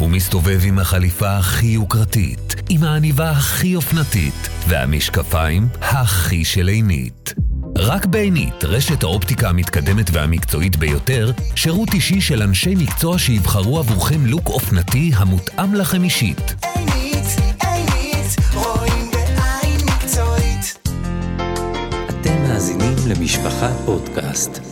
הוא 0.00 0.10
מסתובב 0.10 0.60
עם 0.64 0.78
החליפה 0.78 1.36
הכי 1.36 1.66
יוקרתית, 1.66 2.54
עם 2.68 2.84
העניבה 2.84 3.30
הכי 3.30 3.76
אופנתית, 3.76 4.48
והמשקפיים 4.68 5.68
הכי 5.80 6.44
של 6.44 6.68
עינית. 6.68 7.34
רק 7.78 8.06
בעינית, 8.06 8.64
רשת 8.64 9.02
האופטיקה 9.02 9.48
המתקדמת 9.48 10.10
והמקצועית 10.12 10.76
ביותר, 10.76 11.30
שירות 11.54 11.94
אישי 11.94 12.20
של 12.20 12.42
אנשי 12.42 12.74
מקצוע 12.74 13.18
שיבחרו 13.18 13.78
עבורכם 13.78 14.26
לוק 14.26 14.46
אופנתי 14.46 15.10
המותאם 15.14 15.74
לכם 15.74 16.04
אישית. 16.04 16.54
עינית, 16.76 17.26
עינית, 17.62 18.36
רואים 18.54 19.10
בעין 19.10 19.80
מקצועית. 19.86 20.88
אתם 22.08 22.42
מאזינים 22.42 22.96
למשפחה 23.08 23.68
פודקאסט. 23.84 24.69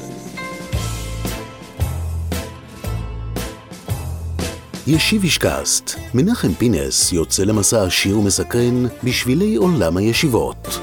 ישיב 4.91 5.23
אישקאסט, 5.23 5.91
מנחם 6.15 6.55
פינס 6.55 7.13
יוצא 7.13 7.45
למסע 7.45 7.83
עשיר 7.83 8.19
ומסקרן 8.19 8.87
בשבילי 9.05 9.57
עולם 9.57 9.97
הישיבות. 9.97 10.81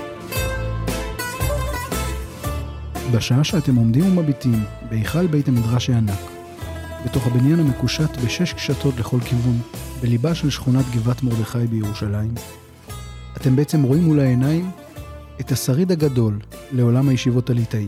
בשעה 3.13 3.43
שאתם 3.43 3.75
עומדים 3.75 4.05
ומביטים 4.05 4.63
בהיכל 4.89 5.27
בית 5.27 5.47
המדרש 5.47 5.89
הענק, 5.89 6.19
בתוך 7.05 7.27
הבניין 7.27 7.59
המקושט 7.59 8.17
בשש 8.25 8.53
קשתות 8.53 8.99
לכל 8.99 9.19
כיוון, 9.19 9.59
בליבה 10.01 10.35
של 10.35 10.49
שכונת 10.49 10.85
גבעת 10.95 11.23
מרדכי 11.23 11.67
בירושלים, 11.69 12.33
אתם 13.37 13.55
בעצם 13.55 13.83
רואים 13.83 14.03
מול 14.03 14.19
העיניים 14.19 14.71
את 15.39 15.51
השריד 15.51 15.91
הגדול 15.91 16.39
לעולם 16.71 17.09
הישיבות 17.09 17.49
הליטאי, 17.49 17.87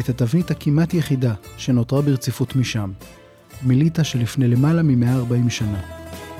את 0.00 0.08
התבנית 0.08 0.50
הכמעט 0.50 0.94
יחידה 0.94 1.34
שנותרה 1.56 2.02
ברציפות 2.02 2.56
משם, 2.56 2.90
מליטא 3.64 4.02
שלפני 4.02 4.48
למעלה 4.48 4.82
מ-140 4.82 5.50
שנה, 5.50 5.80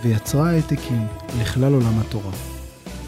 ויצרה 0.03 0.51
העתקים 0.51 1.07
לכלל 1.41 1.75
עולם 1.75 1.98
התורה. 1.98 2.33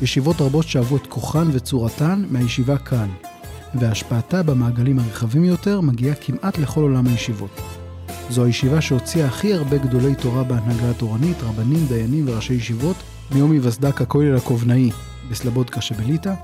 ישיבות 0.03 0.41
רבות 0.41 0.69
שאבו 0.69 0.97
את 0.97 1.07
כוחן 1.07 1.49
וצורתן 1.53 2.25
מהישיבה 2.31 2.79
כאן, 2.79 3.09
והשפעתה 3.75 4.43
במעגלים 4.43 4.99
הרחבים 4.99 5.45
יותר 5.45 5.81
מגיעה 5.81 6.15
כמעט 6.15 6.59
לכל 6.59 6.81
עולם 6.81 7.07
הישיבות. 7.07 7.61
זו 8.31 8.45
הישיבה 8.45 8.81
שהוציאה 8.81 9.27
הכי 9.27 9.55
הרבה 9.55 9.79
גדולי 9.79 10.15
תורה 10.15 10.45
בהנהגה 10.45 10.91
התורנית, 10.91 11.37
רבנים, 11.43 11.87
דיינים 11.89 12.29
וראשי 12.29 12.55
ישיבות, 12.55 12.97
מיום 13.35 13.53
היווסדה 13.53 13.93
ככולל 13.93 14.37
הקובנאי 14.37 14.91
בסלבודקה 15.31 15.81
שבליטא, 15.81 16.35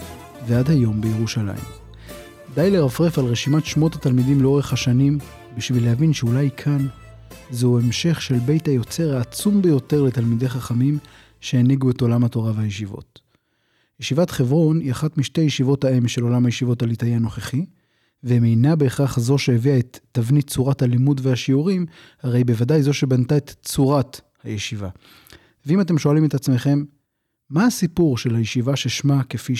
ועד 0.46 0.70
היום 0.70 1.00
בירושלים. 1.00 1.64
די 2.54 2.70
לרפרף 2.70 3.18
על 3.18 3.24
רשימת 3.24 3.64
שמות 3.64 3.94
התלמידים 3.94 4.42
לאורך 4.42 4.72
השנים, 4.72 5.18
בשביל 5.56 5.84
להבין 5.84 6.12
שאולי 6.12 6.50
כאן 6.56 6.86
זהו 7.50 7.78
המשך 7.78 8.22
של 8.22 8.38
בית 8.38 8.68
היוצר 8.68 9.16
העצום 9.16 9.62
ביותר 9.62 10.02
לתלמידי 10.02 10.48
חכמים 10.48 10.98
שהנהיגו 11.40 11.90
את 11.90 12.00
עולם 12.00 12.24
התורה 12.24 12.52
והישיבות. 12.56 13.20
ישיבת 14.00 14.30
חברון 14.30 14.80
היא 14.80 14.92
אחת 14.92 15.18
משתי 15.18 15.40
ישיבות 15.40 15.84
האם 15.84 16.08
של 16.08 16.22
עולם 16.22 16.46
הישיבות 16.46 16.82
הליטאי 16.82 17.14
הנוכחי, 17.14 17.66
והם 18.22 18.44
אינה 18.44 18.76
בהכרח 18.76 19.18
זו 19.18 19.38
שהביאה 19.38 19.78
את 19.78 19.98
תבנית 20.12 20.50
צורת 20.50 20.82
הלימוד 20.82 21.20
והשיעורים, 21.24 21.86
הרי 22.22 22.44
בוודאי 22.44 22.82
זו 22.82 22.92
שבנתה 22.92 23.36
את 23.36 23.54
צורת 23.62 24.20
הישיבה. 24.42 24.88
ואם 25.66 25.80
אתם 25.80 25.98
שואלים 25.98 26.24
את 26.24 26.34
עצמכם, 26.34 26.84
מה 27.50 27.66
הסיפור 27.66 28.18
של 28.18 28.34
הישיבה 28.34 28.76
ששמה, 28.76 29.22
כפי 29.24 29.54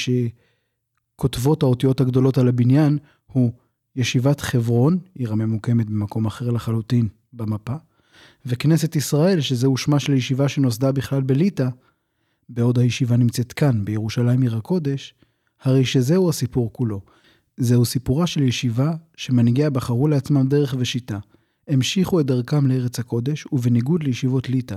שכותבות 1.17 1.63
האותיות 1.63 2.01
הגדולות 2.01 2.39
על 2.39 2.49
הבניין, 2.49 2.99
הוא 3.27 3.53
ישיבת 3.97 4.41
חברון, 4.41 4.99
עיר 5.15 5.33
הממוקמת 5.33 5.87
במקום 5.87 6.27
אחר 6.27 6.51
לחלוטין 6.51 7.09
במפה, 7.33 7.75
וכנסת 8.47 8.97
ישראל, 8.97 9.41
שזהו 9.41 9.77
שמה 9.77 10.01
של 10.01 10.13
ישיבה 10.13 10.49
שנוסדה 10.49 10.93
בכלל 10.93 11.23
בליטא, 11.23 11.69
בעוד 12.49 12.79
הישיבה 12.79 13.17
נמצאת 13.17 13.53
כאן, 13.53 13.85
בירושלים 13.85 14.43
עיר 14.43 14.57
הקודש, 14.57 15.15
הרי 15.63 15.85
שזהו 15.85 16.29
הסיפור 16.29 16.73
כולו. 16.73 17.01
זהו 17.57 17.85
סיפורה 17.85 18.27
של 18.27 18.43
ישיבה 18.43 18.95
שמנהיגיה 19.17 19.71
בחרו 19.71 20.09
לעצמם 20.09 20.49
דרך 20.49 20.75
ושיטה. 20.79 21.19
המשיכו 21.69 22.21
את 22.21 22.27
דרכם 22.27 22.67
לארץ 22.67 22.99
הקודש, 22.99 23.47
ובניגוד 23.53 24.03
לישיבות 24.03 24.49
ליטא, 24.49 24.77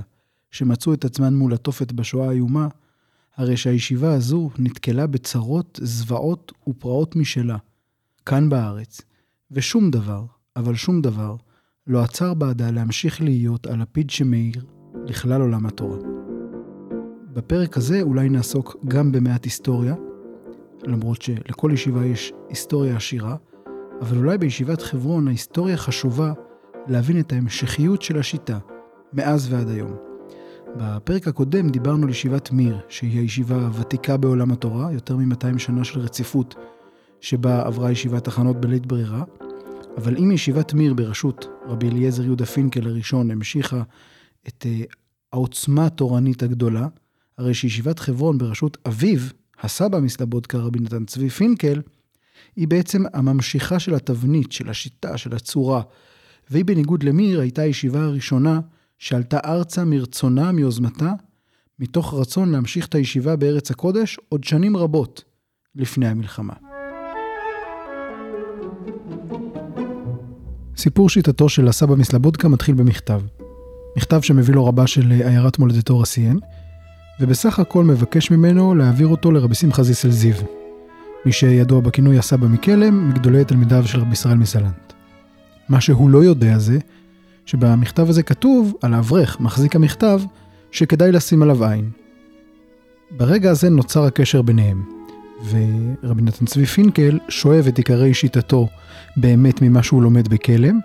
שמצאו 0.52 0.94
את 0.94 1.06
עצמן 1.06 1.34
מול 1.34 1.54
התופת 1.54 1.92
בשואה 1.92 2.30
האיומה, 2.30 2.68
הרי 3.36 3.58
שהישיבה 3.58 4.14
הזו 4.14 4.50
נתקלה 4.60 5.08
בצרות, 5.08 5.80
זוועות 5.84 6.52
ופרעות 6.68 7.16
משלה, 7.16 7.58
כאן 8.26 8.50
בארץ, 8.50 9.02
ושום 9.52 9.92
דבר, 9.92 10.26
אבל 10.56 10.76
שום 10.76 11.02
דבר, 11.02 11.36
לא 11.88 12.04
עצר 12.04 12.34
בעדה 12.34 12.72
להמשיך 12.72 13.22
להיות 13.22 13.68
הלפיד 13.68 14.10
שמאיר 14.10 14.66
לכלל 15.06 15.42
עולם 15.42 15.66
התורה. 15.66 15.98
בפרק 17.34 17.78
הזה 17.78 18.02
אולי 18.02 18.30
נעסוק 18.30 18.76
גם 18.88 19.12
במעט 19.12 19.46
היסטוריה, 19.46 19.96
למרות 20.84 21.22
שלכל 21.22 21.72
ישיבה 21.74 22.06
יש 22.06 22.34
היסטוריה 22.50 22.98
עשירה, 22.98 23.36
אבל 24.02 24.18
אולי 24.18 24.38
בישיבת 24.38 24.82
חברון 24.82 25.28
ההיסטוריה 25.28 25.78
חשובה 25.78 26.34
להבין 26.88 27.20
את 27.20 27.34
ההמשכיות 27.34 28.02
של 28.02 28.20
השיטה, 28.20 28.60
מאז 29.14 29.54
ועד 29.54 29.70
היום. 29.70 29.96
בפרק 30.78 31.28
הקודם 31.28 31.70
דיברנו 31.70 32.04
על 32.04 32.10
ישיבת 32.10 32.52
מיר, 32.52 32.78
שהיא 32.90 33.20
הישיבה 33.20 33.56
הוותיקה 33.56 34.18
בעולם 34.18 34.52
התורה, 34.52 34.92
יותר 34.92 35.18
מ-200 35.18 35.58
שנה 35.58 35.84
של 35.84 36.00
רציפות, 36.00 36.56
שבה 37.22 37.62
עברה 37.62 37.92
ישיבת 37.92 38.24
תחנות 38.24 38.62
בלית 38.62 38.86
ברירה, 38.86 39.24
אבל 39.98 40.18
אם 40.18 40.32
ישיבת 40.32 40.74
מיר 40.74 40.94
בראשות 40.94 41.46
רבי 41.66 41.90
אליעזר 41.90 42.24
יהודה 42.24 42.46
פינקל 42.46 42.88
הראשון 42.88 43.32
המשיכה 43.32 43.84
את 44.48 44.66
uh, 44.66 44.96
העוצמה 45.34 45.86
התורנית 45.86 46.44
הגדולה, 46.44 46.88
הרי 47.38 47.54
שישיבת 47.54 48.00
חברון 48.00 48.38
בראשות 48.38 48.78
אביו, 48.88 49.20
הסבא 49.62 50.00
מסלבודקה 50.00 50.58
רבי 50.58 50.80
נתן 50.80 51.06
צבי 51.06 51.30
פינקל, 51.30 51.82
היא 52.56 52.68
בעצם 52.68 53.04
הממשיכה 53.14 53.80
של 53.80 53.94
התבנית, 53.96 54.52
של 54.52 54.70
השיטה, 54.70 55.18
של 55.18 55.36
הצורה. 55.36 55.82
והיא 56.50 56.66
בניגוד 56.66 57.04
למיר 57.04 57.40
הייתה 57.40 57.62
הישיבה 57.62 58.04
הראשונה 58.04 58.60
שעלתה 59.00 59.40
ארצה 59.46 59.86
מרצונה, 59.86 60.52
מיוזמתה, 60.52 61.14
מתוך 61.80 62.14
רצון 62.14 62.52
להמשיך 62.52 62.88
את 62.88 62.96
הישיבה 62.96 63.36
בארץ 63.36 63.72
הקודש 63.72 64.20
עוד 64.30 64.44
שנים 64.44 64.78
רבות 64.78 65.24
לפני 65.76 66.08
המלחמה. 66.08 66.73
סיפור 70.78 71.10
שיטתו 71.10 71.50
של 71.50 71.68
הסבא 71.68 71.96
מסלבודקה 71.96 72.48
מתחיל 72.48 72.76
במכתב. 72.76 73.22
מכתב 73.98 74.22
שמביא 74.22 74.54
לו 74.54 74.66
רבה 74.66 74.88
של 74.88 75.12
עיירת 75.12 75.60
מולדתו 75.60 76.00
רסיין, 76.00 76.40
ובסך 77.20 77.60
הכל 77.60 77.84
מבקש 77.84 78.32
ממנו 78.32 78.76
להעביר 78.76 79.08
אותו 79.08 79.32
לרבי 79.32 79.56
שמחה 79.56 79.84
זיסל 79.84 80.12
זיו, 80.12 80.36
מי 81.26 81.32
שידוע 81.32 81.80
בכינוי 81.80 82.18
הסבא 82.18 82.48
מקלם, 82.48 83.10
מגדולי 83.10 83.46
תלמידיו 83.46 83.88
של 83.88 84.00
רבי 84.00 84.14
ישראל 84.14 84.38
מסלנט. 84.38 84.94
מה 85.70 85.82
שהוא 85.82 86.10
לא 86.10 86.24
יודע 86.24 86.58
זה, 86.58 86.80
שבמכתב 87.46 88.10
הזה 88.10 88.24
כתוב 88.24 88.74
על 88.82 88.94
האברך, 88.94 89.40
מחזיק 89.40 89.76
המכתב, 89.76 90.22
שכדאי 90.72 91.12
לשים 91.12 91.44
עליו 91.44 91.66
עין. 91.66 91.90
ברגע 93.12 93.52
הזה 93.52 93.70
נוצר 93.70 94.04
הקשר 94.04 94.42
ביניהם, 94.42 94.84
ורבי 95.50 96.22
נתן 96.22 96.46
צבי 96.46 96.66
פינקל 96.66 97.20
שואב 97.30 97.66
את 97.68 97.78
עיקרי 97.78 98.14
שיטתו 98.14 98.68
באמת 99.18 99.62
ממה 99.62 99.84
שהוא 99.84 100.04
לומד 100.04 100.28
בכלם, 100.28 100.80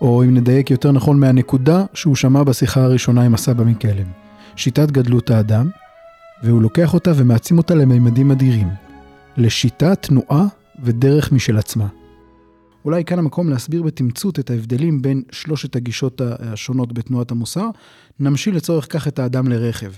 או 0.00 0.24
אם 0.24 0.34
נדייק 0.34 0.70
יותר 0.70 0.92
נכון 0.92 1.20
מהנקודה 1.20 1.84
שהוא 1.94 2.16
שמע 2.16 2.42
בשיחה 2.42 2.82
הראשונה 2.82 3.22
עם 3.22 3.34
הסבא 3.34 3.64
מכלם. 3.64 4.06
שיטת 4.56 4.90
גדלות 4.90 5.30
האדם, 5.30 5.70
והוא 6.42 6.62
לוקח 6.62 6.94
אותה 6.94 7.12
ומעצים 7.16 7.58
אותה 7.58 7.74
לממדים 7.74 8.30
אדירים, 8.30 8.68
לשיטה, 9.36 9.94
תנועה 9.94 10.46
ודרך 10.82 11.32
משל 11.32 11.56
עצמה. 11.56 11.86
אולי 12.84 13.04
כאן 13.04 13.18
המקום 13.18 13.50
להסביר 13.50 13.82
בתמצות 13.82 14.38
את 14.38 14.50
ההבדלים 14.50 15.02
בין 15.02 15.22
שלושת 15.30 15.76
הגישות 15.76 16.20
השונות 16.20 16.92
בתנועת 16.92 17.30
המוסר, 17.30 17.68
נמשיל 18.20 18.56
לצורך 18.56 18.86
כך 18.90 19.08
את 19.08 19.18
האדם 19.18 19.48
לרכב. 19.48 19.92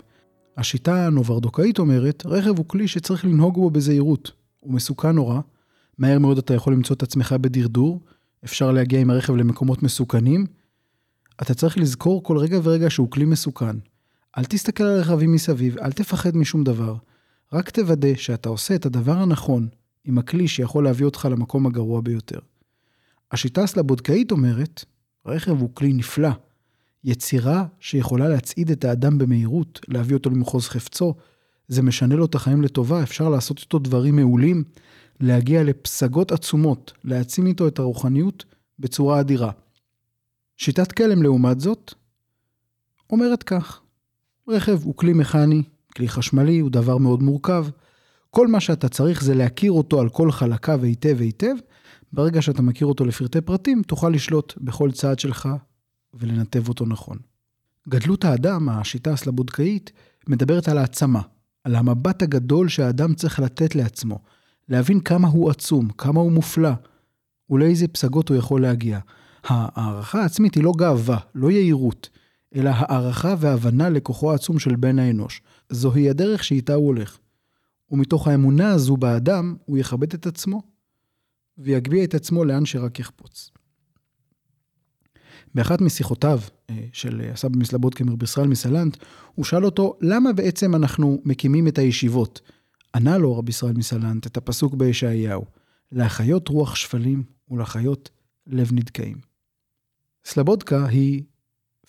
השיטה 0.56 1.06
הנוברדוקאית 1.06 1.78
אומרת, 1.78 2.22
רכב 2.26 2.58
הוא 2.58 2.69
כלי 2.69 2.88
שצריך 2.88 3.25
לנהוג 3.25 3.54
בו 3.54 3.70
בזהירות. 3.70 4.32
הוא 4.60 4.75
מסוכן 4.75 5.10
נורא, 5.10 5.40
מהר 5.99 6.19
מאוד 6.19 6.38
אתה 6.38 6.54
יכול 6.54 6.72
למצוא 6.72 6.96
את 6.96 7.02
עצמך 7.02 7.32
בדרדור, 7.32 8.00
אפשר 8.44 8.72
להגיע 8.72 9.00
עם 9.00 9.10
הרכב 9.10 9.34
למקומות 9.37 9.82
מסוכנים. 9.82 10.46
אתה 11.43 11.54
צריך 11.54 11.78
לזכור 11.78 12.22
כל 12.22 12.38
רגע 12.38 12.58
ורגע 12.62 12.90
שהוא 12.90 13.10
כלי 13.10 13.25
מסוכן. 13.25 13.76
אל 14.38 14.44
תסתכל 14.44 14.84
על 14.84 14.99
הרכבים 14.99 15.32
מסביב, 15.32 15.78
אל 15.78 15.93
תפחד 15.93 16.37
משום 16.37 16.64
דבר. 16.64 16.94
רק 17.52 17.70
תוודא 17.70 18.14
שאתה 18.14 18.48
עושה 18.48 18.75
את 18.75 18.87
הדבר 18.87 19.19
הנכון 19.19 19.69
עם 20.05 20.19
הכלי 20.19 20.48
שיכול 20.48 20.84
להביא 20.84 21.06
אותך 21.06 21.28
למקום 21.31 21.66
הגרוע 21.66 22.00
ביותר. 22.00 22.38
השיטה 23.32 23.62
הסלבודקאית 23.62 24.32
אומרת, 24.32 24.84
רכב 25.26 25.60
הוא 25.60 25.70
כלי 25.75 25.93
נפלא, 25.93 26.31
יצירה 27.04 27.64
שיכולה 27.81 28.28
להצעיד 28.28 28.70
את 28.70 28.84
האדם 28.84 29.19
במהירות, 29.19 29.81
להביא 29.88 30.16
אותו 30.16 30.31
למחוז 30.31 30.69
חפצו, 30.69 31.14
זה 31.69 31.82
משנה 31.82 32.14
לו 32.14 32.25
את 32.25 32.34
החיים 32.34 32.62
לטובה, 32.62 33.02
אפשר 33.02 33.28
לעשות 33.28 33.58
איתו 33.58 33.78
דברים 33.78 34.16
מעולים, 34.16 34.64
להגיע 35.20 35.62
לפסגות 35.62 36.32
עצומות, 36.32 36.93
להעצים 37.04 37.46
איתו 37.46 37.69
את 37.69 37.78
הרוחניות 37.78 38.44
בצורה 38.78 39.20
אדירה. 39.20 39.50
שיטת 40.56 40.93
כלם, 40.93 41.22
לעומת 41.22 41.60
זאת, 41.60 41.94
אומרת 43.10 43.43
כך, 43.43 43.81
רכב 44.48 44.82
הוא 44.84 44.96
כלי 44.96 45.12
מכני, 45.12 45.62
כלי 45.96 46.08
חשמלי 46.08 46.58
הוא 46.58 46.70
דבר 46.70 46.96
מאוד 46.96 47.22
מורכב. 47.22 47.66
כל 48.31 48.48
מה 48.48 48.60
שאתה 48.60 48.88
צריך 48.88 49.22
זה 49.22 49.34
להכיר 49.34 49.72
אותו 49.72 50.00
על 50.00 50.08
כל 50.08 50.31
חלקיו 50.31 50.84
היטב 50.84 51.16
היטב. 51.20 51.55
ברגע 52.12 52.43
שאתה 52.43 52.62
מכיר 52.62 52.87
אותו 52.87 53.05
לפרטי 53.05 53.40
פרטים, 53.40 53.82
תוכל 53.82 54.08
לשלוט 54.08 54.55
בכל 54.60 54.90
צעד 54.90 55.19
שלך 55.19 55.48
ולנתב 56.14 56.68
אותו 56.68 56.86
נכון. 56.86 57.18
גדלות 57.88 58.24
האדם, 58.24 58.68
השיטה 58.68 59.12
הסלבודקאית, 59.12 59.92
מדברת 60.28 60.68
על 60.68 60.78
העצמה, 60.78 61.20
על 61.64 61.74
המבט 61.74 62.22
הגדול 62.22 62.68
שהאדם 62.68 63.14
צריך 63.14 63.40
לתת 63.40 63.74
לעצמו, 63.74 64.18
להבין 64.68 65.00
כמה 65.00 65.28
הוא 65.28 65.50
עצום, 65.50 65.88
כמה 65.88 66.20
הוא 66.20 66.32
מופלא, 66.32 66.72
ולאיזה 67.50 67.88
פסגות 67.88 68.28
הוא 68.28 68.36
יכול 68.36 68.62
להגיע. 68.62 68.98
הערכה 69.44 70.22
העצמית 70.22 70.54
היא 70.54 70.64
לא 70.64 70.72
גאווה, 70.76 71.18
לא 71.34 71.50
יהירות, 71.50 72.10
אלא 72.54 72.70
הערכה 72.74 73.34
והבנה 73.38 73.90
לכוחו 73.90 74.32
העצום 74.32 74.58
של 74.58 74.76
בן 74.76 74.98
האנוש. 74.98 75.42
זוהי 75.70 76.10
הדרך 76.10 76.44
שאיתה 76.44 76.74
הוא 76.74 76.86
הולך. 76.86 77.18
ומתוך 77.90 78.28
האמונה 78.28 78.70
הזו 78.70 78.96
באדם, 78.96 79.56
הוא 79.64 79.78
יכבד 79.78 80.14
את 80.14 80.26
עצמו, 80.26 80.62
ויגביה 81.58 82.04
את 82.04 82.14
עצמו 82.14 82.44
לאן 82.44 82.64
שרק 82.64 82.98
יחפוץ. 82.98 83.50
באחת 85.54 85.81
משיחותיו 85.81 86.40
אה, 86.70 86.84
של 86.93 87.20
הסבא 87.32 87.58
מסלבודקה 87.58 88.04
מרב 88.04 88.22
ישראל 88.22 88.49
מסלנט, 88.49 88.96
הוא 89.34 89.44
שאל 89.44 89.64
אותו, 89.64 89.96
למה 90.00 90.32
בעצם 90.32 90.75
אנחנו 90.75 91.22
מקימים 91.25 91.69
את 91.69 91.78
הישיבות? 91.78 92.40
ענה 92.94 93.19
לו 93.19 93.38
רבי 93.38 93.50
ישראל 93.50 93.72
מסלנט 93.72 94.26
את 94.26 94.37
הפסוק 94.37 94.75
בישעיהו, 94.75 95.44
להחיות 95.93 96.49
רוח 96.49 96.75
שפלים 96.75 97.22
ולחיות 97.50 98.10
לב 98.46 98.72
נדכאים. 98.72 99.16
סלבודקה 100.25 100.87
היא 100.87 101.22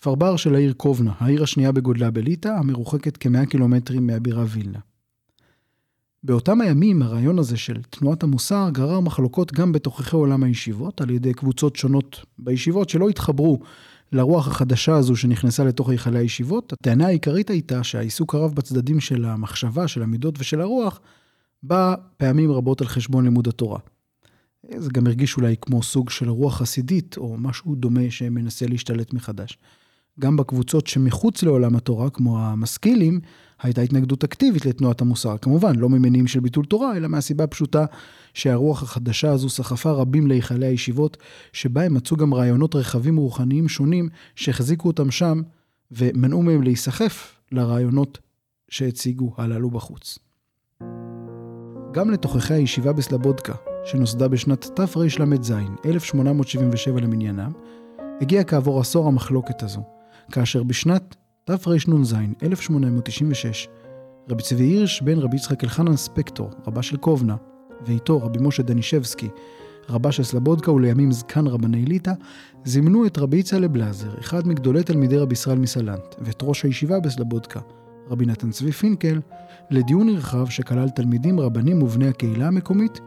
פרבר 0.00 0.36
של 0.36 0.54
העיר 0.54 0.72
קובנה, 0.72 1.12
העיר 1.18 1.42
השנייה 1.42 1.72
בגודלה 1.72 2.10
בליטא, 2.10 2.48
המרוחקת 2.48 3.16
כמאה 3.16 3.46
קילומטרים 3.46 4.06
מהבירה 4.06 4.44
וילנה. 4.48 4.78
באותם 6.24 6.60
הימים 6.60 7.02
הרעיון 7.02 7.38
הזה 7.38 7.56
של 7.56 7.82
תנועת 7.90 8.22
המוסר 8.22 8.68
גרר 8.72 9.00
מחלוקות 9.00 9.52
גם 9.52 9.72
בתוככי 9.72 10.16
עולם 10.16 10.42
הישיבות 10.42 11.00
על 11.00 11.10
ידי 11.10 11.34
קבוצות 11.34 11.76
שונות 11.76 12.24
בישיבות 12.38 12.88
שלא 12.88 13.08
התחברו 13.08 13.58
לרוח 14.12 14.48
החדשה 14.48 14.94
הזו 14.94 15.16
שנכנסה 15.16 15.64
לתוך 15.64 15.88
היכלי 15.88 16.18
הישיבות. 16.18 16.72
הטענה 16.72 17.06
העיקרית 17.06 17.50
הייתה 17.50 17.84
שהעיסוק 17.84 18.34
הרב 18.34 18.54
בצדדים 18.54 19.00
של 19.00 19.24
המחשבה, 19.24 19.88
של 19.88 20.02
המידות 20.02 20.34
ושל 20.38 20.60
הרוח, 20.60 21.00
בא 21.62 21.94
פעמים 22.16 22.52
רבות 22.52 22.80
על 22.80 22.86
חשבון 22.86 23.24
לימוד 23.24 23.48
התורה. 23.48 23.78
זה 24.76 24.90
גם 24.92 25.06
הרגיש 25.06 25.36
אולי 25.36 25.56
כמו 25.60 25.82
סוג 25.82 26.10
של 26.10 26.28
רוח 26.28 26.58
חסידית 26.58 27.16
או 27.16 27.36
משהו 27.38 27.74
דומה 27.74 28.10
שמנסה 28.10 28.66
להשתלט 28.66 29.12
מחדש. 29.12 29.58
גם 30.20 30.36
בקבוצות 30.36 30.86
שמחוץ 30.86 31.42
לעולם 31.42 31.76
התורה, 31.76 32.10
כמו 32.10 32.38
המשכילים, 32.38 33.20
הייתה 33.64 33.80
התנגדות 33.80 34.24
אקטיבית 34.24 34.66
לתנועת 34.66 35.00
המוסר. 35.00 35.36
כמובן, 35.38 35.76
לא 35.76 35.88
ממניעים 35.88 36.26
של 36.26 36.40
ביטול 36.40 36.64
תורה, 36.64 36.96
אלא 36.96 37.08
מהסיבה 37.08 37.44
הפשוטה 37.44 37.84
שהרוח 38.34 38.82
החדשה 38.82 39.30
הזו 39.30 39.48
סחפה 39.48 39.90
רבים 39.90 40.26
להיכלי 40.26 40.66
הישיבות, 40.66 41.16
שבה 41.52 41.82
הם 41.82 41.94
מצאו 41.94 42.16
גם 42.16 42.34
רעיונות 42.34 42.74
רחבים 42.74 43.18
ורוחניים 43.18 43.68
שונים 43.68 44.08
שהחזיקו 44.34 44.88
אותם 44.88 45.10
שם, 45.10 45.42
ומנעו 45.90 46.42
מהם 46.42 46.62
להיסחף 46.62 47.34
לרעיונות 47.52 48.18
שהציגו 48.68 49.34
הללו 49.36 49.70
בחוץ. 49.70 50.18
גם 51.92 52.10
לתוככי 52.10 52.54
הישיבה 52.54 52.92
בסלבודקה, 52.92 53.54
שנוסדה 53.84 54.28
בשנת 54.28 54.66
תרל"ז, 54.76 55.52
1877 55.84 57.00
למניינם, 57.00 57.52
הגיעה 58.20 58.44
כעבור 58.44 58.80
עשור 58.80 59.08
המחלוקת 59.08 59.62
הזו, 59.62 59.82
כאשר 60.32 60.62
בשנת 60.62 61.16
תרנ"ז, 61.46 62.14
1896, 62.42 63.68
רבי 64.30 64.42
צבי 64.42 64.64
הירש 64.64 65.02
בן 65.02 65.18
רבי 65.18 65.36
יצחק 65.36 65.64
אלחנן 65.64 65.96
ספקטור, 65.96 66.50
רבה 66.66 66.82
של 66.82 66.96
קובנה, 66.96 67.36
ואיתו 67.86 68.22
רבי 68.22 68.38
משה 68.42 68.62
דנישבסקי, 68.62 69.28
רבה 69.88 70.12
של 70.12 70.22
סלבודקה 70.22 70.72
ולימים 70.72 71.12
זקן 71.12 71.46
רבני 71.46 71.84
ליטא, 71.84 72.12
זימנו 72.64 73.06
את 73.06 73.18
רבי 73.18 73.36
יצהלה 73.36 73.68
בלזר, 73.68 74.18
אחד 74.20 74.48
מגדולי 74.48 74.82
תלמידי 74.82 75.16
רבי 75.16 75.32
ישראל 75.32 75.58
מסלנט, 75.58 76.14
ואת 76.18 76.42
ראש 76.42 76.62
הישיבה 76.62 77.00
בסלבודקה, 77.00 77.60
רבי 78.10 78.26
נתן 78.26 78.50
צבי 78.50 78.72
פינקל, 78.72 79.20
לדיון 79.70 80.06
נרחב 80.06 80.48
שכלל 80.48 80.88
תלמידים, 80.88 81.40
רבנים 81.40 81.82
ובני 81.82 82.08
הקהילה 82.08 82.46
המקומית, 82.46 83.00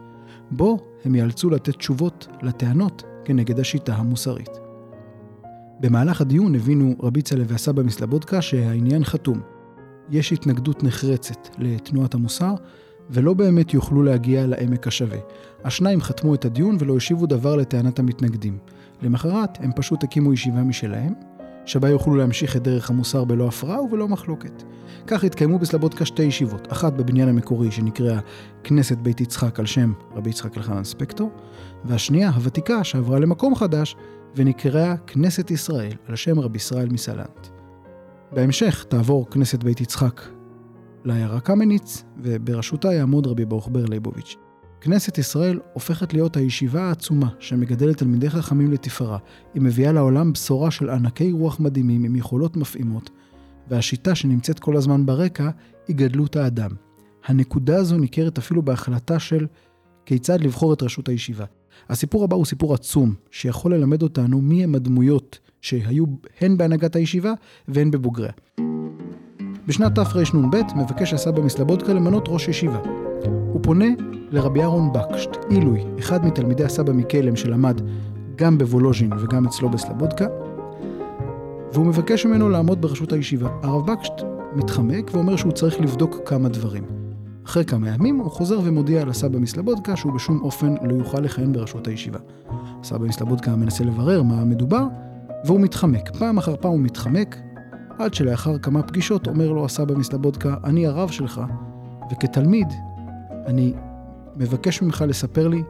בו 0.50 0.78
הם 1.04 1.14
יאלצו 1.14 1.50
לתת 1.50 1.76
תשובות 1.76 2.28
לטענות 2.42 3.02
כנגד 3.24 3.60
השיטה 3.60 3.94
המוסרית. 3.94 4.67
במהלך 5.80 6.20
הדיון 6.20 6.54
הבינו 6.54 6.94
רבי 7.02 7.22
צלב 7.22 7.46
והסבא 7.48 7.82
מסלבודקה 7.82 8.42
שהעניין 8.42 9.04
חתום. 9.04 9.40
יש 10.10 10.32
התנגדות 10.32 10.82
נחרצת 10.82 11.48
לתנועת 11.58 12.14
המוסר, 12.14 12.54
ולא 13.10 13.34
באמת 13.34 13.74
יוכלו 13.74 14.02
להגיע 14.02 14.46
לעמק 14.46 14.86
השווה. 14.86 15.18
השניים 15.64 16.00
חתמו 16.00 16.34
את 16.34 16.44
הדיון 16.44 16.76
ולא 16.78 16.96
השיבו 16.96 17.26
דבר 17.26 17.56
לטענת 17.56 17.98
המתנגדים. 17.98 18.58
למחרת 19.02 19.58
הם 19.60 19.72
פשוט 19.76 20.04
הקימו 20.04 20.32
ישיבה 20.32 20.62
משלהם, 20.62 21.12
שבה 21.66 21.88
יוכלו 21.88 22.16
להמשיך 22.16 22.56
את 22.56 22.62
דרך 22.62 22.90
המוסר 22.90 23.24
בלא 23.24 23.48
הפרעה 23.48 23.82
ובלא 23.82 24.08
מחלוקת. 24.08 24.62
כך 25.06 25.24
התקיימו 25.24 25.58
בסלבודקה 25.58 26.04
שתי 26.04 26.22
ישיבות, 26.22 26.72
אחת 26.72 26.92
בבניין 26.92 27.28
המקורי 27.28 27.70
שנקראה 27.70 28.18
כנסת 28.64 28.98
בית 28.98 29.20
יצחק 29.20 29.60
על 29.60 29.66
שם 29.66 29.92
רבי 30.14 30.30
יצחק 30.30 30.56
אלחנן 30.56 30.84
ספקטור, 30.84 31.30
והשנייה, 31.84 32.30
הוותיקה, 32.30 32.84
שעברה 32.84 33.18
למקום 33.18 33.54
חדש 33.54 33.96
ונקראה 34.36 34.96
כנסת 34.96 35.50
ישראל 35.50 35.92
על 36.06 36.16
שם 36.16 36.40
רבי 36.40 36.56
ישראל 36.56 36.88
מסלנט. 36.88 37.48
בהמשך 38.32 38.84
תעבור 38.88 39.30
כנסת 39.30 39.64
בית 39.64 39.80
יצחק 39.80 40.22
לעיירה 41.04 41.40
קמניץ, 41.40 42.04
ובראשותה 42.22 42.92
יעמוד 42.92 43.26
רבי 43.26 43.44
ברוכבר 43.44 43.84
ליבוביץ'. 43.84 44.36
כנסת 44.80 45.18
ישראל 45.18 45.60
הופכת 45.72 46.14
להיות 46.14 46.36
הישיבה 46.36 46.82
העצומה 46.82 47.28
שמגדלת 47.38 47.98
תלמידי 47.98 48.30
חכמים 48.30 48.72
לתפארה. 48.72 49.18
היא 49.54 49.62
מביאה 49.62 49.92
לעולם 49.92 50.32
בשורה 50.32 50.70
של 50.70 50.90
ענקי 50.90 51.32
רוח 51.32 51.60
מדהימים 51.60 52.04
עם 52.04 52.16
יכולות 52.16 52.56
מפעימות, 52.56 53.10
והשיטה 53.68 54.14
שנמצאת 54.14 54.58
כל 54.58 54.76
הזמן 54.76 55.06
ברקע 55.06 55.50
היא 55.88 55.96
גדלות 55.96 56.36
האדם. 56.36 56.70
הנקודה 57.26 57.76
הזו 57.76 57.98
ניכרת 57.98 58.38
אפילו 58.38 58.62
בהחלטה 58.62 59.18
של 59.18 59.46
כיצד 60.06 60.40
לבחור 60.40 60.72
את 60.72 60.82
ראשות 60.82 61.08
הישיבה. 61.08 61.44
הסיפור 61.88 62.24
הבא 62.24 62.36
הוא 62.36 62.44
סיפור 62.44 62.74
עצום, 62.74 63.14
שיכול 63.30 63.74
ללמד 63.74 64.02
אותנו 64.02 64.40
מי 64.40 64.64
הם 64.64 64.74
הדמויות 64.74 65.38
שהיו 65.60 66.04
הן 66.40 66.56
בהנהגת 66.56 66.96
הישיבה 66.96 67.32
והן 67.68 67.90
בבוגריה. 67.90 68.32
בשנת 69.66 69.94
תרנ"ב 69.94 70.56
מבקש 70.76 71.12
הסבא 71.12 71.42
מסלבודקה 71.42 71.92
למנות 71.92 72.24
ראש 72.28 72.48
ישיבה. 72.48 72.78
הוא 73.52 73.60
פונה 73.62 73.86
לרבי 74.30 74.60
אהרון 74.60 74.92
בקשט, 74.92 75.30
עילוי, 75.50 75.80
אחד 75.98 76.24
מתלמידי 76.24 76.64
הסבא 76.64 76.92
מקלם 76.92 77.36
שלמד 77.36 77.80
גם 78.36 78.58
בוולוז'ין 78.58 79.12
וגם 79.12 79.46
אצלו 79.46 79.68
בסלבודקה, 79.68 80.26
והוא 81.72 81.86
מבקש 81.86 82.26
ממנו 82.26 82.48
לעמוד 82.48 82.82
בראשות 82.82 83.12
הישיבה. 83.12 83.48
הרב 83.62 83.90
בקשט 83.90 84.12
מתחמק 84.56 85.10
ואומר 85.14 85.36
שהוא 85.36 85.52
צריך 85.52 85.80
לבדוק 85.80 86.16
כמה 86.24 86.48
דברים. 86.48 87.07
אחרי 87.48 87.64
כמה 87.64 87.88
ימים 87.88 88.18
הוא 88.18 88.30
חוזר 88.30 88.60
ומודיע 88.64 89.04
לסבא 89.04 89.38
מסלבודקה 89.38 89.96
שהוא 89.96 90.12
בשום 90.12 90.40
אופן 90.40 90.74
לא 90.82 90.94
יוכל 90.94 91.20
לכהן 91.20 91.52
בראשות 91.52 91.86
הישיבה. 91.86 92.18
סבא 92.82 93.04
מסלבודקה 93.04 93.56
מנסה 93.56 93.84
לברר 93.84 94.22
מה 94.22 94.44
מדובר, 94.44 94.84
והוא 95.44 95.60
מתחמק. 95.60 96.16
פעם 96.18 96.38
אחר 96.38 96.56
פעם 96.56 96.70
הוא 96.70 96.80
מתחמק, 96.80 97.36
עד 97.98 98.14
שלאחר 98.14 98.58
כמה 98.58 98.82
פגישות 98.82 99.26
אומר 99.26 99.52
לו 99.52 99.64
הסבא 99.64 99.94
מסלבודקה, 99.94 100.56
אני 100.64 100.86
הרב 100.86 101.08
שלך, 101.08 101.40
וכתלמיד, 102.12 102.68
אני 103.46 103.72
מבקש 104.36 104.82
ממך 104.82 105.04
לספר 105.08 105.48
לי, 105.48 105.62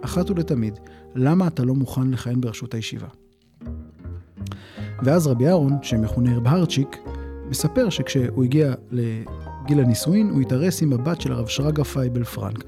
אחת 0.00 0.30
ולתמיד, 0.30 0.78
למה 1.14 1.46
אתה 1.46 1.64
לא 1.64 1.74
מוכן 1.74 2.10
לכהן 2.10 2.40
בראשות 2.40 2.74
הישיבה. 2.74 3.08
ואז 5.02 5.26
רבי 5.26 5.48
אהרון, 5.48 5.76
שמכונה 5.82 6.36
רב 6.36 6.48
הרצ'יק, 6.48 6.96
מספר 7.48 7.88
שכשהוא 7.88 8.44
הגיע 8.44 8.74
גיל 9.66 9.80
הנישואין, 9.80 10.30
הוא 10.30 10.40
התארס 10.40 10.82
עם 10.82 10.92
הבת 10.92 11.20
של 11.20 11.32
הרב 11.32 11.46
שרגא 11.46 11.82
פייבל 11.82 12.24
פרנק. 12.24 12.64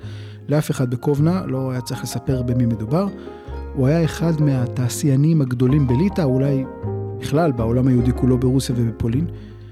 לאף 0.49 0.71
אחד 0.71 0.90
בקובנה 0.90 1.47
לא 1.47 1.71
היה 1.71 1.81
צריך 1.81 2.02
לספר 2.02 2.43
במי 2.43 2.67
מדובר. 2.67 3.07
הוא 3.75 3.87
היה 3.87 4.05
אחד 4.05 4.40
מהתעשיינים 4.40 5.43
הגדולים 5.43 5.87
בליטא, 5.87 6.23
אולי 6.23 6.64
בכלל 7.21 7.52
בעולם 7.52 7.88
היהודי 7.88 8.12
כולו 8.12 8.38
ברוסיה 8.38 8.75
ובפולין. 8.78 9.26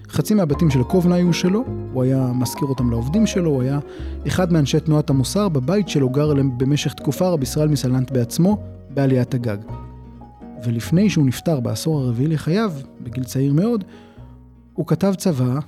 חצי 0.09 0.35
מהבתים 0.35 0.71
של 0.71 0.83
קובנה 0.83 1.15
היו 1.15 1.33
שלו, 1.33 1.65
הוא 1.93 2.03
היה 2.03 2.31
מזכיר 2.35 2.69
אותם 2.69 2.91
לעובדים 2.91 3.27
שלו, 3.27 3.51
הוא 3.51 3.63
היה 3.63 3.79
אחד 4.27 4.53
מאנשי 4.53 4.81
תנועת 4.81 5.11
המוסר, 5.11 5.49
בבית 5.49 5.89
שלו 5.89 6.11
גר 6.11 6.33
במשך 6.57 6.93
תקופה 6.93 7.29
רב 7.29 7.43
ישראל 7.43 7.69
מסלנט 7.69 8.11
בעצמו, 8.11 8.59
בעליית 8.95 9.35
הגג. 9.35 9.59
ולפני 10.65 11.11
שהוא 11.11 11.27
נפטר 11.27 11.61
בעשור 11.61 12.01
הרביעי 12.01 12.29
לחייו, 12.29 12.73
בגיל 13.01 13.25
צעיר 13.25 13.53
מאוד, 13.53 13.85
הוא 14.75 14.87
כתב 14.87 15.15
צבא 15.19 15.59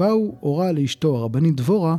הוא 0.00 0.36
הורה 0.40 0.72
לאשתו, 0.72 1.16
הרבנית 1.16 1.56
דבורה, 1.56 1.96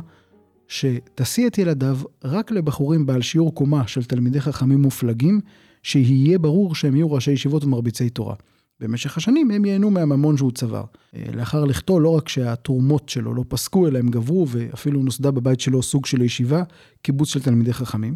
שתשיא 0.68 1.46
את 1.46 1.58
ילדיו 1.58 1.98
רק 2.24 2.50
לבחורים 2.50 3.06
בעל 3.06 3.22
שיעור 3.22 3.54
קומה 3.54 3.86
של 3.86 4.04
תלמידי 4.04 4.40
חכמים 4.40 4.82
מופלגים, 4.82 5.40
שיהיה 5.82 6.38
ברור 6.38 6.74
שהם 6.74 6.96
יהיו 6.96 7.12
ראשי 7.12 7.30
ישיבות 7.30 7.64
ומרביצי 7.64 8.10
תורה. 8.10 8.34
במשך 8.80 9.16
השנים 9.16 9.50
הם 9.50 9.64
ייהנו 9.64 9.90
מהממון 9.90 10.36
שהוא 10.36 10.52
צבר. 10.52 10.84
אה, 11.16 11.24
לאחר 11.34 11.64
לכתו, 11.64 12.00
לא 12.00 12.08
רק 12.08 12.28
שהתרומות 12.28 13.08
שלו 13.08 13.34
לא 13.34 13.44
פסקו, 13.48 13.88
אלא 13.88 13.98
הם 13.98 14.08
גברו, 14.08 14.46
ואפילו 14.48 15.02
נוסדה 15.02 15.30
בבית 15.30 15.60
שלו 15.60 15.82
סוג 15.82 16.06
של 16.06 16.22
ישיבה, 16.22 16.62
קיבוץ 17.02 17.28
של 17.28 17.42
תלמידי 17.42 17.72
חכמים. 17.72 18.14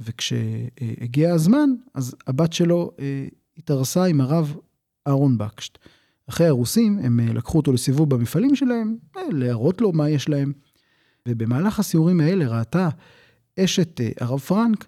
וכשהגיע 0.00 1.32
הזמן, 1.32 1.70
אז 1.94 2.14
הבת 2.26 2.52
שלו 2.52 2.90
אה, 2.98 3.26
התארסה 3.58 4.04
עם 4.04 4.20
הרב 4.20 4.56
אהרון 5.06 5.38
בקשט. 5.38 5.78
אחרי 6.28 6.46
הרוסים, 6.46 6.98
הם 6.98 7.20
אה, 7.20 7.32
לקחו 7.32 7.58
אותו 7.58 7.72
לסיבוב 7.72 8.10
במפעלים 8.10 8.56
שלהם, 8.56 8.96
להראות 9.30 9.80
לו 9.80 9.92
מה 9.92 10.10
יש 10.10 10.28
להם. 10.28 10.52
ובמהלך 11.28 11.78
הסיורים 11.78 12.20
האלה 12.20 12.58
ראתה 12.58 12.88
אשת 13.60 14.00
הרב 14.20 14.38
פרנק, 14.38 14.86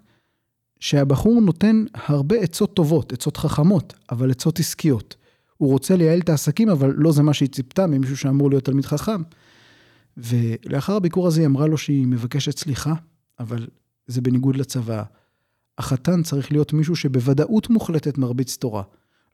שהבחור 0.79 1.41
נותן 1.41 1.85
הרבה 1.93 2.35
עצות 2.35 2.75
טובות, 2.75 3.13
עצות 3.13 3.37
חכמות, 3.37 3.93
אבל 4.11 4.31
עצות 4.31 4.59
עסקיות. 4.59 5.15
הוא 5.57 5.69
רוצה 5.69 5.95
לייעל 5.95 6.19
את 6.19 6.29
העסקים, 6.29 6.69
אבל 6.69 6.93
לא 6.97 7.11
זה 7.11 7.23
מה 7.23 7.33
שהיא 7.33 7.49
ציפתה 7.49 7.87
ממישהו 7.87 8.17
שאמור 8.17 8.49
להיות 8.49 8.63
תלמיד 8.65 8.85
חכם. 8.85 9.21
ולאחר 10.17 10.95
הביקור 10.95 11.27
הזה 11.27 11.41
היא 11.41 11.47
אמרה 11.47 11.67
לו 11.67 11.77
שהיא 11.77 12.07
מבקשת 12.07 12.57
סליחה, 12.57 12.93
אבל 13.39 13.67
זה 14.07 14.21
בניגוד 14.21 14.55
לצבא. 14.55 15.03
החתן 15.77 16.23
צריך 16.23 16.51
להיות 16.51 16.73
מישהו 16.73 16.95
שבוודאות 16.95 17.69
מוחלטת 17.69 18.17
מרביץ 18.17 18.55
תורה, 18.57 18.83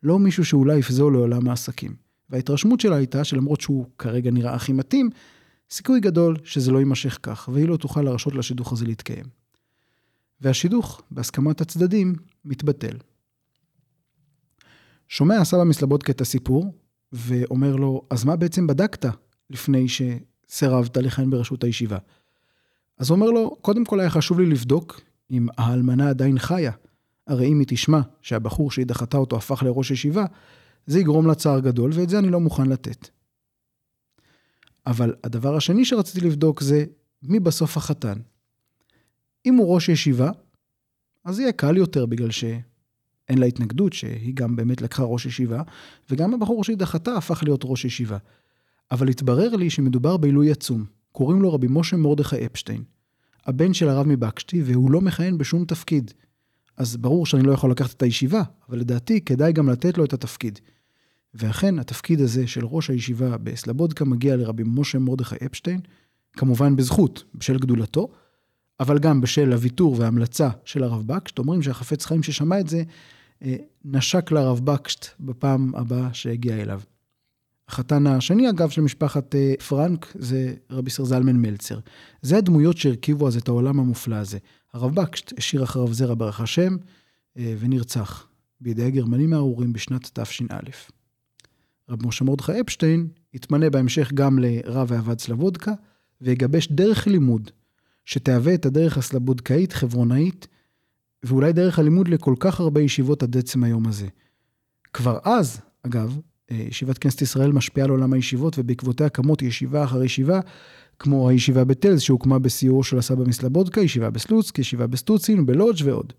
לא 0.04 0.20
מישהו 0.20 0.46
שאולי 0.46 0.78
יפזול 0.78 1.14
לעולם 1.14 1.48
העסקים. 1.48 1.96
וההתרשמות 2.30 2.80
שלה 2.80 2.96
הייתה 2.96 3.24
שלמרות 3.24 3.62
שהוא 3.62 3.86
כרגע 3.98 4.32
נראה 4.32 4.54
הכי 4.54 4.74
מתאים, 4.74 5.10
סיכוי 5.70 6.00
גדול 6.00 6.38
שזה 6.44 6.72
לא 6.72 6.78
יימשך 6.78 7.20
כך, 7.24 7.50
והיא 7.54 7.68
לא 7.68 7.78
תוכל 7.78 8.02
להרשות 8.02 8.36
לשידוך 8.36 8.74
הזה 8.74 8.86
להתקיים. 8.86 9.26
והשידוך, 10.42 11.02
בהסכמת 11.12 11.62
הצדדים, 11.62 12.16
מתבטל. 12.46 12.98
שומע 15.08 15.36
הסבא 15.36 15.64
מסלבודקה 15.64 16.12
את 16.12 16.22
הסיפור, 16.22 16.74
ואומר 17.12 17.76
לו, 17.76 18.02
אז 18.10 18.24
מה 18.24 18.36
בעצם 18.36 18.68
בדקת 18.68 19.06
לפני 19.50 19.86
שסירבת 19.88 20.98
לכהן 20.98 21.30
בראשות 21.30 21.64
הישיבה? 21.64 21.98
אז 22.98 23.10
הוא 23.10 23.16
אומר 23.16 23.30
לו, 23.30 23.56
קודם 23.62 23.86
כל 23.86 24.00
היה 24.00 24.10
חשוב 24.10 24.40
לי 24.40 24.46
לבדוק 24.46 25.02
אם 25.32 25.48
האלמנה 25.58 26.10
עדיין 26.10 26.40
חיה. 26.40 26.72
הרי 27.28 27.48
אם 27.48 27.60
היא 27.60 27.68
תשמע 27.68 28.00
שהבחור 28.22 28.72
שהיא 28.72 28.86
דחתה 28.86 29.18
אותו 29.18 29.38
הפך 29.38 29.64
לראש 29.64 29.92
ישיבה, 29.92 30.26
זה 30.86 31.00
יגרום 31.00 31.28
לה 31.28 31.36
צער 31.36 31.60
גדול, 31.60 31.92
ואת 31.94 32.10
זה 32.10 32.20
אני 32.20 32.30
לא 32.30 32.40
מוכן 32.40 32.68
לתת. 32.70 33.08
אבל 34.88 35.16
הדבר 35.24 35.56
השני 35.56 35.86
שרציתי 35.86 36.26
לבדוק 36.26 36.62
זה, 36.62 36.86
מי 37.24 37.40
בסוף 37.40 37.78
החתן? 37.78 38.18
אם 39.46 39.56
הוא 39.56 39.76
ראש 39.76 39.90
ישיבה, 39.90 40.32
אז 41.24 41.40
יהיה 41.40 41.52
קל 41.52 41.78
יותר 41.78 42.06
בגלל 42.06 42.32
שאין 42.32 43.38
לה 43.38 43.46
התנגדות, 43.46 43.94
שהיא 43.94 44.34
גם 44.34 44.56
באמת 44.56 44.82
לקחה 44.82 45.04
ראש 45.04 45.26
ישיבה, 45.26 45.62
וגם 46.10 46.34
הבחור 46.34 46.64
שהיא 46.64 46.78
דחתה 46.78 47.18
הפך 47.18 47.44
להיות 47.44 47.62
ראש 47.64 47.86
ישיבה. 47.86 48.18
אבל 48.92 49.10
התברר 49.10 49.56
לי 49.56 49.70
שמדובר 49.70 50.18
בעילוי 50.18 50.52
עצום. 50.52 50.86
קוראים 51.12 51.42
לו 51.42 51.54
רבי 51.54 51.68
משה 51.70 51.98
מרדכי 51.98 52.46
אפשטיין. 52.46 52.84
הבן 53.46 53.74
של 53.74 53.90
הרב 53.90 54.08
מבקשתי, 54.08 54.62
והוא 54.62 54.92
לא 54.92 55.02
מכהן 55.02 55.38
בשום 55.38 55.66
תפקיד. 55.66 56.14
אז 56.78 56.98
ברור 56.98 57.26
שאני 57.26 57.44
לא 57.44 57.52
יכול 57.52 57.72
לקחת 57.72 57.92
את 57.92 58.02
הישיבה, 58.02 58.44
אבל 58.70 58.80
לדעתי 58.80 59.22
כדאי 59.22 59.54
גם 59.54 59.70
לתת 59.70 59.98
לו 59.98 60.06
את 60.06 60.14
התפקיד. 60.14 60.60
ואכן, 61.34 61.80
התפקיד 61.80 62.22
הזה 62.22 62.48
של 62.48 62.66
ראש 62.66 62.90
הישיבה 62.90 63.38
בסלבודקה 63.38 64.06
מגיע 64.06 64.36
לרבי 64.36 64.64
משה 64.66 65.00
מרדכי 65.00 65.36
אפשטיין, 65.46 65.80
כמובן 66.34 66.76
בזכות, 66.76 67.24
בשל 67.36 67.58
גדולתו, 67.58 68.08
אבל 68.80 69.00
גם 69.00 69.22
בשל 69.22 69.54
הוויתור 69.54 69.96
וההמלצה 70.00 70.50
של 70.66 70.84
הרב 70.84 71.04
בקשט, 71.08 71.40
אומרים 71.40 71.62
שהחפץ 71.62 72.06
חיים 72.06 72.24
ששמע 72.24 72.60
את 72.60 72.68
זה, 72.68 72.84
אה, 73.42 73.56
נשק 73.86 74.32
לרב 74.32 74.60
בקשט 74.66 75.06
בפעם 75.20 75.76
הבאה 75.76 76.14
שהגיע 76.14 76.56
אליו. 76.56 76.82
החתן 77.68 78.08
השני, 78.08 78.50
אגב, 78.50 78.70
של 78.70 78.82
משפחת 78.82 79.36
אה, 79.36 79.54
פרנק, 79.68 80.14
זה 80.20 80.54
רבי 80.70 80.90
סר 80.90 81.04
זלמן 81.04 81.36
מלצר. 81.36 81.80
זה 82.22 82.38
הדמויות 82.38 82.78
שהרכיבו 82.78 83.28
אז 83.28 83.38
את 83.38 83.48
העולם 83.48 83.80
המופלא 83.80 84.16
הזה. 84.16 84.38
הרב 84.74 84.96
בקשט 84.96 85.34
השאיר 85.38 85.64
אחריו 85.64 85.94
זרע 85.94 86.16
ברך 86.16 86.42
השם 86.42 86.78
אה, 87.38 87.56
ונרצח 87.60 88.28
בידי 88.62 88.84
הגרמנים 88.84 89.34
הארורים 89.34 89.74
בשנת 89.74 90.20
תש"א. 90.20 90.58
רב 91.90 92.08
משה 92.08 92.26
מרדכי 92.26 92.62
אפשטיין 92.62 93.08
התמנה 93.34 93.70
בהמשך 93.70 94.12
גם 94.14 94.40
לרב 94.40 94.88
ועבד 94.92 95.20
סלבודקה, 95.20 95.72
ויגבש 96.22 96.68
דרך 96.68 97.08
לימוד 97.08 97.52
שתהווה 98.06 98.54
את 98.54 98.66
הדרך 98.66 98.98
הסלבודקאית, 98.98 99.74
חברונאית, 99.74 100.48
ואולי 101.24 101.54
דרך 101.54 101.80
הלימוד 101.80 102.08
לכל 102.08 102.36
כך 102.40 102.60
הרבה 102.60 102.82
ישיבות 102.82 103.24
עד 103.24 103.38
עצם 103.38 103.64
היום 103.64 103.88
הזה. 103.88 104.08
כבר 104.94 105.20
אז, 105.24 105.62
אגב, 105.84 106.20
ישיבת 106.50 106.98
כנסת 106.98 107.22
ישראל 107.22 107.52
משפיעה 107.52 107.86
על 107.86 107.92
עולם 107.92 108.14
הישיבות, 108.14 108.60
ובעקבותיה 108.60 109.10
קמות 109.10 109.42
ישיבה 109.42 109.84
אחר 109.84 110.04
ישיבה, 110.04 110.40
כמו 111.00 111.30
הישיבה 111.30 111.64
בטלז, 111.64 112.02
שהוקמה 112.02 112.40
בסיורו 112.40 112.84
של 112.84 112.98
הסבא 112.98 113.24
מסלבודקה, 113.24 113.82
ישיבה 113.82 114.10
בסלוצק, 114.10 114.60
ישיבה 114.60 114.88
בסטוצין, 114.88 115.46
בלודג' 115.46 115.82
ועוד. 115.84 116.14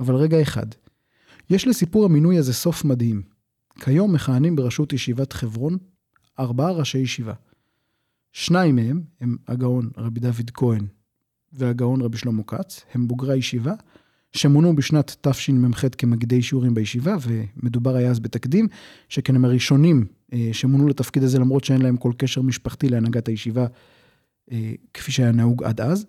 אבל 0.00 0.14
רגע 0.14 0.42
אחד, 0.42 0.66
יש 1.50 1.66
לסיפור 1.66 2.04
המינוי 2.04 2.38
הזה 2.38 2.54
סוף 2.54 2.84
מדהים. 2.84 3.22
כיום 3.80 4.12
מכהנים 4.12 4.56
בראשות 4.56 4.92
ישיבת 4.92 5.32
חברון 5.32 5.78
ארבעה 6.38 6.72
ראשי 6.72 6.98
ישיבה. 6.98 7.34
שניים 8.32 8.76
מהם 8.76 9.02
הם 9.20 9.36
הגאון 9.48 9.90
רבי 9.96 10.20
דוד 10.20 10.50
כהן 10.54 10.86
והגאון 11.52 12.00
רבי 12.00 12.18
שלמה 12.18 12.42
כץ, 12.42 12.84
הם 12.94 13.08
בוגרי 13.08 13.34
הישיבה, 13.34 13.74
שמונו 14.36 14.76
בשנת 14.76 15.16
תשמ"ח 15.20 15.84
כמגידי 15.98 16.42
שיעורים 16.42 16.74
בישיבה, 16.74 17.16
ומדובר 17.22 17.96
היה 17.96 18.10
אז 18.10 18.20
בתקדים, 18.20 18.68
שכן 19.08 19.34
הם 19.34 19.44
הראשונים 19.44 20.06
אה, 20.32 20.48
שמונו 20.52 20.88
לתפקיד 20.88 21.22
הזה 21.22 21.38
למרות 21.38 21.64
שאין 21.64 21.82
להם 21.82 21.96
כל 21.96 22.12
קשר 22.16 22.42
משפחתי 22.42 22.88
להנהגת 22.88 23.28
הישיבה, 23.28 23.66
אה, 24.52 24.72
כפי 24.94 25.12
שהיה 25.12 25.32
נהוג 25.32 25.64
עד 25.64 25.80
אז. 25.80 26.06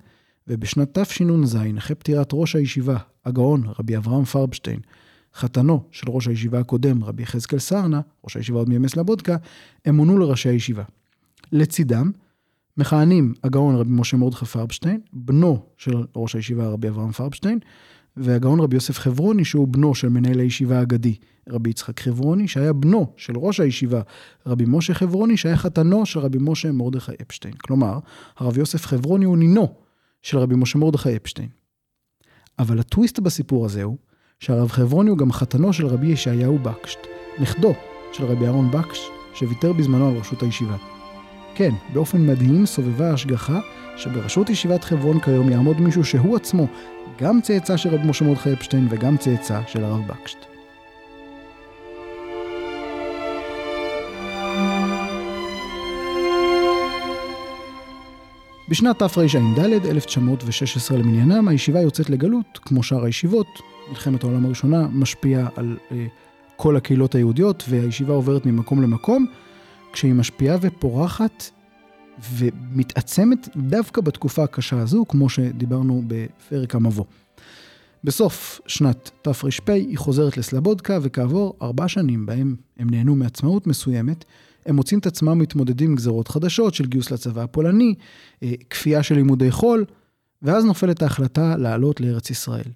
ובשנת 0.47 0.97
תשנ"ז, 0.97 1.57
אחרי 1.77 1.95
פטירת 1.95 2.29
ראש 2.33 2.55
הישיבה, 2.55 2.97
הגאון 3.25 3.63
רבי 3.79 3.97
אברהם 3.97 4.25
פרבשטיין, 4.25 4.79
חתנו 5.35 5.83
של 5.91 6.09
ראש 6.09 6.27
הישיבה 6.27 6.59
הקודם, 6.59 7.03
רבי 7.03 7.23
יחזקאל 7.23 7.59
סרנה, 7.59 8.01
ראש 8.23 8.37
הישיבה 8.37 8.57
עוד 8.57 8.69
מימי 8.69 8.89
סלבודקה, 8.89 9.35
הם 9.85 9.95
מונו 9.95 10.17
לראשי 10.17 10.49
הישיבה. 10.49 10.83
לצידם 11.51 12.11
מכהנים 12.77 13.33
הגאון 13.43 13.75
רבי 13.75 13.89
משה 13.91 14.17
מרדכי 14.17 14.45
פרבשטיין, 14.45 14.99
בנו 15.13 15.65
של 15.77 16.05
ראש 16.15 16.35
הישיבה 16.35 16.67
רבי 16.67 16.89
אברהם 16.89 17.11
פרבשטיין, 17.11 17.59
והגאון 18.17 18.59
רבי 18.59 18.75
יוסף 18.75 18.99
חברוני, 18.99 19.45
שהוא 19.45 19.67
בנו 19.67 19.95
של 19.95 20.09
מנהל 20.09 20.39
הישיבה 20.39 20.79
האגדי, 20.79 21.15
רבי 21.49 21.69
יצחק 21.69 21.99
חברוני, 21.99 22.47
שהיה 22.47 22.73
בנו 22.73 23.13
של 23.17 23.33
ראש 23.37 23.59
הישיבה, 23.59 24.01
רבי 24.45 24.63
משה 24.67 24.93
חברוני, 24.93 25.37
שהיה 25.37 25.57
חתנו 25.57 26.05
של 26.05 26.19
רבי 26.19 26.37
משה 26.41 26.71
מרדכי 26.71 27.11
אפשטיין. 27.21 27.53
כלומר, 27.53 27.99
הרב 28.37 28.57
יוסף 28.57 28.85
חברוני 28.85 29.25
הוא 29.25 29.37
נינו 29.37 29.73
של 30.21 30.37
רבי 30.37 30.55
משה 30.55 30.79
מרדכי 30.79 31.15
אפשטיין. 31.15 31.49
אבל 32.59 32.79
הטוויסט 32.79 33.19
בסיפור 33.19 33.65
הזה 33.65 33.83
הוא, 33.83 33.97
שהרב 34.39 34.69
חברוני 34.69 35.09
הוא 35.09 35.17
גם 35.17 35.31
חתנו 35.31 35.73
של 35.73 35.87
רבי 35.87 36.07
ישעיהו 36.07 36.59
בקשט, 36.59 36.99
נכדו 37.39 37.73
של 38.13 38.25
רבי 38.25 38.45
אהרון 38.45 38.71
בקשט, 38.71 39.01
שוויתר 39.33 39.73
בזמנו 39.73 40.09
על 40.09 40.17
ראשות 40.17 40.43
הישיבה. 40.43 40.77
כן, 41.55 41.71
באופן 41.93 42.27
מדהים 42.27 42.65
סובבה 42.65 43.09
ההשגחה 43.09 43.59
שבראשות 43.97 44.49
ישיבת 44.49 44.83
חברון 44.83 45.19
כיום 45.19 45.49
יעמוד 45.49 45.81
מישהו 45.81 46.03
שהוא 46.03 46.35
עצמו 46.35 46.67
גם 47.21 47.41
צאצא 47.41 47.77
של 47.77 47.89
רבי 47.89 48.07
משה 48.07 48.25
מרדכי 48.25 48.53
אפשטיין 48.53 48.87
וגם 48.89 49.17
צאצא 49.17 49.61
של 49.67 49.83
הרב 49.83 50.07
בקשט. 50.07 50.37
בשנת 58.69 58.99
תרע"ד, 58.99 59.85
1916 59.85 60.97
למניינם, 60.97 61.47
הישיבה 61.47 61.81
יוצאת 61.81 62.09
לגלות, 62.09 62.59
כמו 62.61 62.83
שאר 62.83 63.05
הישיבות. 63.05 63.47
מלחמת 63.89 64.23
העולם 64.23 64.45
הראשונה 64.45 64.87
משפיעה 64.91 65.47
על 65.55 65.77
אה, 65.91 66.05
כל 66.55 66.75
הקהילות 66.75 67.15
היהודיות, 67.15 67.63
והישיבה 67.69 68.13
עוברת 68.13 68.45
ממקום 68.45 68.81
למקום. 68.81 69.25
כשהיא 69.93 70.13
משפיעה 70.13 70.57
ופורחת 70.61 71.49
ומתעצמת 72.37 73.49
דווקא 73.55 74.01
בתקופה 74.01 74.43
הקשה 74.43 74.79
הזו, 74.79 75.05
כמו 75.07 75.29
שדיברנו 75.29 76.03
בפרק 76.07 76.75
המבוא. 76.75 77.05
בסוף 78.03 78.61
שנת 78.67 79.11
תר"פ 79.21 79.69
היא 79.69 79.97
חוזרת 79.97 80.37
לסלבודקה, 80.37 80.99
וכעבור 81.01 81.57
ארבע 81.61 81.87
שנים 81.87 82.25
בהם 82.25 82.55
הם 82.77 82.89
נהנו 82.89 83.15
מעצמאות 83.15 83.67
מסוימת, 83.67 84.25
הם 84.65 84.75
מוצאים 84.75 84.99
את 84.99 85.05
עצמם 85.05 85.39
מתמודדים 85.39 85.89
עם 85.89 85.95
גזרות 85.95 86.27
חדשות 86.27 86.73
של 86.73 86.85
גיוס 86.85 87.11
לצבא 87.11 87.43
הפולני, 87.43 87.95
אה, 88.43 88.53
כפייה 88.69 89.03
של 89.03 89.15
לימודי 89.15 89.51
חול, 89.51 89.85
ואז 90.41 90.65
נופלת 90.65 91.01
ההחלטה 91.01 91.57
לעלות 91.57 92.01
לארץ 92.01 92.29
ישראל. 92.29 92.71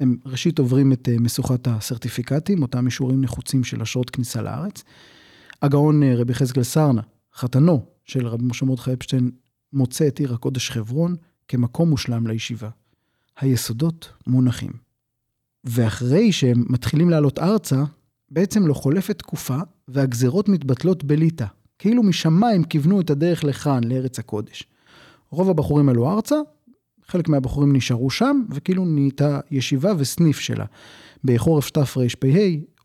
הם 0.00 0.16
ראשית 0.26 0.58
עוברים 0.58 0.92
את 0.92 1.08
אה, 1.08 1.16
משוכת 1.20 1.68
הסרטיפיקטים, 1.68 2.62
אותם 2.62 2.86
אישורים 2.86 3.20
נחוצים 3.20 3.64
של 3.64 3.82
אשרות 3.82 4.10
כניסה 4.10 4.42
לארץ, 4.42 4.84
הגאון 5.62 6.02
אה, 6.02 6.14
רבי 6.16 6.34
חזקאל 6.34 6.62
סרנה, 6.62 7.02
חתנו 7.34 7.93
של 8.04 8.26
רבי 8.26 8.44
משה 8.44 8.66
מרדכי 8.66 8.92
אפשטיין, 8.92 9.30
מוצא 9.72 10.08
את 10.08 10.18
עיר 10.18 10.34
הקודש 10.34 10.70
חברון 10.70 11.16
כמקום 11.48 11.90
מושלם 11.90 12.26
לישיבה. 12.26 12.68
היסודות 13.40 14.12
מונחים. 14.26 14.72
ואחרי 15.64 16.32
שהם 16.32 16.64
מתחילים 16.68 17.10
לעלות 17.10 17.38
ארצה, 17.38 17.84
בעצם 18.30 18.66
לא 18.66 18.74
חולפת 18.74 19.18
תקופה 19.18 19.58
והגזרות 19.88 20.48
מתבטלות 20.48 21.04
בליטא. 21.04 21.46
כאילו 21.78 22.02
משמיים 22.02 22.64
כיוונו 22.64 23.00
את 23.00 23.10
הדרך 23.10 23.44
לכאן, 23.44 23.84
לארץ 23.84 24.18
הקודש. 24.18 24.64
רוב 25.30 25.50
הבחורים 25.50 25.88
עלו 25.88 26.10
ארצה, 26.10 26.36
חלק 27.06 27.28
מהבחורים 27.28 27.76
נשארו 27.76 28.10
שם, 28.10 28.42
וכאילו 28.50 28.84
נהייתה 28.84 29.40
ישיבה 29.50 29.92
וסניף 29.98 30.38
שלה. 30.38 30.64
בחורף 31.24 31.70
תרפ"ה 31.70 32.00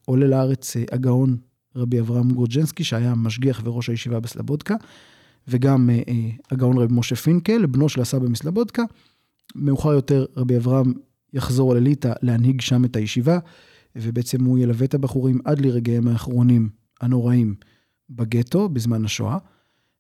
עולה 0.06 0.28
לארץ 0.28 0.78
אה, 0.78 0.84
הגאון 0.92 1.38
רבי 1.76 2.00
אברהם 2.00 2.32
גורג'נסקי, 2.32 2.84
שהיה 2.84 3.16
משגיח 3.16 3.62
וראש 3.64 3.90
הישיבה 3.90 4.20
בסלבודקה, 4.20 4.76
וגם 5.50 5.90
אה, 5.90 6.02
אה, 6.08 6.30
הגאון 6.52 6.78
רבי 6.78 6.94
משה 6.94 7.16
פינקל, 7.16 7.66
בנו 7.66 7.90
של 7.90 8.02
הסבא 8.02 8.28
מסלבודקה. 8.28 8.84
מאוחר 9.56 9.94
יותר 9.94 10.26
רבי 10.38 10.58
אברהם 10.58 10.94
יחזור 11.34 11.76
לליטא 11.76 12.14
להנהיג 12.22 12.62
שם 12.62 12.86
את 12.86 12.96
הישיבה, 12.96 13.40
ובעצם 13.96 14.44
הוא 14.44 14.60
ילווה 14.60 14.86
את 14.86 14.94
הבחורים 14.94 15.40
עד 15.46 15.62
לרגעיהם 15.62 16.08
האחרונים 16.08 16.70
הנוראים 17.02 17.56
בגטו 18.10 18.70
בזמן 18.70 19.06
השואה. 19.06 19.38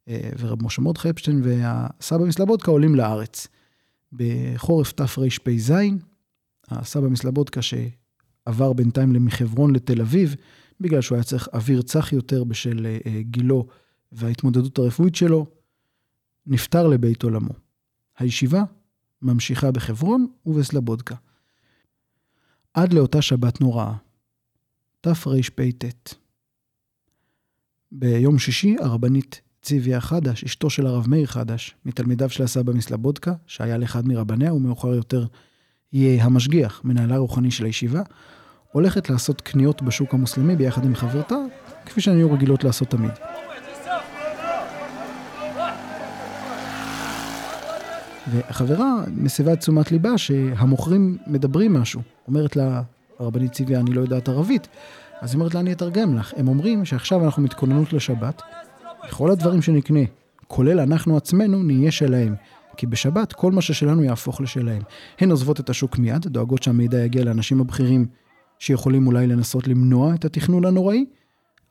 אה, 0.07 0.29
ורב 0.39 0.63
משה 0.63 0.81
מרדכי 0.81 1.09
אפשטיין 1.09 1.41
והסבא 1.43 2.25
מסלבודקה 2.25 2.71
עולים 2.71 2.95
לארץ. 2.95 3.47
בחורף 4.13 4.91
תרפ"ז, 4.91 5.73
הסבא 6.69 7.07
מסלבודקה 7.07 7.61
שעבר 7.61 8.73
בינתיים 8.73 9.25
מחברון 9.25 9.75
לתל 9.75 10.01
אביב, 10.01 10.35
בגלל 10.81 11.01
שהוא 11.01 11.15
היה 11.15 11.23
צריך 11.23 11.49
אוויר 11.53 11.81
צח 11.81 12.13
יותר 12.13 12.43
בשל 12.43 12.87
גילו 13.21 13.67
וההתמודדות 14.11 14.77
הרפואית 14.79 15.15
שלו, 15.15 15.45
נפטר 16.47 16.87
לבית 16.87 17.23
עולמו. 17.23 17.53
הישיבה 18.17 18.63
ממשיכה 19.21 19.71
בחברון 19.71 20.27
ובסלבודקה. 20.45 21.15
עד 22.73 22.93
לאותה 22.93 23.21
שבת 23.21 23.61
נוראה, 23.61 23.93
תרפ"ט. 25.01 26.13
ביום 27.91 28.39
שישי 28.39 28.75
הרבנית 28.79 29.41
ציוויה 29.61 30.01
חדש, 30.01 30.43
אשתו 30.43 30.69
של 30.69 30.87
הרב 30.87 31.09
מאיר 31.09 31.25
חדש, 31.25 31.75
מתלמידיו 31.85 32.29
של 32.29 32.43
הסבא 32.43 32.73
מסלבודקה, 32.73 33.33
שהיה 33.47 33.77
לאחד 33.77 34.07
מרבניה 34.07 34.53
ומאוחר 34.53 34.87
יותר 34.95 35.25
יהיה 35.93 36.23
המשגיח, 36.23 36.81
מנהלה 36.83 37.17
רוחני 37.17 37.51
של 37.51 37.65
הישיבה, 37.65 38.01
הולכת 38.71 39.09
לעשות 39.09 39.41
קניות 39.41 39.81
בשוק 39.81 40.13
המוסלמי 40.13 40.55
ביחד 40.55 40.85
עם 40.85 40.95
חברתה, 40.95 41.35
כפי 41.85 42.01
שהן 42.01 42.17
היו 42.17 42.31
רגילות 42.31 42.63
לעשות 42.63 42.87
תמיד. 42.89 43.11
והחברה 48.31 49.03
מסבה 49.15 49.53
את 49.53 49.59
תשומת 49.59 49.91
ליבה 49.91 50.17
שהמוכרים 50.17 51.17
מדברים 51.27 51.73
משהו. 51.73 52.01
אומרת 52.27 52.55
לה, 52.55 52.81
הרבנית 53.19 53.51
ציוויה, 53.51 53.79
אני 53.79 53.93
לא 53.93 54.01
יודעת 54.01 54.29
ערבית. 54.29 54.67
אז 55.21 55.31
היא 55.31 55.39
אומרת 55.39 55.53
לה, 55.53 55.59
אני 55.59 55.71
אתרגם 55.71 56.17
לך. 56.17 56.33
הם 56.37 56.47
אומרים 56.47 56.85
שעכשיו 56.85 57.25
אנחנו 57.25 57.43
מתכוננות 57.43 57.93
לשבת, 57.93 58.41
וכל 59.07 59.31
הדברים 59.31 59.61
שנקנה, 59.61 59.99
כולל 60.47 60.79
אנחנו 60.79 61.17
עצמנו, 61.17 61.63
נהיה 61.63 61.91
שלהם. 61.91 62.35
כי 62.77 62.87
בשבת 62.87 63.33
כל 63.33 63.51
מה 63.51 63.61
ששלנו 63.61 64.03
יהפוך 64.03 64.41
לשלהם. 64.41 64.81
הן 65.19 65.31
עוזבות 65.31 65.59
את 65.59 65.69
השוק 65.69 65.97
מיד, 65.97 66.27
דואגות 66.27 66.63
שהמידע 66.63 66.97
יגיע 66.97 67.23
לאנשים 67.23 67.61
הבכירים 67.61 68.05
שיכולים 68.59 69.07
אולי 69.07 69.27
לנסות 69.27 69.67
למנוע 69.67 70.15
את 70.15 70.25
התכנון 70.25 70.65
הנוראי, 70.65 71.05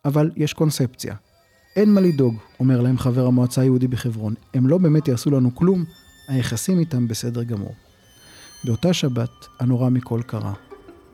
אבל 0.04 0.30
יש 0.36 0.52
קונספציה. 0.52 1.14
אין 1.76 1.94
מה 1.94 2.00
לדאוג, 2.00 2.34
אומר 2.60 2.80
להם 2.80 2.98
חבר 2.98 3.26
המועצה 3.26 3.60
היהודי 3.60 3.88
בחברון. 3.88 4.34
הם 4.54 4.66
לא 4.66 4.78
באמת 4.78 5.08
יעשו 5.08 5.30
לנו 5.30 5.54
כלום, 5.54 5.84
היחסים 6.28 6.78
איתם 6.78 7.08
בסדר 7.08 7.42
גמור. 7.42 7.74
באותה 8.64 8.92
שבת, 8.92 9.46
הנורא 9.60 9.90
מכל 9.90 10.20
קרה. 10.26 10.52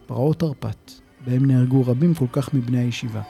פרעות 0.06 0.38
תרפ"ט, 0.38 0.92
בהם 1.26 1.44
נהרגו 1.44 1.86
רבים 1.86 2.14
כל 2.14 2.26
כך 2.32 2.54
מבני 2.54 2.78
הישיבה. 2.78 3.22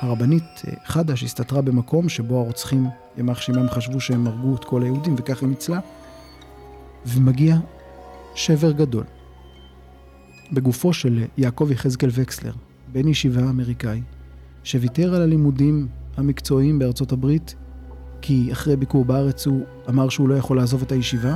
הרבנית 0.00 0.42
אה, 0.68 0.72
חדש 0.84 1.24
הסתתרה 1.24 1.62
במקום 1.62 2.08
שבו 2.08 2.38
הרוצחים, 2.38 2.86
ימח 3.18 3.40
שמם 3.40 3.68
חשבו 3.70 4.00
שהם 4.00 4.26
הרגו 4.26 4.56
את 4.56 4.64
כל 4.64 4.82
היהודים, 4.82 5.14
וכך 5.18 5.40
היא 5.42 5.48
ניצלה, 5.48 5.80
ומגיע 7.06 7.56
שבר 8.34 8.72
גדול. 8.72 9.04
בגופו 10.52 10.92
של 10.92 11.24
יעקב 11.38 11.68
יחזקאל 11.70 12.10
וקסלר, 12.12 12.52
בן 12.92 13.08
ישיבה 13.08 13.40
אמריקאי, 13.40 14.02
שוויתר 14.64 15.14
על 15.14 15.22
הלימודים 15.22 15.88
המקצועיים 16.16 16.78
בארצות 16.78 17.12
הברית, 17.12 17.54
כי 18.20 18.48
אחרי 18.52 18.76
ביקור 18.76 19.04
בארץ 19.04 19.46
הוא 19.46 19.64
אמר 19.88 20.08
שהוא 20.08 20.28
לא 20.28 20.34
יכול 20.34 20.56
לעזוב 20.56 20.82
את 20.82 20.92
הישיבה, 20.92 21.34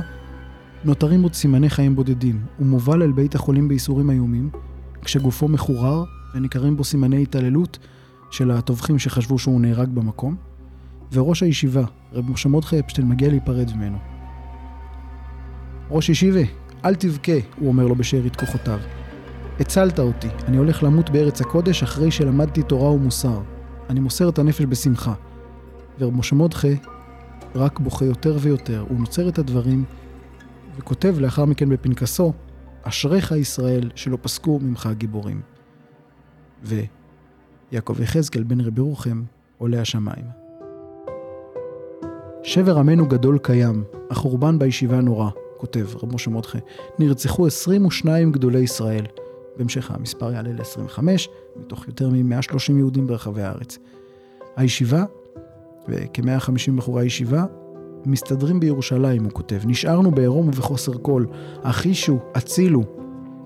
נותרים 0.83 1.23
עוד 1.23 1.33
סימני 1.33 1.69
חיים 1.69 1.95
בודדים. 1.95 2.41
הוא 2.57 2.67
מובל 2.67 3.03
אל 3.03 3.11
בית 3.11 3.35
החולים 3.35 3.67
בייסורים 3.67 4.09
איומים, 4.09 4.49
כשגופו 5.01 5.47
מחורר 5.47 6.03
וניכרים 6.35 6.77
בו 6.77 6.83
סימני 6.83 7.21
התעללות 7.21 7.77
של 8.31 8.51
הטובחים 8.51 8.99
שחשבו 8.99 9.39
שהוא 9.39 9.61
נהרג 9.61 9.89
במקום, 9.89 10.35
וראש 11.13 11.43
הישיבה, 11.43 11.83
רב 12.13 12.31
משה 12.31 12.49
מרדכי 12.49 12.79
אפשטיין, 12.79 13.09
מגיע 13.09 13.29
להיפרד 13.29 13.71
ממנו. 13.75 13.97
ראש 15.89 16.09
ישיבה, 16.09 16.41
אל 16.85 16.95
תבכה, 16.95 17.31
הוא 17.59 17.67
אומר 17.67 17.87
לו 17.87 17.95
בשארית 17.95 18.35
כוחותיו. 18.35 18.79
הצלת 19.59 19.99
אותי, 19.99 20.27
אני 20.47 20.57
הולך 20.57 20.83
למות 20.83 21.09
בארץ 21.09 21.41
הקודש 21.41 21.83
אחרי 21.83 22.11
שלמדתי 22.11 22.63
תורה 22.63 22.91
ומוסר. 22.91 23.41
אני 23.89 23.99
מוסר 23.99 24.29
את 24.29 24.39
הנפש 24.39 24.61
בשמחה. 24.61 25.13
ורב 26.01 26.13
משה 26.15 26.35
מרדכי 26.35 26.75
רק 27.55 27.79
בוכה 27.79 28.05
יותר 28.05 28.37
ויותר. 28.39 28.85
הוא 28.89 28.99
נוצר 28.99 29.29
את 29.29 29.39
הדברים 29.39 29.83
וכותב 30.77 31.15
לאחר 31.19 31.45
מכן 31.45 31.69
בפנקסו, 31.69 32.33
אשריך 32.83 33.31
ישראל 33.31 33.89
שלא 33.95 34.17
פסקו 34.21 34.59
ממך 34.59 34.85
הגיבורים. 34.85 35.41
ויעקב 36.63 38.01
יחזקאל 38.01 38.43
בן 38.43 38.61
רבי 38.61 38.81
רוחם 38.81 39.23
עולה 39.57 39.81
השמיים. 39.81 40.25
שבר 42.43 42.77
עמנו 42.77 43.07
גדול 43.07 43.37
קיים, 43.37 43.83
החורבן 44.09 44.59
בישיבה 44.59 45.01
נורא, 45.01 45.29
כותב 45.57 45.87
רב 46.03 46.15
משה 46.15 46.29
מרדכי. 46.29 46.57
נרצחו 46.99 47.47
22 47.47 48.31
גדולי 48.31 48.59
ישראל. 48.59 49.05
בהמשך 49.57 49.91
המספר 49.91 50.31
יעלה 50.31 50.51
ל-25, 50.51 50.99
מתוך 51.55 51.87
יותר 51.87 52.09
מ-130 52.09 52.71
יהודים 52.77 53.07
ברחבי 53.07 53.41
הארץ. 53.41 53.77
הישיבה, 54.55 55.03
וכ-150 55.89 56.71
בחורי 56.75 57.03
הישיבה, 57.03 57.45
מסתדרים 58.05 58.59
בירושלים, 58.59 59.23
הוא 59.23 59.31
כותב. 59.31 59.59
נשארנו 59.65 60.11
בעירום 60.11 60.47
ובחוסר 60.47 60.91
כל. 61.01 61.25
אחישו, 61.61 62.19
הצילו. 62.35 62.83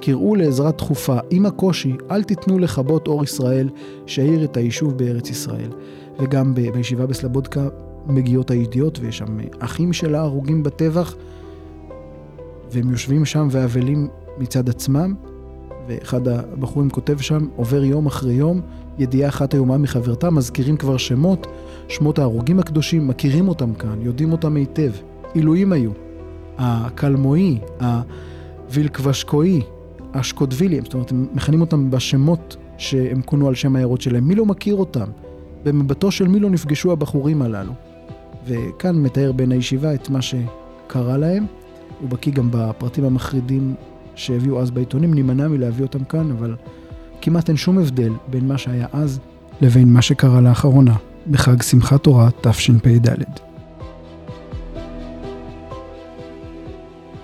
קראו 0.02 0.36
לעזרה 0.36 0.72
דחופה. 0.72 1.18
עם 1.30 1.46
הקושי, 1.46 1.96
אל 2.12 2.24
תיתנו 2.24 2.60
לכבות 2.60 3.08
אור 3.08 3.24
ישראל, 3.24 3.70
שהאיר 4.06 4.44
את 4.44 4.58
היישוב 4.58 4.98
בארץ 4.98 5.30
ישראל. 5.30 5.70
וגם 6.20 6.56
ב- 6.56 6.70
בישיבה 6.70 7.06
בסלבודקה 7.06 7.68
מגיעות 8.08 8.52
הידיעות, 8.52 9.00
ויש 9.00 9.18
שם 9.18 9.38
אחים 9.60 9.94
שלה 9.94 10.20
הרוגים 10.20 10.64
בטבח, 10.64 11.16
והם 12.72 12.92
יושבים 12.92 13.26
שם 13.26 13.48
ואבלים 13.52 14.08
מצד 14.38 14.70
עצמם. 14.70 15.14
ואחד 15.88 16.28
הבחורים 16.28 16.90
כותב 16.90 17.18
שם, 17.18 17.48
עובר 17.56 17.84
יום 17.84 18.06
אחרי 18.06 18.34
יום, 18.34 18.62
ידיעה 18.98 19.30
אחת 19.30 19.54
איומה 19.54 19.78
מחברתה, 19.78 20.30
מזכירים 20.30 20.78
כבר 20.78 20.98
שמות, 20.98 21.48
שמות 21.88 22.20
ההרוגים 22.20 22.60
הקדושים, 22.60 23.08
מכירים 23.08 23.48
אותם 23.48 23.74
כאן, 23.74 24.02
יודעים 24.02 24.32
אותם 24.32 24.56
היטב. 24.56 24.92
עילויים 25.34 25.72
היו. 25.72 25.92
הקלמואי, 26.58 27.60
הווילקוושקואי, 28.70 29.62
השקודווילים, 30.14 30.84
זאת 30.84 30.94
אומרת, 30.94 31.12
הם 31.12 31.28
מכנים 31.34 31.62
אותם 31.62 31.92
בשמות 31.92 32.56
שהם 32.78 33.22
כונו 33.22 33.48
על 33.48 33.56
שם 33.56 33.76
העיירות 33.76 34.02
שלהם. 34.02 34.28
מי 34.28 34.36
לא 34.36 34.46
מכיר 34.46 34.76
אותם? 34.76 35.06
במבטו 35.64 36.12
של 36.12 36.28
מי 36.28 36.40
לא 36.40 36.50
נפגשו 36.50 36.92
הבחורים 36.92 37.42
הללו? 37.42 37.74
וכאן 38.46 38.96
מתאר 38.96 39.32
בן 39.32 39.52
הישיבה 39.52 39.94
את 39.94 40.10
מה 40.10 40.20
שקרה 40.22 41.18
להם. 41.18 41.46
הוא 42.02 42.10
בקיא 42.10 42.32
גם 42.32 42.50
בפרטים 42.52 43.06
המחרידים 43.06 43.76
שהביאו 44.16 44.62
אז 44.62 44.72
בעיתונים, 44.72 45.14
נימנע 45.14 45.48
מלהביא 45.48 45.86
אותם 45.86 46.04
כאן, 46.04 46.32
אבל 46.32 46.56
כמעט 47.22 47.50
אין 47.50 47.58
שום 47.58 47.78
הבדל 47.78 48.12
בין 48.28 48.48
מה 48.48 48.58
שהיה 48.58 48.88
אז 48.94 49.20
לבין 49.62 49.94
מה 49.94 50.02
שקרה 50.02 50.42
לאחרונה, 50.42 50.96
בחג 51.28 51.62
שמחת 51.62 52.04
תורה 52.04 52.30
תשפ"ד. 52.42 53.24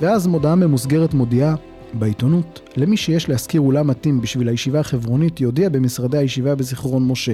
ואז 0.01 0.27
מודעה 0.27 0.55
ממוסגרת 0.55 1.13
מודיעה 1.13 1.55
בעיתונות, 1.93 2.69
למי 2.77 2.97
שיש 2.97 3.29
להשכיר 3.29 3.61
אולם 3.61 3.87
מתאים 3.87 4.21
בשביל 4.21 4.49
הישיבה 4.49 4.79
החברונית, 4.79 5.41
יודיע 5.41 5.69
במשרדי 5.69 6.17
הישיבה 6.17 6.55
בזיכרון 6.55 7.07
משה. 7.07 7.33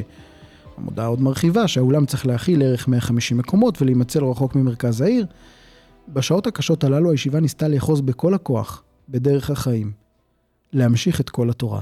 המודעה 0.78 1.06
עוד 1.06 1.22
מרחיבה 1.22 1.68
שהאולם 1.68 2.06
צריך 2.06 2.26
להכיל 2.26 2.62
ערך 2.62 2.88
150 2.88 3.38
מקומות 3.38 3.82
ולהימצא 3.82 4.20
לא 4.20 4.32
רחוק 4.32 4.56
ממרכז 4.56 5.02
העיר. 5.02 5.26
בשעות 6.10 6.48
הקשות 6.48 6.84
הללו 6.84 7.12
הישיבה 7.12 7.40
ניסתה 7.40 7.68
לאחוז 7.68 8.02
בכל 8.02 8.34
הכוח 8.34 8.84
בדרך 9.10 9.50
החיים, 9.50 9.92
להמשיך 10.74 11.22
את 11.22 11.30
כל 11.30 11.50
התורה. 11.50 11.82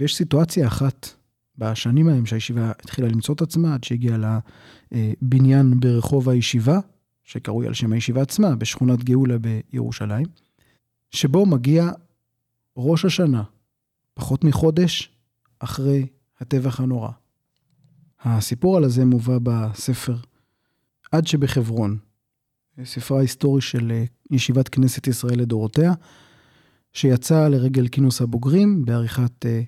ויש 0.00 0.16
סיטואציה 0.16 0.66
אחת 0.66 1.08
בשנים 1.62 2.08
ההם 2.08 2.26
שהישיבה 2.26 2.70
התחילה 2.70 3.08
למצוא 3.08 3.34
את 3.34 3.42
עצמה, 3.42 3.74
עד 3.74 3.84
שהגיעה 3.84 4.40
לבניין 4.92 5.80
ברחוב 5.80 6.28
הישיבה, 6.28 6.78
שקרוי 7.24 7.66
על 7.66 7.74
שם 7.74 7.92
הישיבה 7.92 8.22
עצמה, 8.22 8.56
בשכונת 8.56 9.04
גאולה 9.04 9.36
בירושלים, 9.38 10.26
שבו 11.10 11.46
מגיע 11.46 11.90
ראש 12.76 13.04
השנה, 13.04 13.42
פחות 14.14 14.44
מחודש 14.44 15.10
אחרי 15.58 16.06
הטבח 16.40 16.80
הנורא. 16.80 17.10
הסיפור 18.20 18.76
על 18.76 18.84
הזה 18.84 19.04
מובא 19.04 19.38
בספר 19.42 20.16
עד 21.12 21.26
שבחברון, 21.26 21.98
ספרה 22.84 23.18
ההיסטורי 23.18 23.60
של 23.60 23.90
אה, 23.90 24.04
ישיבת 24.30 24.68
כנסת 24.68 25.06
ישראל 25.06 25.38
לדורותיה, 25.38 25.92
שיצא 26.92 27.48
לרגל 27.48 27.88
כינוס 27.88 28.20
הבוגרים 28.20 28.84
בעריכת 28.84 29.46
אה, 29.46 29.62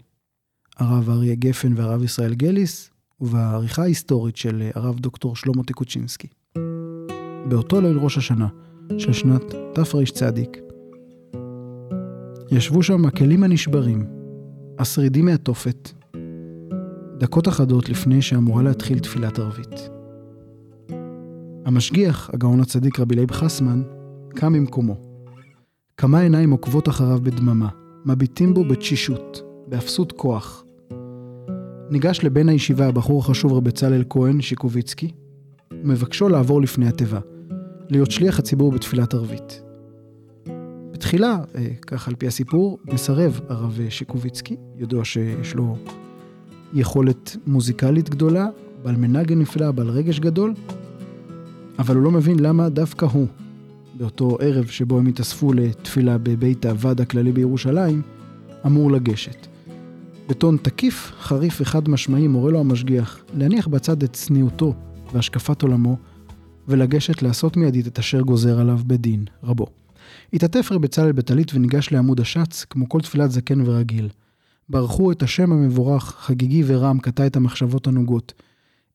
הרב 0.77 1.11
אריה 1.11 1.35
גפן 1.35 1.73
והרב 1.77 2.03
ישראל 2.03 2.35
גליס, 2.35 2.91
ובעריכה 3.21 3.83
ההיסטורית 3.83 4.37
של 4.37 4.71
הרב 4.75 4.99
דוקטור 4.99 5.37
שלמה 5.37 5.63
טיקוצ'ינסקי. 5.63 6.29
באותו 7.49 7.81
ליל 7.81 7.99
ראש 7.99 8.19
השנה 8.19 8.49
של 8.99 9.13
שנת 9.13 9.55
תרצ"ד, 9.75 10.39
ישבו 12.51 12.83
שם 12.83 13.07
הכלים 13.07 13.43
הנשברים, 13.43 14.07
השרידים 14.79 15.25
מהתופת, 15.25 15.91
דקות 17.19 17.49
אחדות 17.49 17.89
לפני 17.89 18.23
שאמורה 18.23 18.63
להתחיל 18.63 18.99
תפילת 18.99 19.39
ערבית. 19.39 19.91
המשגיח, 21.65 22.31
הגאון 22.33 22.61
הצדיק 22.61 23.01
רבי 23.01 23.15
לייב 23.15 23.31
חסמן, 23.31 23.83
קם 24.29 24.53
ממקומו. 24.53 24.97
כמה 25.97 26.21
עיניים 26.21 26.51
עוקבות 26.51 26.89
אחריו 26.89 27.19
בדממה, 27.23 27.69
מביטים 28.05 28.55
בו 28.55 28.65
בתשישות, 28.65 29.43
באפסות 29.69 30.13
כוח. 30.13 30.64
ניגש 31.95 32.25
לבן 32.25 32.49
הישיבה 32.49 32.87
הבחור 32.87 33.21
החשוב 33.21 33.53
רבי 33.53 33.71
בצלאל 33.71 34.05
כהן 34.11 34.41
שיקוביצקי, 34.41 35.11
ומבקשו 35.73 36.29
לעבור 36.29 36.63
לפני 36.63 36.89
התיבה, 36.89 37.21
להיות 37.91 38.11
שליח 38.11 38.39
הציבור 38.39 38.73
בתפילת 38.73 39.15
ערבית. 39.15 39.63
בתחילה, 40.93 41.39
אה, 41.55 41.67
כך 41.87 42.09
על 42.09 42.15
פי 42.15 42.27
הסיפור, 42.27 42.79
מסרב 42.93 43.41
הרב 43.49 43.81
שיקוביצקי, 43.89 44.57
ידוע 44.79 45.05
שיש 45.05 45.55
לו 45.55 45.77
יכולת 46.73 47.37
מוזיקלית 47.47 48.11
גדולה, 48.11 48.49
בעל 48.83 48.97
מנגן 48.97 49.39
נפלא, 49.39 49.71
בעל 49.71 49.89
רגש 49.89 50.21
גדול, 50.21 50.55
אבל 51.79 51.97
הוא 51.97 52.05
לא 52.05 52.11
מבין 52.11 52.39
למה 52.39 52.69
דווקא 52.69 53.07
הוא, 53.07 53.27
באותו 53.95 54.39
ערב 54.41 54.67
שבו 54.67 54.99
הם 54.99 55.07
התאספו 55.07 55.53
לתפילה 55.53 56.19
בבית 56.19 56.67
הוועד 56.67 57.01
הכללי 57.01 57.33
בירושלים, 57.33 58.03
אמור 58.67 58.93
לגשת. 58.93 59.54
בטון 60.29 60.57
תקיף, 60.57 61.13
חריף 61.21 61.61
וחד 61.61 61.89
משמעי 61.89 62.29
מורה 62.29 62.51
לו 62.51 62.61
המשגיח 62.61 63.25
להניח 63.35 63.67
בצד 63.67 64.03
את 64.03 64.13
צניעותו 64.13 64.75
והשקפת 65.13 65.63
עולמו, 65.63 65.97
ולגשת 66.69 67.23
לעשות 67.23 67.57
מיידית 67.57 67.87
את 67.87 67.99
אשר 67.99 68.21
גוזר 68.21 68.61
עליו 68.61 68.81
בדין 68.87 69.25
רבו. 69.43 69.67
התעטף 70.33 70.69
רב 70.73 70.83
בצלאל 70.83 71.13
בטלית 71.13 71.55
וניגש 71.55 71.93
לעמוד 71.93 72.21
השץ, 72.21 72.65
כמו 72.71 72.89
כל 72.89 73.01
תפילת 73.01 73.31
זקן 73.31 73.61
ורגיל. 73.61 74.09
ברכו 74.69 75.13
את 75.13 75.23
השם 75.23 75.53
המבורך, 75.53 76.15
חגיגי 76.19 76.63
ורם, 76.67 76.99
קטע 76.99 77.27
את 77.27 77.37
המחשבות 77.37 77.87
הנוגות. 77.87 78.33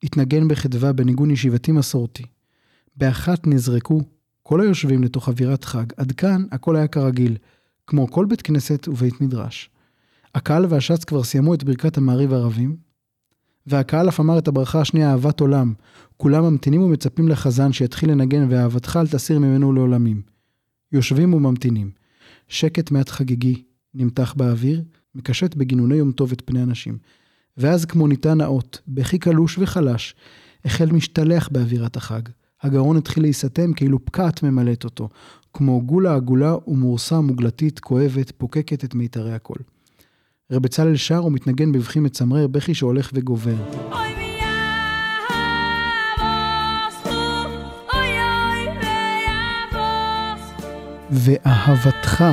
התנגן 0.03 0.47
בחדווה 0.47 0.93
בניגון 0.93 1.31
ישיבתי 1.31 1.71
מסורתי. 1.71 2.23
באחת 2.95 3.47
נזרקו 3.47 4.01
כל 4.43 4.61
היושבים 4.61 5.03
לתוך 5.03 5.29
אווירת 5.29 5.63
חג. 5.63 5.85
עד 5.97 6.11
כאן 6.11 6.45
הכל 6.51 6.75
היה 6.75 6.87
כרגיל, 6.87 7.37
כמו 7.87 8.07
כל 8.11 8.25
בית 8.25 8.41
כנסת 8.41 8.87
ובית 8.87 9.21
מדרש. 9.21 9.69
הקהל 10.35 10.65
והשץ 10.69 11.03
כבר 11.03 11.23
סיימו 11.23 11.53
את 11.53 11.63
ברכת 11.63 11.97
המעריב 11.97 12.33
הערבים, 12.33 12.77
והקהל 13.67 14.09
אף 14.09 14.19
אמר 14.19 14.37
את 14.37 14.47
הברכה 14.47 14.81
השנייה, 14.81 15.11
אהבת 15.11 15.39
עולם. 15.39 15.73
כולם 16.17 16.43
ממתינים 16.43 16.81
ומצפים 16.81 17.29
לחזן 17.29 17.71
שיתחיל 17.71 18.11
לנגן, 18.11 18.47
ואהבתך 18.49 18.99
אל 19.01 19.07
תסיר 19.07 19.39
ממנו 19.39 19.73
לעולמים. 19.73 20.21
יושבים 20.91 21.33
וממתינים. 21.33 21.91
שקט 22.47 22.91
מעט 22.91 23.09
חגיגי 23.09 23.63
נמתח 23.93 24.33
באוויר, 24.37 24.83
מקשט 25.15 25.55
בגינוני 25.55 25.95
יום 25.95 26.11
טוב 26.11 26.31
את 26.31 26.41
פני 26.45 26.63
אנשים. 26.63 26.97
ואז 27.57 27.85
כמו 27.85 28.07
ניתן 28.07 28.41
האות, 28.41 28.81
בכי 28.87 29.19
קלוש 29.19 29.57
וחלש, 29.57 30.15
החל 30.65 30.91
משתלח 30.91 31.49
באווירת 31.51 31.97
החג. 31.97 32.21
הגרון 32.61 32.97
התחיל 32.97 33.23
להיסתם 33.23 33.73
כאילו 33.73 34.05
פקעת 34.05 34.43
ממלאת 34.43 34.83
אותו, 34.83 35.09
כמו 35.53 35.81
גולה 35.85 36.15
עגולה 36.15 36.55
ומורסה 36.67 37.21
מוגלתית 37.21 37.79
כואבת, 37.79 38.31
פוקקת 38.37 38.83
את 38.83 38.95
מיתרי 38.95 39.33
הקול. 39.33 39.57
רב 40.51 40.63
בצלאל 40.63 40.95
שר 40.95 41.25
ומתנגן 41.25 41.71
בבכי 41.71 41.99
מצמרר, 41.99 42.47
בכי 42.47 42.73
שהולך 42.73 43.11
וגובר. 43.13 43.55
ואהבתך 51.11 52.23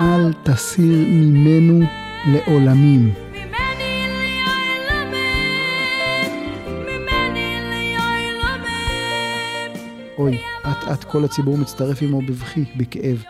אל 0.00 0.32
תסיר 0.42 1.06
ממנו 1.08 1.86
לעולמים. 2.32 3.12
אוי, 10.18 10.38
אט 10.62 10.88
אט 10.92 11.04
כל 11.04 11.24
הציבור 11.24 11.58
מצטרף 11.58 12.02
עמו 12.02 12.22
בבכי, 12.22 12.64
בכאב. 12.76 13.24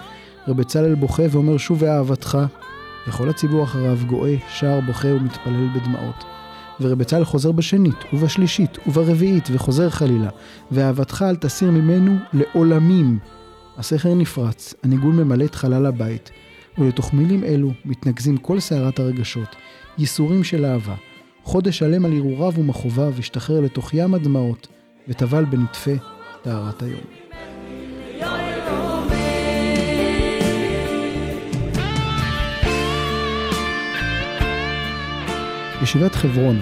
רב 0.48 0.56
בצלאל 0.56 0.94
בוכה 0.94 1.22
ואומר 1.30 1.56
שוב 1.56 1.82
ואהבתך, 1.82 2.38
וכל 3.08 3.28
הציבור 3.28 3.64
אחריו 3.64 3.98
גואה, 4.06 4.34
שר, 4.48 4.80
בוכה 4.86 5.08
ומתפלל 5.08 5.68
בדמעות. 5.74 6.24
ורב 6.80 6.98
בצלאל 6.98 7.24
חוזר 7.24 7.52
בשנית, 7.52 7.94
ובשלישית, 8.12 8.78
וברביעית, 8.86 9.48
וחוזר 9.52 9.90
חלילה, 9.90 10.28
ואהבתך 10.70 11.24
אל 11.28 11.36
תסיר 11.36 11.70
ממנו 11.70 12.16
לעולמים. 12.32 13.18
הסכר 13.78 14.14
נפרץ, 14.14 14.74
הניגון 14.82 15.16
ממלא 15.16 15.44
את 15.44 15.54
חלל 15.54 15.86
הבית, 15.86 16.30
ולתוך 16.78 17.14
מילים 17.14 17.44
אלו 17.44 17.70
מתנקזים 17.84 18.36
כל 18.36 18.60
סערת 18.60 18.98
הרגשות, 18.98 19.56
ייסורים 19.98 20.44
של 20.44 20.64
אהבה. 20.64 20.94
חודש 21.42 21.78
שלם 21.78 22.04
על 22.04 22.12
הרהוריו 22.12 22.52
ומכאוביו 22.54 23.14
השתחרר 23.18 23.60
לתוך 23.60 23.94
ים 23.94 24.14
הדמעות, 24.14 24.66
וטבל 25.08 25.44
בנטפי 25.44 25.96
טהרת 26.42 26.82
היום. 26.82 27.13
ישיבת 35.84 36.14
חברון, 36.14 36.56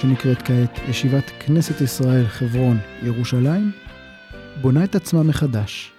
שנקראת 0.00 0.42
כעת 0.42 0.78
ישיבת 0.88 1.24
כנסת 1.40 1.80
ישראל 1.80 2.26
חברון 2.26 2.76
ירושלים, 3.02 3.70
בונה 4.60 4.84
את 4.84 4.94
עצמה 4.94 5.22
מחדש, 5.22 5.92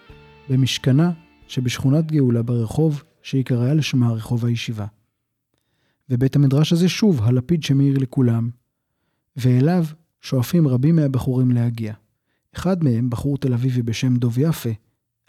במשכנה 0.50 1.12
שבשכונת 1.48 2.12
גאולה 2.12 2.42
ברחוב 2.42 3.04
שיקרא 3.24 3.70
על 3.70 3.82
שמה 3.82 4.12
רחוב 4.12 4.46
הישיבה. 4.46 4.86
ובית 6.10 6.36
המדרש 6.36 6.74
הזה 6.74 6.90
שוב 6.90 7.22
הלפיד 7.24 7.64
שמאיר 7.64 7.98
לכולם, 7.98 8.50
ואליו 9.36 9.86
שואפים 10.22 10.68
רבים 10.68 10.96
מהבחורים 10.96 11.52
להגיע. 11.52 11.94
אחד 12.56 12.84
מהם, 12.84 13.10
בחור 13.10 13.38
תל 13.38 13.54
אביבי 13.54 13.82
בשם 13.82 14.16
דוב 14.16 14.40
יפה, 14.40 14.72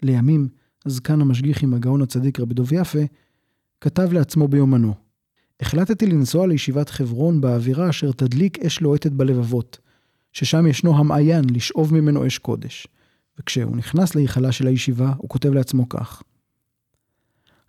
לימים 0.01 0.47
זקן 0.87 1.21
המשגיח 1.21 1.63
עם 1.63 1.73
הגאון 1.73 2.01
הצדיק 2.01 2.39
רבי 2.39 2.53
דוב 2.53 2.73
יפה, 2.73 3.01
כתב 3.81 4.13
לעצמו 4.13 4.47
ביומנו: 4.47 5.02
החלטתי 5.63 6.05
לנסוע 6.05 6.47
לישיבת 6.47 6.89
חברון 6.89 7.41
באווירה 7.41 7.89
אשר 7.89 8.11
תדליק 8.11 8.59
אש 8.59 8.81
לוהטת 8.81 9.11
בלבבות, 9.11 9.79
ששם 10.33 10.67
ישנו 10.67 10.97
המעיין 10.97 11.43
לשאוב 11.49 11.93
ממנו 11.93 12.27
אש 12.27 12.37
קודש. 12.37 12.87
וכשהוא 13.39 13.77
נכנס 13.77 14.15
להיכלה 14.15 14.51
של 14.51 14.67
הישיבה, 14.67 15.13
הוא 15.17 15.29
כותב 15.29 15.53
לעצמו 15.53 15.89
כך: 15.89 16.23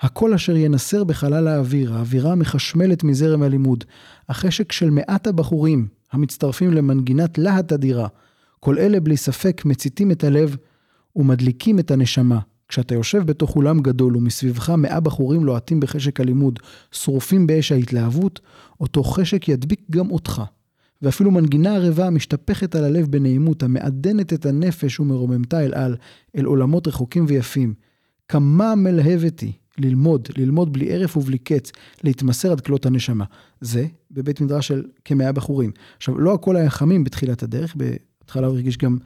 הקול 0.00 0.34
אשר 0.34 0.56
ינסר 0.56 1.04
בחלל 1.04 1.48
האוויר, 1.48 1.94
האווירה 1.94 2.32
המחשמלת 2.32 3.04
מזרם 3.04 3.42
הלימוד, 3.42 3.84
החשק 4.28 4.72
של 4.72 4.90
מעט 4.90 5.26
הבחורים 5.26 5.88
המצטרפים 6.12 6.72
למנגינת 6.72 7.38
להט 7.38 7.72
אדירה, 7.72 8.08
כל 8.60 8.78
אלה 8.78 9.00
בלי 9.00 9.16
ספק 9.16 9.62
מציתים 9.64 10.10
את 10.10 10.24
הלב 10.24 10.56
ומדליקים 11.16 11.78
את 11.78 11.90
הנשמה. 11.90 12.38
כשאתה 12.74 12.94
יושב 12.94 13.26
בתוך 13.26 13.56
אולם 13.56 13.80
גדול 13.80 14.16
ומסביבך 14.16 14.70
מאה 14.70 15.00
בחורים 15.00 15.44
לוהטים 15.44 15.80
בחשק 15.80 16.20
הלימוד, 16.20 16.58
שרופים 16.92 17.46
באש 17.46 17.72
ההתלהבות, 17.72 18.40
אותו 18.80 19.04
חשק 19.04 19.48
ידביק 19.48 19.80
גם 19.90 20.10
אותך. 20.10 20.42
ואפילו 21.02 21.30
מנגינה 21.30 21.74
ערבה 21.74 22.06
המשתפכת 22.06 22.74
על 22.74 22.84
הלב 22.84 23.06
בנעימות, 23.06 23.62
המעדנת 23.62 24.32
את 24.32 24.46
הנפש 24.46 25.00
ומרוממתה 25.00 25.64
אל 25.64 25.74
על, 25.74 25.96
אל 26.36 26.44
עולמות 26.44 26.88
רחוקים 26.88 27.24
ויפים. 27.28 27.74
כמה 28.28 28.74
מלהבת 28.74 29.40
היא 29.40 29.52
ללמוד, 29.78 30.28
ללמוד 30.36 30.72
בלי 30.72 30.94
הרף 30.94 31.16
ובלי 31.16 31.38
קץ, 31.38 31.72
להתמסר 32.04 32.52
עד 32.52 32.60
כלות 32.60 32.86
הנשמה. 32.86 33.24
זה 33.60 33.86
בבית 34.10 34.40
מדרש 34.40 34.68
של 34.68 34.82
כמאה 35.04 35.32
בחורים. 35.32 35.70
עכשיו, 35.96 36.18
לא 36.18 36.34
הכל 36.34 36.56
היה 36.56 36.70
חמים 36.70 37.04
בתחילת 37.04 37.42
הדרך, 37.42 37.76
בהתחלה 37.76 38.46
הוא 38.46 38.54
הרגיש 38.54 38.76
גם 38.76 38.98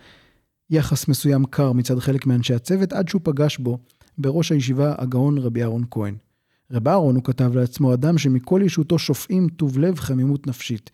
יחס 0.70 1.08
מסוים 1.08 1.44
קר 1.44 1.72
מצד 1.72 1.98
חלק 1.98 2.26
מאנשי 2.26 2.54
הצוות, 2.54 2.92
עד 2.92 3.08
שהוא 3.08 3.20
פגש 3.24 3.58
בו 3.58 3.78
בראש 4.18 4.52
הישיבה 4.52 4.94
הגאון 4.98 5.38
רבי 5.38 5.62
אהרון 5.62 5.84
כהן. 5.90 6.14
רב 6.70 6.88
אהרון, 6.88 7.14
הוא 7.14 7.24
כתב 7.24 7.56
לעצמו, 7.56 7.94
אדם 7.94 8.18
שמכל 8.18 8.60
ישותו 8.64 8.98
שופעים 8.98 9.48
טוב 9.48 9.78
לב 9.78 9.98
חמימות 9.98 10.46
נפשית. 10.46 10.90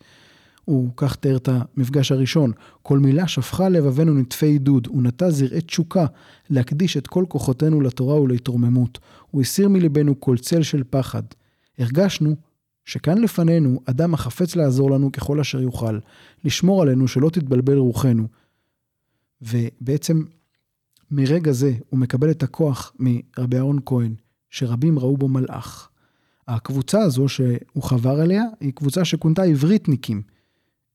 הוא 0.65 0.89
כך 0.97 1.15
תיאר 1.15 1.37
את 1.37 1.49
המפגש 1.51 2.11
הראשון, 2.11 2.51
כל 2.81 2.99
מילה 2.99 3.27
שפכה 3.27 3.69
לבבינו 3.69 4.13
נטפי 4.13 4.45
עידוד, 4.45 4.87
הוא 4.87 5.03
נטע 5.03 5.29
זרעי 5.29 5.61
תשוקה 5.61 6.05
להקדיש 6.49 6.97
את 6.97 7.07
כל 7.07 7.25
כוחותינו 7.27 7.81
לתורה 7.81 8.21
ולהתרוממות. 8.21 8.99
הוא 9.31 9.41
הסיר 9.41 9.69
מליבנו 9.69 10.19
כל 10.19 10.37
צל 10.37 10.63
של 10.63 10.83
פחד. 10.89 11.23
הרגשנו 11.79 12.35
שכאן 12.85 13.17
לפנינו 13.17 13.79
אדם 13.85 14.13
החפץ 14.13 14.55
לעזור 14.55 14.91
לנו 14.91 15.11
ככל 15.11 15.39
אשר 15.39 15.61
יוכל, 15.61 15.99
לשמור 16.43 16.81
עלינו 16.81 17.07
שלא 17.07 17.29
תתבלבל 17.29 17.77
רוחנו. 17.77 18.27
ובעצם 19.45 20.23
מרגע 21.11 21.51
זה 21.51 21.73
הוא 21.89 21.99
מקבל 21.99 22.31
את 22.31 22.43
הכוח 22.43 22.93
מרבי 22.99 23.57
אהרון 23.57 23.79
כהן, 23.85 24.15
שרבים 24.49 24.99
ראו 24.99 25.17
בו 25.17 25.27
מלאך. 25.27 25.89
הקבוצה 26.47 26.99
הזו 26.99 27.29
שהוא 27.29 27.83
חבר 27.83 28.23
אליה 28.23 28.43
היא 28.59 28.73
קבוצה 28.73 29.05
שכונתה 29.05 29.43
עבריתניקים. 29.43 30.21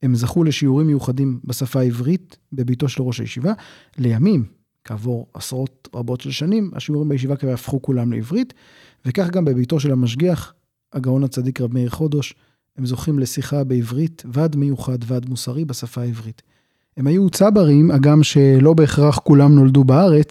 הם 0.02 0.14
זכו 0.14 0.44
לשיעורים 0.44 0.86
מיוחדים 0.86 1.40
בשפה 1.44 1.80
העברית 1.80 2.36
בביתו 2.52 2.88
של 2.88 3.02
ראש 3.02 3.20
הישיבה. 3.20 3.52
לימים, 3.98 4.44
כעבור 4.84 5.26
עשרות 5.34 5.88
רבות 5.94 6.20
של 6.20 6.30
שנים, 6.30 6.70
השיעורים 6.74 7.08
בישיבה 7.08 7.36
כבר 7.36 7.52
הפכו 7.52 7.82
כולם 7.82 8.12
לעברית, 8.12 8.54
וכך 9.04 9.30
גם 9.30 9.44
בביתו 9.44 9.80
של 9.80 9.92
המשגיח, 9.92 10.54
הגאון 10.92 11.24
הצדיק 11.24 11.60
רב 11.60 11.74
מאיר 11.74 11.90
חודש, 11.90 12.34
הם 12.76 12.86
זוכים 12.86 13.18
לשיחה 13.18 13.64
בעברית, 13.64 14.22
ועד 14.32 14.56
מיוחד, 14.56 14.98
ועד 15.06 15.28
מוסרי 15.28 15.64
בשפה 15.64 16.00
העברית. 16.00 16.42
הם 16.96 17.06
היו 17.06 17.30
צברים, 17.30 17.90
הגם 17.90 18.22
שלא 18.22 18.72
בהכרח 18.74 19.18
כולם 19.18 19.50
נולדו 19.58 19.84
בארץ, 19.84 20.30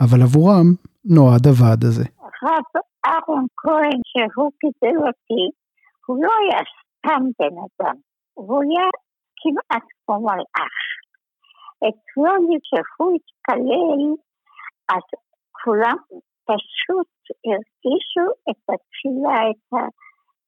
אבל 0.00 0.22
עבורם 0.22 0.66
נועד 1.04 1.46
הוועד 1.46 1.84
הזה. 1.84 2.04
הרב 2.42 2.64
אהרון 3.06 3.46
כהן, 3.56 4.00
שהוא 4.10 4.50
גידל 4.60 4.98
אותי, 5.06 5.44
הוא 6.06 6.16
לא 6.24 6.30
היה 6.40 6.60
סתם 6.76 7.22
בן 7.38 7.56
אדם, 7.66 7.96
הוא 8.34 8.62
היה 8.62 8.86
כמעט 9.40 9.86
כמו 10.06 10.20
מלאך. 10.20 10.76
אצלו 11.88 12.32
כשהוא 12.62 13.12
התפלל, 13.16 14.02
אז 14.88 15.04
כולם 15.64 15.96
פשוט 16.48 17.10
הרגישו 17.46 18.26
את 18.50 18.62
התפילה, 18.70 19.50
את 19.50 19.90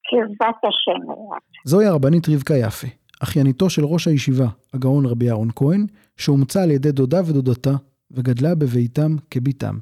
קרבת 0.06 0.60
השם 0.64 1.02
אליו. 1.12 1.42
זוהי 1.64 1.86
הרבנית 1.86 2.28
רבקה 2.28 2.54
יפה, 2.54 2.86
אחייניתו 3.24 3.70
של 3.70 3.84
ראש 3.84 4.08
הישיבה, 4.08 4.46
הגאון 4.74 5.06
רבי 5.06 5.28
אהרון 5.28 5.48
כהן, 5.56 5.86
שאומצה 6.16 6.62
על 6.62 6.70
ידי 6.70 6.92
דודה 6.92 7.20
ודודתה, 7.20 7.70
וגדלה 8.10 8.54
בביתם 8.54 9.16
כביתם. 9.30 9.74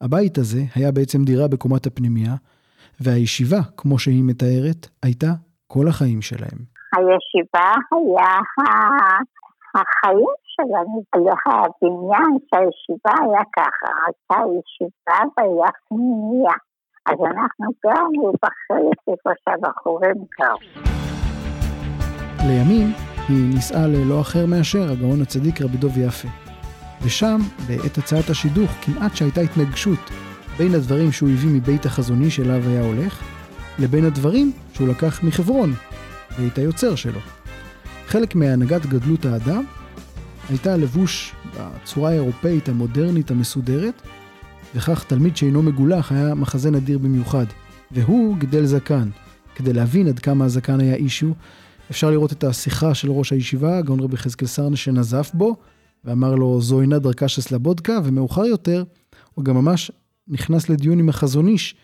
הבית 0.00 0.38
הזה 0.38 0.60
היה 0.74 0.92
בעצם 0.92 1.24
דירה 1.24 1.48
בקומת 1.48 1.86
הפנימייה, 1.86 2.34
והישיבה, 3.00 3.60
כמו 3.76 3.98
שהיא 3.98 4.24
מתארת, 4.24 4.88
הייתה 5.02 5.32
כל 5.66 5.88
החיים 5.88 6.22
שלהם. 6.22 6.58
הישיבה 6.96 7.72
היה 7.92 8.38
החיים 9.74 10.34
שלנו, 10.44 11.02
הבניין 11.46 12.38
של 12.48 12.56
הישיבה 12.56 13.14
היה 13.24 13.42
ככה, 13.56 13.92
הייתה 14.06 14.44
ישיבה 14.58 15.18
והיה 15.36 15.70
פנימייה. 15.88 16.56
אז 17.06 17.18
אנחנו 17.20 17.66
גרנו 17.84 18.32
בחלק 18.42 18.98
איפה 19.08 19.30
שהבחורים 19.44 20.14
גרו. 20.40 20.95
לימים 22.44 22.92
היא 23.28 23.54
נישאה 23.54 23.86
ללא 23.86 24.20
אחר 24.20 24.46
מאשר 24.46 24.90
הגאון 24.90 25.22
הצדיק 25.22 25.60
רבי 25.60 25.76
דוב 25.76 25.98
יפה. 25.98 26.28
ושם, 27.02 27.40
בעת 27.66 27.98
הצעת 27.98 28.30
השידוך, 28.30 28.70
כמעט 28.82 29.16
שהייתה 29.16 29.40
התנגשות 29.40 30.10
בין 30.58 30.74
הדברים 30.74 31.12
שהוא 31.12 31.28
הביא 31.28 31.50
מבית 31.50 31.86
החזוני 31.86 32.30
שאליו 32.30 32.68
היה 32.68 32.80
הולך, 32.80 33.22
לבין 33.78 34.04
הדברים 34.04 34.52
שהוא 34.72 34.88
לקח 34.88 35.22
מחברון, 35.22 35.74
בית 36.38 36.58
היוצר 36.58 36.94
שלו. 36.94 37.20
חלק 38.06 38.34
מהנהגת 38.34 38.86
גדלות 38.86 39.24
האדם 39.24 39.64
הייתה 40.48 40.72
הלבוש 40.72 41.34
בצורה 41.56 42.10
האירופאית 42.10 42.68
המודרנית 42.68 43.30
המסודרת, 43.30 44.02
וכך 44.74 45.04
תלמיד 45.04 45.36
שאינו 45.36 45.62
מגולח 45.62 46.12
היה 46.12 46.34
מחזה 46.34 46.70
נדיר 46.70 46.98
במיוחד, 46.98 47.46
והוא 47.92 48.36
גידל 48.36 48.64
זקן. 48.66 49.08
כדי 49.54 49.72
להבין 49.72 50.08
עד 50.08 50.18
כמה 50.18 50.44
הזקן 50.44 50.80
היה 50.80 50.94
אישו, 50.94 51.34
אפשר 51.90 52.10
לראות 52.10 52.32
את 52.32 52.44
השיחה 52.44 52.94
של 52.94 53.10
ראש 53.10 53.32
הישיבה, 53.32 53.78
הגאון 53.78 54.00
רבי 54.00 54.14
יחזקאל 54.14 54.48
סרנה, 54.48 54.76
שנזף 54.76 55.30
בו, 55.34 55.56
ואמר 56.04 56.34
לו, 56.34 56.60
זו 56.60 56.80
אינה 56.80 56.98
דרכה 56.98 57.28
של 57.28 57.42
סלבודקה, 57.42 57.98
ומאוחר 58.04 58.44
יותר, 58.44 58.84
הוא 59.34 59.44
גם 59.44 59.54
ממש 59.54 59.90
נכנס 60.28 60.68
לדיון 60.68 60.98
עם 60.98 61.08
החזון 61.08 61.48
איש, 61.48 61.76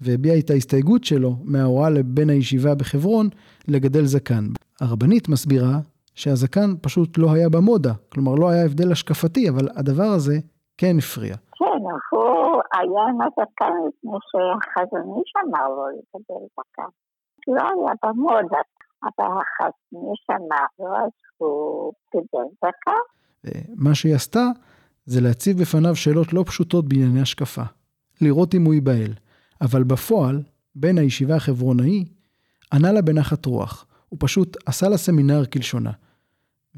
והביע 0.00 0.38
את 0.38 0.50
ההסתייגות 0.50 1.04
שלו 1.04 1.36
מההוראה 1.44 1.90
לבן 1.90 2.30
הישיבה 2.30 2.74
בחברון 2.74 3.28
לגדל 3.68 4.04
זקן. 4.04 4.44
הרבנית 4.80 5.28
מסבירה 5.28 5.78
שהזקן 6.14 6.74
פשוט 6.82 7.18
לא 7.18 7.32
היה 7.32 7.48
במודה, 7.48 7.92
כלומר 8.08 8.34
לא 8.34 8.48
היה 8.48 8.64
הבדל 8.64 8.92
השקפתי, 8.92 9.48
אבל 9.48 9.68
הדבר 9.76 10.10
הזה 10.16 10.38
כן 10.78 10.96
הפריע. 10.98 11.34
כן, 11.34 11.82
הוא 12.10 12.62
היה 12.74 13.02
עם 13.08 13.20
הזקן 13.20 13.72
מפני 13.88 14.18
שהחזון 14.30 15.18
איש 15.18 15.32
אמר 15.44 15.68
לו 15.68 15.86
לגדל 15.88 16.46
זקן. 16.52 16.90
לא 17.48 17.62
היה 17.62 17.92
במודה, 18.04 18.58
אבל 19.02 19.24
החזון 19.24 20.10
איש 20.10 20.26
אמר 20.30 20.96
אז 20.96 21.10
הוא 21.36 21.92
גידל 22.12 22.48
זקן. 22.54 23.60
מה 23.76 23.94
שהיא 23.94 24.14
עשתה 24.14 24.44
זה 25.04 25.20
להציב 25.20 25.60
בפניו 25.60 25.96
שאלות 25.96 26.32
לא 26.32 26.44
פשוטות 26.46 26.88
בענייני 26.88 27.20
השקפה. 27.20 27.62
לראות 28.20 28.54
אם 28.54 28.64
הוא 28.64 28.74
ייבהל. 28.74 29.12
אבל 29.60 29.82
בפועל, 29.82 30.42
בן 30.74 30.98
הישיבה 30.98 31.34
החברונאי 31.36 32.04
ענה 32.72 32.92
לה 32.92 33.02
בנחת 33.02 33.46
רוח. 33.46 33.86
הוא 34.08 34.18
פשוט 34.22 34.56
עשה 34.66 34.88
לה 34.88 34.96
סמינר 34.96 35.46
כלשונה. 35.52 35.90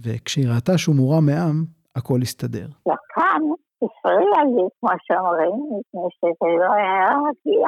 וכשהיא 0.02 0.48
ראתה 0.48 0.78
שהוא 0.78 0.96
מורם 0.96 1.26
מעם, 1.26 1.64
הכל 1.96 2.18
הסתדר. 2.22 2.66
זקן 2.84 3.42
הפריע 3.82 4.44
לי, 4.54 4.62
כמו 4.80 4.90
שאומרים, 5.02 5.52
מפני 5.52 6.08
שזה 6.14 6.48
לא 6.58 6.72
היה 6.72 7.08
רגיל. 7.08 7.62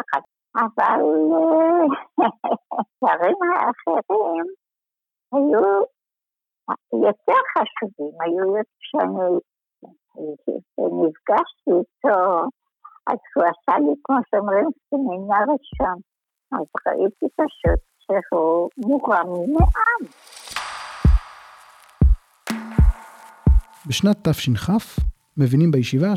אבל 0.55 1.01
אה, 1.33 1.87
דברים 2.99 3.37
האחרים 3.43 4.47
היו 5.33 5.83
יותר 7.07 7.41
חשובים, 7.53 8.15
היו 8.21 8.63
כשאני 8.81 9.39
נפגשתי 10.79 11.71
איתו, 11.71 12.43
אז 13.07 13.19
הוא 13.37 13.45
עשה 13.45 13.79
לי, 13.79 13.95
כמו 14.05 14.17
שאומרים, 14.31 14.69
סמינר 14.89 15.45
ראשון. 15.53 16.01
אז 16.53 16.67
ראיתי 16.87 17.27
פשוט 17.37 17.81
שהוא 18.03 18.71
מורם 18.77 19.27
מעם. 19.53 20.11
בשנת 23.89 24.29
תש"כ 24.29 24.71
מבינים 25.37 25.71
בישיבה 25.71 26.17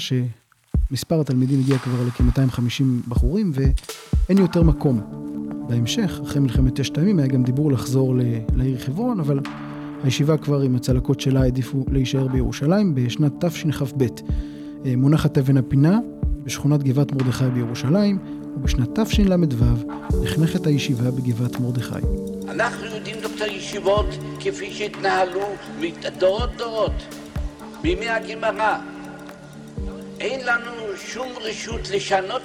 שמספר 0.94 1.22
התלמידים 1.22 1.60
הגיע 1.60 1.78
כבר 1.78 2.08
לכ-250 2.08 2.84
בחורים 3.08 3.52
ואין 3.54 4.38
יותר 4.38 4.64
מקום. 4.64 5.02
בהמשך, 5.68 6.20
אחרי 6.24 6.42
מלחמת 6.42 6.78
ששת 6.78 6.98
הימים, 6.98 7.20
היה 7.20 7.28
גם 7.28 7.44
דיבור 7.44 7.72
לחזור 7.72 8.16
לעיר 8.56 8.80
חברון, 8.80 9.20
אבל 9.20 9.40
הישיבה 10.04 10.38
כבר 10.38 10.62
עם 10.62 10.76
הצלקות 10.76 11.20
שלה 11.20 11.42
העדיפו 11.42 11.86
להישאר 11.92 12.28
בירושלים 12.28 12.96
בשנת 12.96 13.46
תשכ"ב. 13.46 14.04
אה, 14.86 14.96
מונחת 14.96 15.38
אבן 15.38 15.58
הפינה 15.58 16.00
בשכונת 16.44 16.84
גבעת 16.84 17.12
מרדכי 17.12 17.50
בירושלים, 17.54 18.18
ובשנת 18.56 19.00
תשל"ו 19.00 19.66
נחנכת 20.24 20.68
הישיבה 20.68 21.12
בגבעת 21.12 21.60
מרדכי. 21.60 22.06
אנחנו 22.50 22.86
יודעים 22.86 23.16
את 23.36 23.42
הישיבות 23.42 24.06
כפי 24.40 24.72
שהתנהלו 24.72 25.42
מדורות 25.80 26.50
דורות, 26.58 27.16
בימי 27.82 28.10
הגמרא. 28.10 28.78
אין 30.20 30.46
לנו 30.46 30.83
שום 30.98 31.28
רשות 31.42 31.90
לשנות 31.90 32.42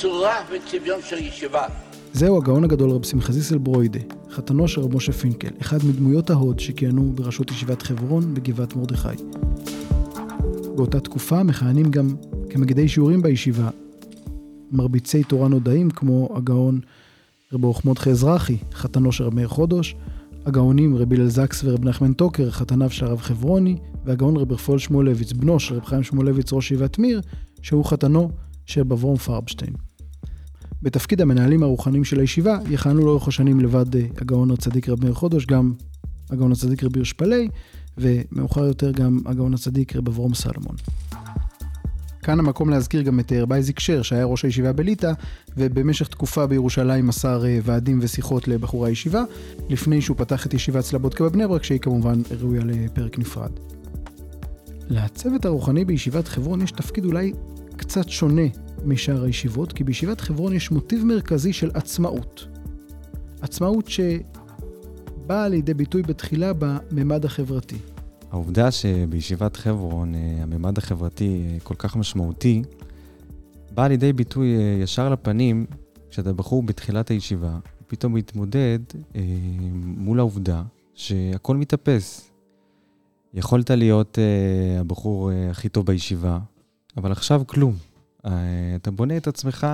צורה 0.00 0.36
וצביון 0.52 1.00
של 1.08 1.18
ישיבה. 1.18 1.64
זהו 2.12 2.38
הגאון 2.38 2.64
הגדול 2.64 2.90
רב 2.90 3.04
שמחה 3.04 3.32
זיסל 3.32 3.58
ברוידה, 3.58 4.00
חתנו 4.30 4.68
של 4.68 4.80
רב 4.80 4.96
משה 4.96 5.12
פינקל, 5.12 5.48
אחד 5.60 5.78
מדמויות 5.84 6.30
ההוד 6.30 6.60
שכיהנו 6.60 7.12
בראשות 7.14 7.50
ישיבת 7.50 7.82
חברון 7.82 8.34
בגבעת 8.34 8.76
מרדכי. 8.76 9.08
באותה 10.76 11.00
תקופה 11.00 11.42
מכהנים 11.42 11.90
גם 11.90 12.08
כמגידי 12.50 12.88
שיעורים 12.88 13.22
בישיבה 13.22 13.68
מרביצי 14.72 15.24
תורה 15.24 15.48
נודעים 15.48 15.90
כמו 15.90 16.28
הגאון 16.36 16.80
רבי 17.52 17.66
מרדכי 17.84 18.10
אזרחי, 18.10 18.56
חתנו 18.74 19.12
של 19.12 19.24
רב 19.24 19.34
מאיר 19.34 19.48
חודש, 19.48 19.94
הגאונים 20.46 20.96
רבי 20.96 21.16
הלל 21.16 21.28
זקס 21.28 21.64
ורב 21.64 21.84
נחמן 21.84 22.12
טוקר, 22.12 22.50
חתניו 22.50 22.90
של 22.90 23.06
הרב 23.06 23.20
חברוני, 23.20 23.76
והגאון 24.04 24.36
רבי 24.36 24.54
רפואל 24.54 24.78
שמואלביץ, 24.78 25.32
בנו 25.32 25.60
של 25.60 25.74
רב 25.74 25.84
חיים 25.84 26.02
שמואלביץ, 26.02 26.52
ראש 26.52 26.64
ישיבת 26.64 26.98
מיר, 26.98 27.20
שהוא 27.62 27.84
חתנו 27.84 28.30
של 28.66 28.80
רב 28.80 28.92
אברום 28.92 29.16
פרבשטיין. 29.16 29.72
בתפקיד 30.82 31.20
המנהלים 31.20 31.62
הרוחניים 31.62 32.04
של 32.04 32.20
הישיבה 32.20 32.58
יכהנו 32.70 33.00
לאורך 33.00 33.28
השנים 33.28 33.60
לבד 33.60 33.96
אה, 33.96 34.06
הגאון 34.16 34.50
הצדיק 34.50 34.88
רב 34.88 35.02
מאיר 35.02 35.14
חודש, 35.14 35.46
גם 35.46 35.72
הגאון 36.30 36.52
הצדיק 36.52 36.84
רבי 36.84 36.98
הירש 36.98 37.14
ומאוחר 37.98 38.64
יותר 38.64 38.90
גם 38.90 39.20
הגאון 39.26 39.54
הצדיק 39.54 39.96
רב 39.96 40.08
אברום 40.08 40.34
סלומון. 40.34 40.76
כאן 42.30 42.38
המקום 42.38 42.70
להזכיר 42.70 43.02
גם 43.02 43.20
את 43.20 43.32
רבי 43.32 43.54
אייזיק 43.54 43.80
שר, 43.80 44.02
שהיה 44.02 44.24
ראש 44.24 44.44
הישיבה 44.44 44.72
בליטא, 44.72 45.12
ובמשך 45.56 46.08
תקופה 46.08 46.46
בירושלים 46.46 47.06
מסר 47.06 47.46
אה, 47.46 47.58
ועדים 47.62 47.98
ושיחות 48.02 48.48
לבחורי 48.48 48.90
הישיבה, 48.90 49.22
לפני 49.68 50.02
שהוא 50.02 50.16
פתח 50.16 50.46
את 50.46 50.54
ישיבת 50.54 50.84
סלבודקה 50.84 51.24
בבני 51.24 51.46
ברק, 51.46 51.62
שהיא 51.62 51.80
כמובן 51.80 52.22
ראויה 52.40 52.62
לפרק 52.64 53.18
נפרד. 53.18 53.50
לצוות 54.88 55.44
הרוחני 55.44 55.84
בישיבת 55.84 56.28
חברון 56.28 56.62
יש 56.62 56.72
תפקיד 56.72 57.04
אולי 57.04 57.32
קצת 57.76 58.08
שונה 58.08 58.46
משאר 58.84 59.24
הישיבות, 59.24 59.72
כי 59.72 59.84
בישיבת 59.84 60.20
חברון 60.20 60.52
יש 60.52 60.70
מוטיב 60.70 61.04
מרכזי 61.04 61.52
של 61.52 61.70
עצמאות. 61.74 62.46
עצמאות 63.40 63.88
שבאה 63.88 65.48
לידי 65.48 65.74
ביטוי 65.74 66.02
בתחילה 66.02 66.52
בממד 66.58 67.24
החברתי. 67.24 67.76
העובדה 68.30 68.70
שבישיבת 68.70 69.56
חברון 69.56 70.14
אה, 70.14 70.42
הממד 70.42 70.78
החברתי 70.78 71.46
אה, 71.46 71.60
כל 71.60 71.74
כך 71.78 71.96
משמעותי, 71.96 72.62
באה 73.74 73.88
לידי 73.88 74.12
ביטוי 74.12 74.56
אה, 74.56 74.78
ישר 74.82 75.08
לפנים 75.08 75.66
כשאתה 76.10 76.32
בחור 76.32 76.62
בתחילת 76.62 77.10
הישיבה, 77.10 77.58
פתאום 77.86 78.14
מתמודד 78.14 78.78
אה, 79.16 79.20
מול 79.82 80.18
העובדה 80.18 80.62
שהכל 80.94 81.56
מתאפס. 81.56 82.30
יכולת 83.34 83.70
להיות 83.70 84.18
אה, 84.18 84.80
הבחור 84.80 85.32
אה, 85.32 85.50
הכי 85.50 85.68
טוב 85.68 85.86
בישיבה, 85.86 86.38
אבל 86.96 87.12
עכשיו 87.12 87.42
כלום. 87.46 87.74
אה, 88.26 88.30
אתה 88.76 88.90
בונה 88.90 89.16
את 89.16 89.26
עצמך 89.26 89.66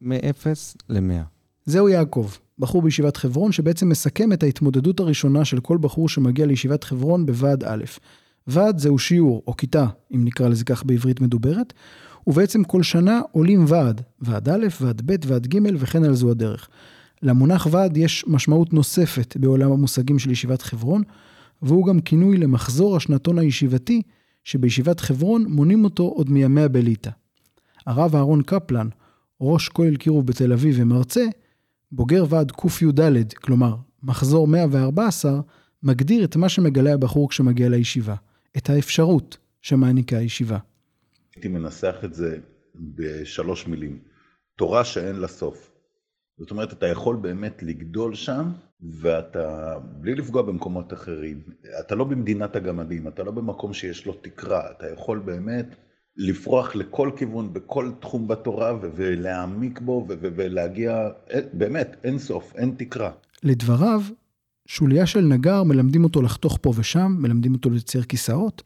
מ-0 0.00 0.46
ל-100. 0.88 1.22
זהו 1.64 1.88
יעקב, 1.88 2.30
בחור 2.58 2.82
בישיבת 2.82 3.16
חברון 3.16 3.52
שבעצם 3.52 3.88
מסכם 3.88 4.32
את 4.32 4.42
ההתמודדות 4.42 5.00
הראשונה 5.00 5.44
של 5.44 5.60
כל 5.60 5.78
בחור 5.80 6.08
שמגיע 6.08 6.46
לישיבת 6.46 6.84
חברון 6.84 7.26
בוועד 7.26 7.64
א'. 7.64 7.84
ועד 8.46 8.78
זהו 8.78 8.98
שיעור, 8.98 9.42
או 9.46 9.56
כיתה, 9.56 9.86
אם 10.14 10.24
נקרא 10.24 10.48
לזה 10.48 10.64
כך 10.64 10.84
בעברית 10.84 11.20
מדוברת, 11.20 11.72
ובעצם 12.26 12.64
כל 12.64 12.82
שנה 12.82 13.20
עולים 13.32 13.64
ועד, 13.68 14.00
ועד 14.20 14.48
א', 14.48 14.66
ועד 14.80 15.02
ב', 15.04 15.14
ועד 15.26 15.46
ג', 15.46 15.58
וכן 15.78 16.04
על 16.04 16.14
זו 16.14 16.30
הדרך. 16.30 16.68
למונח 17.22 17.66
ועד 17.70 17.96
יש 17.96 18.24
משמעות 18.26 18.72
נוספת 18.72 19.36
בעולם 19.36 19.72
המושגים 19.72 20.18
של 20.18 20.30
ישיבת 20.30 20.62
חברון, 20.62 21.02
והוא 21.62 21.86
גם 21.86 22.00
כינוי 22.00 22.36
למחזור 22.36 22.96
השנתון 22.96 23.38
הישיבתי, 23.38 24.02
שבישיבת 24.44 25.00
חברון 25.00 25.44
מונים 25.48 25.84
אותו 25.84 26.02
עוד 26.02 26.30
מימיה 26.30 26.68
בליטא. 26.68 27.10
הרב 27.86 28.16
אהרון 28.16 28.42
קפלן, 28.42 28.88
ראש 29.40 29.68
כולל 29.68 29.96
קירוב 29.96 30.26
בתל 30.26 30.52
אביב 30.52 30.76
ומרצה, 30.78 31.24
בוגר 31.96 32.24
ועד 32.28 32.52
קי"ד, 32.52 33.32
כלומר, 33.32 33.76
מחזור 34.02 34.48
114, 34.48 35.40
מגדיר 35.82 36.24
את 36.24 36.36
מה 36.36 36.48
שמגלה 36.48 36.94
הבחור 36.94 37.30
כשמגיע 37.30 37.68
לישיבה, 37.68 38.14
את 38.56 38.70
האפשרות 38.70 39.36
שמעניקה 39.62 40.16
הישיבה. 40.16 40.58
הייתי 41.34 41.48
מנסח 41.48 41.96
את 42.04 42.14
זה 42.14 42.38
בשלוש 42.74 43.66
מילים, 43.66 43.98
תורה 44.56 44.84
שאין 44.84 45.16
לה 45.16 45.28
סוף. 45.28 45.70
זאת 46.38 46.50
אומרת, 46.50 46.72
אתה 46.72 46.86
יכול 46.86 47.16
באמת 47.16 47.62
לגדול 47.62 48.14
שם, 48.14 48.50
ואתה, 48.80 49.74
בלי 50.00 50.14
לפגוע 50.14 50.42
במקומות 50.42 50.92
אחרים, 50.92 51.42
אתה 51.80 51.94
לא 51.94 52.04
במדינת 52.04 52.56
הגמדים, 52.56 53.08
אתה 53.08 53.22
לא 53.22 53.30
במקום 53.30 53.72
שיש 53.72 54.06
לו 54.06 54.12
תקרה, 54.12 54.70
אתה 54.70 54.90
יכול 54.90 55.18
באמת 55.18 55.76
לפרוח 56.16 56.74
לכל 56.74 57.10
כיוון, 57.16 57.52
בכל 57.52 57.90
תחום 58.00 58.28
בתורה, 58.28 58.78
ולהעמיק 58.94 59.80
בו, 59.80 60.06
ולהגיע, 60.08 61.08
אה, 61.34 61.40
באמת, 61.52 61.96
אין 62.04 62.18
סוף, 62.18 62.52
אין 62.56 62.74
תקרה. 62.78 63.10
לדבריו, 63.42 64.02
שוליה 64.66 65.06
של 65.06 65.20
נגר 65.20 65.62
מלמדים 65.62 66.04
אותו 66.04 66.22
לחתוך 66.22 66.58
פה 66.62 66.72
ושם, 66.76 67.16
מלמדים 67.18 67.54
אותו 67.54 67.70
לצייר 67.70 68.04
כיסאות. 68.04 68.62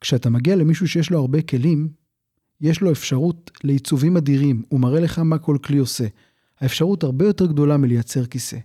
כשאתה 0.00 0.30
מגיע 0.30 0.56
למישהו 0.56 0.88
שיש 0.88 1.10
לו 1.10 1.18
הרבה 1.18 1.42
כלים, 1.42 1.88
יש 2.60 2.80
לו 2.80 2.92
אפשרות 2.92 3.50
לעיצובים 3.64 4.16
אדירים, 4.16 4.62
הוא 4.68 4.80
מראה 4.80 5.00
לך 5.00 5.18
מה 5.18 5.38
כל 5.38 5.56
כלי 5.64 5.78
עושה. 5.78 6.06
האפשרות 6.60 7.02
הרבה 7.02 7.26
יותר 7.26 7.46
גדולה 7.46 7.76
מלייצר 7.76 8.26
כיסא. 8.26 8.58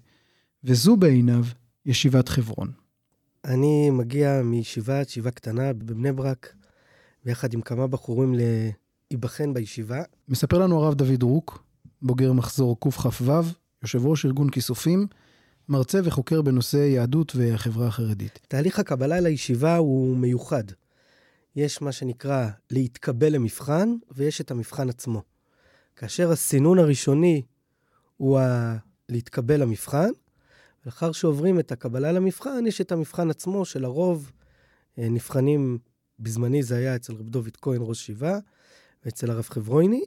וזו 0.63 0.97
בעיניו 0.97 1.43
ישיבת 1.85 2.29
חברון. 2.29 2.71
אני 3.45 3.89
מגיע 3.89 4.41
מישיבה, 4.43 5.01
ישיבה 5.01 5.31
קטנה 5.31 5.73
בבני 5.73 6.11
ברק, 6.11 6.53
ביחד 7.25 7.53
עם 7.53 7.61
כמה 7.61 7.87
בחורים 7.87 8.35
להיבחן 9.11 9.53
בישיבה. 9.53 10.03
מספר 10.27 10.57
לנו 10.57 10.83
הרב 10.83 10.93
דוד 10.93 11.23
רוק, 11.23 11.63
בוגר 12.01 12.33
מחזור 12.33 12.79
קכ"ו, 12.79 13.31
יושב 13.81 14.05
ראש 14.05 14.25
ארגון 14.25 14.49
כיסופים, 14.49 15.07
מרצה 15.69 15.99
וחוקר 16.03 16.41
בנושא 16.41 16.77
יהדות 16.77 17.35
והחברה 17.35 17.87
החרדית. 17.87 18.39
תהליך 18.47 18.79
הקבלה 18.79 19.19
לישיבה 19.19 19.77
הוא 19.77 20.17
מיוחד. 20.17 20.63
יש 21.55 21.81
מה 21.81 21.91
שנקרא 21.91 22.47
להתקבל 22.71 23.33
למבחן, 23.33 23.95
ויש 24.11 24.41
את 24.41 24.51
המבחן 24.51 24.89
עצמו. 24.89 25.21
כאשר 25.95 26.31
הסינון 26.31 26.79
הראשוני 26.79 27.41
הוא 28.17 28.39
ה... 28.39 28.77
להתקבל 29.09 29.61
למבחן, 29.61 30.09
לאחר 30.85 31.11
שעוברים 31.11 31.59
את 31.59 31.71
הקבלה 31.71 32.11
למבחן, 32.11 32.67
יש 32.67 32.81
את 32.81 32.91
המבחן 32.91 33.29
עצמו, 33.29 33.65
שלרוב 33.65 34.31
אה, 34.99 35.09
נבחנים, 35.09 35.77
בזמני 36.19 36.63
זה 36.63 36.77
היה 36.77 36.95
אצל 36.95 37.13
רב 37.13 37.29
דוד 37.29 37.57
כהן, 37.61 37.81
ראש 37.81 38.05
שיבה, 38.05 38.39
ואצל 39.05 39.31
הרב 39.31 39.43
חברויני, 39.43 40.03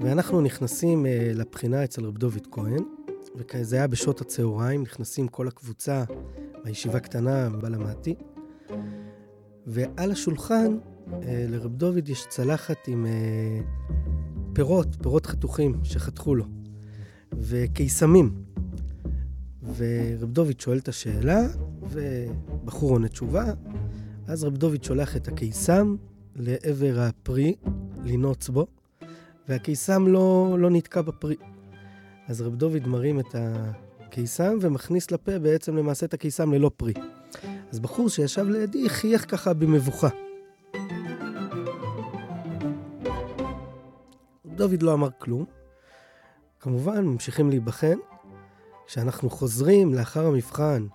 ואנחנו 0.00 0.40
נכנסים 0.40 1.06
אה, 1.06 1.32
לבחינה 1.34 1.84
אצל 1.84 2.04
רב 2.04 2.18
דוד 2.18 2.46
כהן, 2.50 2.84
וזה 3.36 3.76
היה 3.76 3.86
בשעות 3.86 4.20
הצהריים, 4.20 4.82
נכנסים 4.82 5.28
כל 5.28 5.48
הקבוצה 5.48 6.04
בישיבה 6.64 7.00
קטנה 7.00 7.48
בה 7.50 7.68
למדתי, 7.68 8.14
ועל 9.66 10.10
השולחן 10.10 10.78
אה, 11.12 11.46
לרב 11.48 11.74
דוד 11.74 12.08
יש 12.08 12.26
צלחת 12.28 12.88
עם 12.88 13.06
אה, 13.06 13.60
פירות, 14.52 14.88
פירות 15.02 15.26
חתוכים 15.26 15.80
שחתכו 15.82 16.34
לו, 16.34 16.44
וקיסמים. 17.32 18.42
ורב 19.76 20.32
דוד 20.32 20.60
שואל 20.60 20.78
את 20.78 20.88
השאלה, 20.88 21.46
ובחור 21.82 22.90
עונה 22.90 23.08
תשובה, 23.08 23.44
אז 24.28 24.44
רב 24.44 24.56
דוד 24.56 24.84
שולח 24.84 25.16
את 25.16 25.28
הקיסם 25.28 25.96
לעבר 26.36 27.00
הפרי, 27.00 27.54
לנעוץ 28.04 28.48
בו, 28.48 28.66
והקיסם 29.48 30.06
לא, 30.06 30.56
לא 30.58 30.70
נתקע 30.70 31.02
בפרי. 31.02 31.36
אז 32.28 32.40
רב 32.40 32.54
דוד 32.54 32.86
מרים 32.86 33.20
את 33.20 33.34
הקיסם 33.34 34.58
ומכניס 34.60 35.10
לפה 35.10 35.38
בעצם 35.38 35.76
למעשה 35.76 36.06
את 36.06 36.14
הקיסם 36.14 36.52
ללא 36.52 36.70
פרי. 36.76 36.92
אז 37.70 37.80
בחור 37.80 38.08
שישב 38.08 38.48
לידי 38.48 38.88
חייך 38.88 39.30
ככה 39.30 39.52
במבוכה. 39.52 40.08
דוד 44.46 44.82
לא 44.82 44.94
אמר 44.94 45.08
כלום. 45.18 45.44
כמובן, 46.60 47.04
ממשיכים 47.04 47.50
להיבחן. 47.50 47.96
כשאנחנו 48.86 49.30
חוזרים 49.30 49.94
לאחר 49.94 50.26
המבחן 50.26 50.86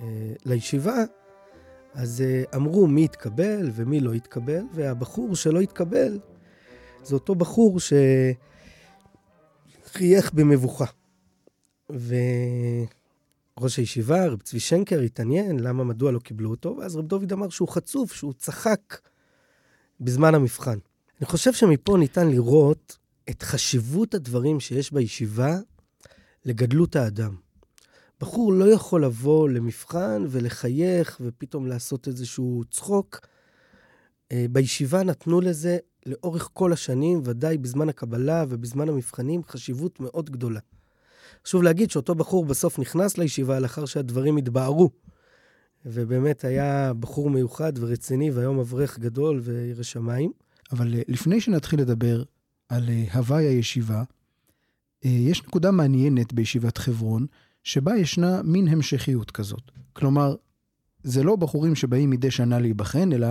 אה, 0.00 0.06
לישיבה, 0.44 1.04
אז 1.94 2.20
אה, 2.20 2.42
אמרו 2.54 2.86
מי 2.86 3.04
התקבל 3.04 3.70
ומי 3.72 4.00
לא 4.00 4.12
התקבל, 4.12 4.62
והבחור 4.74 5.36
שלא 5.36 5.60
התקבל 5.60 6.18
זה 7.02 7.14
אותו 7.14 7.34
בחור 7.34 7.78
שחייך 9.86 10.32
במבוכה. 10.32 10.84
וראש 11.90 13.76
הישיבה, 13.76 14.26
רב 14.26 14.42
צבי 14.42 14.60
שנקר, 14.60 15.00
התעניין 15.00 15.60
למה, 15.60 15.84
מדוע 15.84 16.12
לא 16.12 16.18
קיבלו 16.18 16.50
אותו, 16.50 16.76
ואז 16.78 16.96
רב 16.96 17.06
דוד 17.06 17.32
אמר 17.32 17.48
שהוא 17.48 17.68
חצוף, 17.68 18.12
שהוא 18.12 18.32
צחק 18.32 18.98
בזמן 20.00 20.34
המבחן. 20.34 20.78
אני 21.20 21.26
חושב 21.26 21.52
שמפה 21.52 21.96
ניתן 21.98 22.28
לראות 22.30 22.98
את 23.30 23.42
חשיבות 23.42 24.14
הדברים 24.14 24.60
שיש 24.60 24.92
בישיבה 24.92 25.58
לגדלות 26.44 26.96
האדם. 26.96 27.36
בחור 28.20 28.52
לא 28.52 28.64
יכול 28.64 29.04
לבוא 29.04 29.48
למבחן 29.48 30.24
ולחייך 30.28 31.20
ופתאום 31.20 31.66
לעשות 31.66 32.08
איזשהו 32.08 32.62
צחוק. 32.70 33.20
אה, 34.32 34.46
בישיבה 34.50 35.02
נתנו 35.02 35.40
לזה 35.40 35.78
לאורך 36.06 36.50
כל 36.52 36.72
השנים, 36.72 37.20
ודאי 37.24 37.58
בזמן 37.58 37.88
הקבלה 37.88 38.44
ובזמן 38.48 38.88
המבחנים, 38.88 39.44
חשיבות 39.44 40.00
מאוד 40.00 40.30
גדולה. 40.30 40.60
חשוב 41.46 41.62
להגיד 41.62 41.90
שאותו 41.90 42.14
בחור 42.14 42.44
בסוף 42.44 42.78
נכנס 42.78 43.18
לישיבה 43.18 43.60
לאחר 43.60 43.84
שהדברים 43.84 44.36
התבהרו. 44.36 44.90
ובאמת 45.86 46.44
היה 46.44 46.92
בחור 47.00 47.30
מיוחד 47.30 47.72
ורציני, 47.76 48.30
והיום 48.30 48.58
אברך 48.58 48.98
גדול 48.98 49.40
וירא 49.44 49.82
שמיים. 49.82 50.32
אבל 50.72 50.94
אה, 50.94 51.02
לפני 51.08 51.40
שנתחיל 51.40 51.80
לדבר 51.80 52.22
על 52.68 52.88
אה, 52.88 53.04
הוואי 53.12 53.44
הישיבה, 53.44 54.02
יש 55.02 55.42
נקודה 55.42 55.70
מעניינת 55.70 56.32
בישיבת 56.32 56.78
חברון, 56.78 57.26
שבה 57.68 57.96
ישנה 57.96 58.42
מין 58.42 58.68
המשכיות 58.68 59.30
כזאת. 59.30 59.70
כלומר, 59.92 60.36
זה 61.02 61.22
לא 61.22 61.36
בחורים 61.36 61.74
שבאים 61.74 62.10
מדי 62.10 62.30
שנה 62.30 62.58
להיבחן, 62.58 63.12
אלא 63.12 63.26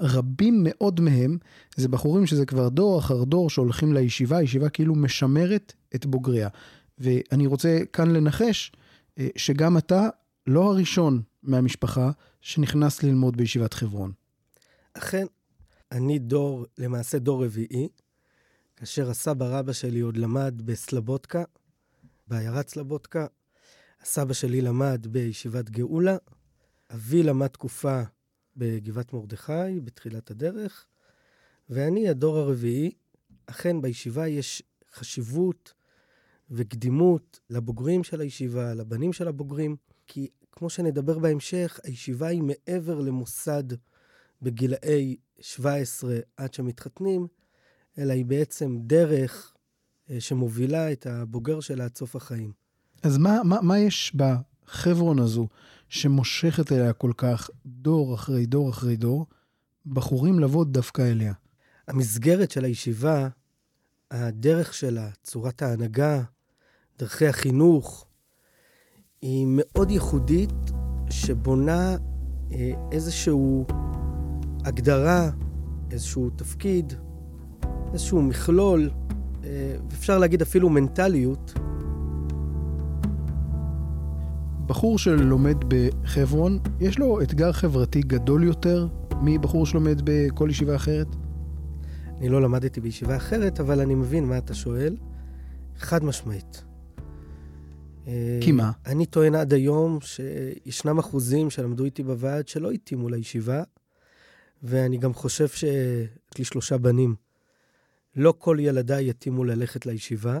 רבים 0.00 0.60
מאוד 0.62 1.00
מהם 1.00 1.38
זה 1.76 1.88
בחורים 1.88 2.26
שזה 2.26 2.46
כבר 2.46 2.68
דור 2.68 2.98
אחר 2.98 3.24
דור 3.24 3.50
שהולכים 3.50 3.92
לישיבה, 3.92 4.36
הישיבה 4.36 4.68
כאילו 4.68 4.94
משמרת 4.94 5.72
את 5.94 6.06
בוגריה. 6.06 6.48
ואני 6.98 7.46
רוצה 7.46 7.78
כאן 7.92 8.10
לנחש 8.10 8.72
אה, 9.18 9.28
שגם 9.36 9.78
אתה 9.78 10.08
לא 10.46 10.72
הראשון 10.72 11.22
מהמשפחה 11.42 12.10
שנכנס 12.40 13.02
ללמוד 13.02 13.36
בישיבת 13.36 13.74
חברון. 13.74 14.12
אכן, 14.94 15.26
אני 15.92 16.18
דור, 16.18 16.66
למעשה 16.78 17.18
דור 17.18 17.44
רביעי, 17.44 17.88
כאשר 18.76 19.10
הסבא 19.10 19.58
רבא 19.58 19.72
שלי 19.72 20.00
עוד 20.00 20.16
למד 20.16 20.62
בסלבודקה, 20.64 21.44
בעיירת 22.28 22.68
סלבודקה. 22.68 23.26
הסבא 24.06 24.32
שלי 24.32 24.60
למד 24.60 25.06
בישיבת 25.10 25.70
גאולה, 25.70 26.16
אבי 26.90 27.22
למד 27.22 27.46
תקופה 27.46 28.02
בגבעת 28.56 29.12
מרדכי, 29.12 29.80
בתחילת 29.84 30.30
הדרך, 30.30 30.86
ואני 31.70 32.08
הדור 32.08 32.36
הרביעי. 32.36 32.90
אכן, 33.46 33.82
בישיבה 33.82 34.28
יש 34.28 34.62
חשיבות 34.92 35.72
וקדימות 36.50 37.40
לבוגרים 37.50 38.04
של 38.04 38.20
הישיבה, 38.20 38.74
לבנים 38.74 39.12
של 39.12 39.28
הבוגרים, 39.28 39.76
כי 40.06 40.28
כמו 40.52 40.70
שנדבר 40.70 41.18
בהמשך, 41.18 41.80
הישיבה 41.84 42.26
היא 42.26 42.42
מעבר 42.42 43.00
למוסד 43.00 43.64
בגילאי 44.42 45.16
17 45.40 46.18
עד 46.36 46.54
שמתחתנים, 46.54 47.26
אלא 47.98 48.12
היא 48.12 48.24
בעצם 48.24 48.78
דרך 48.80 49.54
אה, 50.10 50.20
שמובילה 50.20 50.92
את 50.92 51.06
הבוגר 51.06 51.60
שלה 51.60 51.84
עד 51.84 51.96
סוף 51.96 52.16
החיים. 52.16 52.65
אז 53.06 53.18
מה, 53.18 53.40
מה, 53.44 53.60
מה 53.62 53.78
יש 53.78 54.16
בחברון 54.16 55.18
הזו 55.18 55.48
שמושכת 55.88 56.72
אליה 56.72 56.92
כל 56.92 57.12
כך 57.16 57.50
דור 57.66 58.14
אחרי 58.14 58.46
דור 58.46 58.70
אחרי 58.70 58.96
דור, 58.96 59.26
בחורים 59.86 60.40
לבוא 60.40 60.64
דווקא 60.64 61.02
אליה? 61.02 61.32
המסגרת 61.88 62.50
של 62.50 62.64
הישיבה, 62.64 63.28
הדרך 64.10 64.74
שלה, 64.74 65.08
צורת 65.22 65.62
ההנהגה, 65.62 66.22
דרכי 66.98 67.26
החינוך, 67.26 68.06
היא 69.22 69.46
מאוד 69.48 69.90
ייחודית, 69.90 70.70
שבונה 71.10 71.96
אה, 72.52 72.72
איזושהי 72.92 73.34
הגדרה, 74.64 75.30
איזשהו 75.90 76.30
תפקיד, 76.30 76.92
איזשהו 77.92 78.22
מכלול, 78.22 78.90
אה, 79.44 79.76
ואפשר 79.90 80.18
להגיד 80.18 80.42
אפילו 80.42 80.70
מנטליות, 80.70 81.54
בחור 84.66 84.98
שלומד 84.98 85.56
בחברון, 85.68 86.58
יש 86.80 86.98
לו 86.98 87.22
אתגר 87.22 87.52
חברתי 87.52 88.00
גדול 88.00 88.44
יותר 88.44 88.88
מבחור 89.22 89.66
שלומד 89.66 90.00
בכל 90.04 90.48
ישיבה 90.50 90.76
אחרת? 90.76 91.06
אני 92.18 92.28
לא 92.28 92.42
למדתי 92.42 92.80
בישיבה 92.80 93.16
אחרת, 93.16 93.60
אבל 93.60 93.80
אני 93.80 93.94
מבין 93.94 94.24
מה 94.24 94.38
אתה 94.38 94.54
שואל. 94.54 94.96
חד 95.78 96.04
משמעית. 96.04 96.64
אה, 98.06 98.38
כי 98.42 98.52
מה? 98.52 98.72
אני 98.86 99.06
טוען 99.06 99.34
עד 99.34 99.52
היום 99.52 99.98
שישנם 100.00 100.98
אחוזים 100.98 101.50
שלמדו 101.50 101.84
איתי 101.84 102.02
בוועד 102.02 102.48
שלא 102.48 102.70
התאימו 102.70 103.08
לישיבה, 103.08 103.62
ואני 104.62 104.98
גם 104.98 105.14
חושב 105.14 105.48
שיש 105.48 106.38
לי 106.38 106.44
שלושה 106.44 106.78
בנים. 106.78 107.14
לא 108.16 108.34
כל 108.38 108.56
ילדיי 108.60 109.08
יתאימו 109.08 109.44
ללכת 109.44 109.86
לישיבה. 109.86 110.38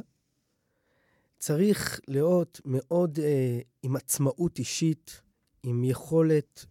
צריך 1.38 2.00
להיות 2.08 2.60
מאוד 2.64 3.18
אה, 3.18 3.60
עם 3.82 3.96
עצמאות 3.96 4.58
אישית, 4.58 5.20
עם 5.62 5.84
יכולת 5.84 6.66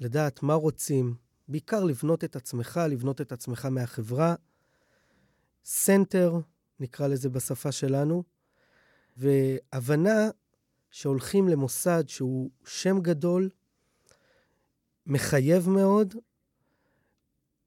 לדעת 0.00 0.42
מה 0.42 0.54
רוצים, 0.54 1.14
בעיקר 1.48 1.84
לבנות 1.84 2.24
את 2.24 2.36
עצמך, 2.36 2.80
לבנות 2.90 3.20
את 3.20 3.32
עצמך 3.32 3.64
מהחברה. 3.64 4.34
center, 5.64 6.40
נקרא 6.80 7.06
לזה 7.06 7.28
בשפה 7.28 7.72
שלנו, 7.72 8.24
והבנה 9.16 10.30
שהולכים 10.90 11.48
למוסד 11.48 12.04
שהוא 12.08 12.50
שם 12.64 13.00
גדול, 13.00 13.50
מחייב 15.06 15.68
מאוד, 15.68 16.14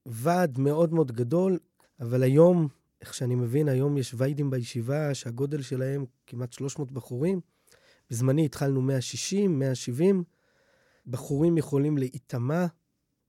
ועד 0.05 0.59
מאוד 0.59 0.93
מאוד 0.93 1.11
גדול, 1.11 1.59
אבל 1.99 2.23
היום, 2.23 2.67
איך 3.01 3.13
שאני 3.13 3.35
מבין, 3.35 3.67
היום 3.67 3.97
יש 3.97 4.13
ויידים 4.17 4.49
בישיבה 4.49 5.13
שהגודל 5.13 5.61
שלהם 5.61 6.05
כמעט 6.27 6.53
300 6.53 6.91
בחורים. 6.91 7.39
בזמני 8.09 8.45
התחלנו 8.45 8.81
160, 8.81 9.59
170. 9.59 10.23
בחורים 11.07 11.57
יכולים 11.57 11.97
להיטמע 11.97 12.65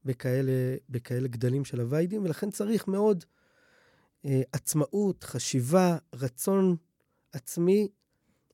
בכאלה, 0.05 0.77
בכאלה 0.89 1.29
גדלים 1.29 1.65
של 1.65 1.81
הוויידים, 1.81 2.25
ולכן 2.25 2.51
צריך 2.51 2.89
מאוד 2.89 3.25
אה, 4.25 4.43
עצמאות, 4.53 5.25
חשיבה, 5.25 5.97
רצון 6.15 6.77
עצמי 7.33 7.89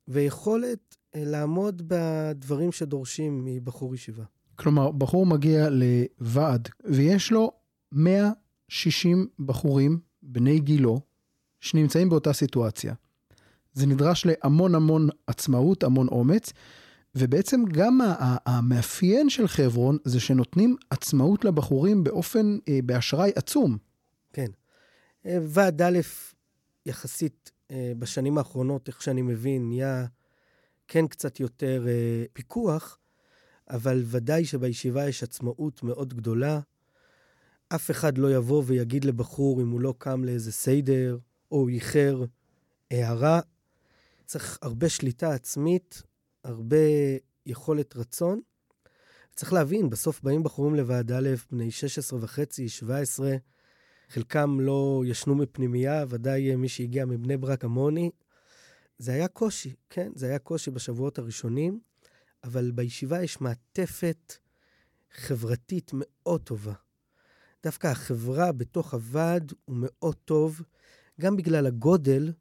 ויכולת 0.09 0.97
אה, 1.15 1.23
לעמוד 1.25 1.83
בדברים 1.87 2.73
שדורשים 2.73 3.45
מבחור 3.45 3.95
ישיבה. 3.95 4.25
כלומר, 4.57 4.91
בחור 4.91 5.27
מגיע 5.27 5.69
לוועד 5.71 6.69
ויש 6.85 7.33
לו 7.33 7.53
160 7.93 9.29
בחורים 9.39 10.01
בני 10.23 10.61
גילו 10.61 11.01
שנמצאים 11.67 12.09
באותה 12.09 12.33
סיטואציה. 12.33 12.95
זה 13.73 13.87
נדרש 13.87 14.27
להמון 14.27 14.75
המון 14.75 15.09
עצמאות, 15.27 15.83
המון 15.83 16.09
אומץ, 16.09 16.53
ובעצם 17.15 17.65
גם 17.73 18.01
המאפיין 18.47 19.31
של 19.31 19.49
חברון 19.49 19.99
זה 20.05 20.21
שנותנים 20.21 20.77
עצמאות 20.91 21.45
לבחורים 21.45 22.05
באופן, 22.05 22.59
אה, 22.69 22.79
באשראי 22.85 23.31
עצום. 23.37 23.79
כן. 24.33 24.51
אה, 25.27 25.39
ועד 25.43 25.83
א', 25.83 25.99
יחסית 26.87 27.51
אה, 27.71 27.93
בשנים 27.99 28.39
האחרונות, 28.39 28.89
איך 28.89 29.03
שאני 29.03 29.23
מבין, 29.23 29.69
נהיה 29.69 30.07
כן 30.89 31.07
קצת 31.07 31.41
יותר 31.41 31.87
פיקוח, 32.33 32.99
אבל 33.71 34.03
ודאי 34.05 34.45
שבישיבה 34.45 35.09
יש 35.09 35.23
עצמאות 35.23 35.83
מאוד 35.83 36.15
גדולה. 36.15 36.61
אף 37.69 37.91
אחד 37.91 38.19
לא 38.19 38.35
יבוא 38.35 38.63
ויגיד 38.67 39.05
לבחור 39.05 39.63
אם 39.63 39.71
הוא 39.71 39.81
לא 39.81 39.95
קם 39.99 40.25
לאיזה 40.25 40.53
סיידר, 40.53 41.19
או 41.57 41.69
איחר 41.69 42.25
הערה. 42.91 43.41
צריך 44.27 44.59
הרבה 44.63 44.89
שליטה 44.89 45.35
עצמית, 45.35 46.03
הרבה 46.45 46.77
יכולת 47.47 47.97
רצון. 47.97 48.41
צריך 49.35 49.53
להבין, 49.53 49.91
בסוף 49.91 50.23
באים 50.23 50.43
בחורים 50.43 50.75
לוועד 50.75 51.13
א', 51.13 51.29
בני 51.51 51.71
16 51.71 52.19
וחצי, 52.23 52.69
17, 52.69 53.37
חלקם 54.09 54.61
לא 54.61 55.03
ישנו 55.07 55.35
מפנימייה, 55.35 56.05
ודאי 56.09 56.57
מי 56.57 56.69
שהגיע 56.69 57.05
מבני 57.05 57.37
ברק 57.37 57.61
כמוני. 57.61 58.11
זה 58.99 59.13
היה 59.13 59.29
קושי, 59.29 59.75
כן, 59.91 60.13
זה 60.15 60.27
היה 60.27 60.39
קושי 60.39 60.71
בשבועות 60.71 61.19
הראשונים, 61.19 61.81
אבל 62.45 62.71
בישיבה 62.71 63.23
יש 63.23 63.41
מעטפת 63.41 64.35
חברתית 65.15 65.91
מאוד 65.95 66.43
טובה. 66.43 66.75
דווקא 67.63 67.87
החברה 67.87 68.53
בתוך 68.53 68.95
הוועד 68.95 69.53
הוא 69.65 69.77
מאוד 69.79 70.17
טוב, 70.25 70.63
גם 71.21 71.37
בגלל 71.37 71.67
הגודל, 71.67 72.33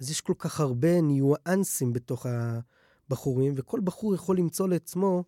אז 0.00 0.10
יש 0.10 0.20
כל 0.20 0.34
כך 0.38 0.60
הרבה 0.60 1.00
ניואנסים 1.00 1.92
בתוך 1.92 2.26
הבחורים, 2.28 3.52
וכל 3.56 3.80
בחור 3.84 4.14
יכול 4.14 4.36
למצוא 4.36 4.68
לעצמו 4.68 5.24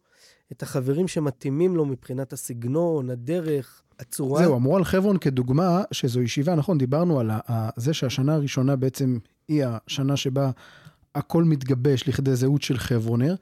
את 0.53 0.63
החברים 0.63 1.09
שמתאימים 1.09 1.77
לו 1.77 1.85
מבחינת 1.85 2.33
הסגנון, 2.33 3.11
הדרך, 3.11 3.83
הצורה. 3.99 4.43
זהו, 4.43 4.57
אמרו 4.57 4.77
על 4.77 4.85
חברון 4.85 5.19
כדוגמה, 5.19 5.83
שזו 5.93 6.23
ישיבה, 6.23 6.55
נכון, 6.55 6.79
דיברנו 6.79 7.21
על 7.21 7.31
זה 7.77 7.95
שהשנה 7.95 8.35
הראשונה 8.35 8.77
בעצם 8.77 9.19
היא 9.49 9.65
השנה 9.67 10.17
שבה 10.17 10.51
הכל 11.15 11.45
מתגבש 11.45 12.09
לכדי 12.09 12.37
זהות 12.37 12.63
של 12.63 12.79
חברונר. 12.79 13.35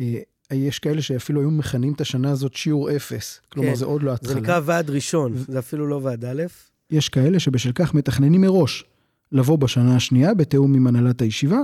אה, 0.00 0.20
יש 0.50 0.78
כאלה 0.78 1.02
שאפילו 1.02 1.40
היו 1.40 1.50
מכנים 1.50 1.92
את 1.92 2.00
השנה 2.00 2.30
הזאת 2.30 2.54
שיעור 2.54 2.96
אפס. 2.96 3.40
כלומר, 3.52 3.68
כן, 3.68 3.74
זה 3.74 3.84
עוד 3.84 4.02
לא 4.02 4.12
התחלה. 4.12 4.34
זה 4.34 4.40
נקרא 4.40 4.60
ועד 4.64 4.90
ראשון, 4.90 5.34
זה 5.36 5.58
אפילו 5.58 5.86
לא 5.86 6.00
ועד 6.02 6.24
א'. 6.24 6.42
יש 6.90 7.08
כאלה 7.08 7.40
שבשל 7.40 7.72
כך 7.74 7.94
מתכננים 7.94 8.40
מראש 8.40 8.84
לבוא 9.32 9.58
בשנה 9.58 9.96
השנייה 9.96 10.34
בתיאום 10.34 10.74
עם 10.74 10.86
הנהלת 10.86 11.22
הישיבה, 11.22 11.58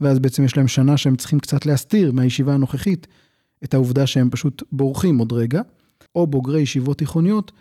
ואז 0.00 0.18
בעצם 0.18 0.44
יש 0.44 0.56
להם 0.56 0.68
שנה 0.68 0.96
שהם 0.96 1.16
צריכים 1.16 1.40
קצת 1.40 1.66
להסתיר 1.66 2.12
מהישיבה 2.12 2.54
הנוכחית 2.54 3.06
את 3.64 3.74
העובדה 3.74 4.06
שהם 4.06 4.30
פשוט 4.30 4.62
בורחים 4.72 5.18
עוד 5.18 5.32
רגע, 5.32 5.62
או 6.14 6.26
בוגרי 6.26 6.60
ישיבות 6.60 6.98
תיכוניות, 6.98 7.52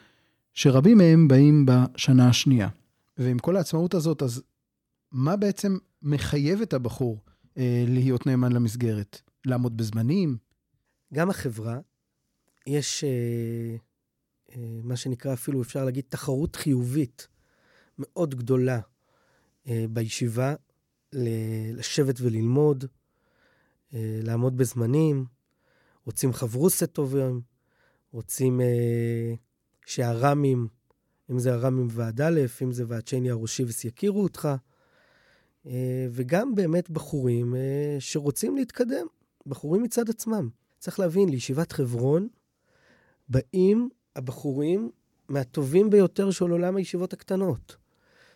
שרבים 0.53 0.97
מהם 0.97 1.27
באים 1.27 1.65
בשנה 1.65 2.29
השנייה. 2.29 2.69
ועם 3.17 3.39
כל 3.39 3.57
העצמאות 3.57 3.93
הזאת, 3.93 4.23
אז 4.23 4.43
מה 5.11 5.35
בעצם 5.35 5.77
מחייב 6.01 6.61
את 6.61 6.73
הבחור 6.73 7.21
אה, 7.57 7.85
להיות 7.87 8.25
נאמן 8.25 8.51
למסגרת? 8.51 9.21
לעמוד 9.45 9.77
בזמנים? 9.77 10.37
גם 11.13 11.29
החברה, 11.29 11.79
יש 12.67 13.03
אה, 13.03 13.75
אה, 14.55 14.79
מה 14.83 14.95
שנקרא 14.95 15.33
אפילו, 15.33 15.61
אפשר 15.61 15.85
להגיד, 15.85 16.03
תחרות 16.09 16.55
חיובית 16.55 17.27
מאוד 17.99 18.35
גדולה 18.35 18.79
בישיבה, 19.89 20.55
ל- 21.13 21.79
לשבת 21.79 22.15
וללמוד, 22.21 22.85
אה, 23.93 24.19
לעמוד 24.23 24.57
בזמנים, 24.57 25.25
רוצים 26.05 26.33
חברוסת 26.33 26.91
טובים, 26.91 27.41
רוצים 28.11 28.61
אה, 28.61 29.33
שהר"מים, 29.85 30.67
אם 31.31 31.39
זה 31.39 31.53
הר"מים 31.53 31.87
ועד 31.91 32.21
א', 32.21 32.39
אם 32.61 32.71
זה 32.71 32.83
ועד 32.87 33.07
שני 33.07 33.29
הראשיבס 33.29 33.85
יכירו 33.85 34.23
אותך, 34.23 34.49
אה, 35.65 36.07
וגם 36.11 36.55
באמת 36.55 36.89
בחורים 36.89 37.55
אה, 37.55 37.97
שרוצים 37.99 38.55
להתקדם, 38.55 39.07
בחורים 39.45 39.83
מצד 39.83 40.09
עצמם. 40.09 40.49
צריך 40.79 40.99
להבין, 40.99 41.29
לישיבת 41.29 41.71
חברון 41.71 42.27
באים 43.29 43.89
הבחורים 44.15 44.91
מהטובים 45.29 45.89
ביותר 45.89 46.31
של 46.31 46.45
עולם 46.45 46.75
הישיבות 46.75 47.13
הקטנות. 47.13 47.75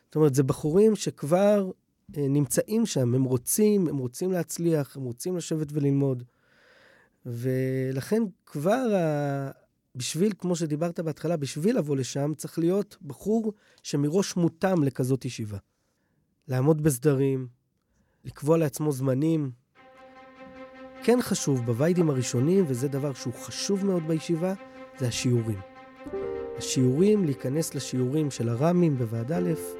זאת 0.09 0.15
אומרת, 0.15 0.35
זה 0.35 0.43
בחורים 0.43 0.95
שכבר 0.95 1.71
אה, 2.17 2.27
נמצאים 2.27 2.85
שם, 2.85 3.15
הם 3.15 3.23
רוצים, 3.23 3.87
הם 3.87 3.97
רוצים 3.97 4.31
להצליח, 4.31 4.97
הם 4.97 5.03
רוצים 5.03 5.37
לשבת 5.37 5.67
וללמוד. 5.71 6.23
ולכן 7.25 8.23
כבר, 8.45 8.95
ה... 8.95 9.51
בשביל, 9.95 10.33
כמו 10.37 10.55
שדיברת 10.55 10.99
בהתחלה, 10.99 11.37
בשביל 11.37 11.77
לבוא 11.77 11.95
לשם, 11.95 12.33
צריך 12.37 12.59
להיות 12.59 12.97
בחור 13.01 13.53
שמראש 13.83 14.35
מותאם 14.35 14.83
לכזאת 14.83 15.25
ישיבה. 15.25 15.57
לעמוד 16.47 16.83
בסדרים, 16.83 17.47
לקבוע 18.25 18.57
לעצמו 18.57 18.91
זמנים. 18.91 19.51
כן 21.03 21.21
חשוב 21.21 21.65
בוויידים 21.65 22.09
הראשונים, 22.09 22.65
וזה 22.67 22.87
דבר 22.87 23.13
שהוא 23.13 23.33
חשוב 23.33 23.85
מאוד 23.85 24.07
בישיבה, 24.07 24.53
זה 24.99 25.07
השיעורים. 25.07 25.59
השיעורים, 26.57 27.25
להיכנס 27.25 27.75
לשיעורים 27.75 28.31
של 28.31 28.49
הר"מים 28.49 28.97
בוועד 28.97 29.31
א', 29.31 29.78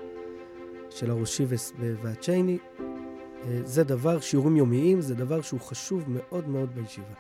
של 0.90 1.12
הראשי 1.12 1.46
ו- 1.48 1.56
בוועד 1.80 2.24
שני, 2.24 2.58
אה, 2.80 3.60
זה 3.64 3.84
דבר, 3.84 4.20
שיעורים 4.20 4.58
יומיים, 4.58 5.02
זה 5.02 5.16
דבר 5.16 5.42
שהוא 5.42 5.60
חשוב 5.60 6.04
מאוד 6.08 6.48
מאוד 6.48 6.70
בישיבה. 6.76 7.14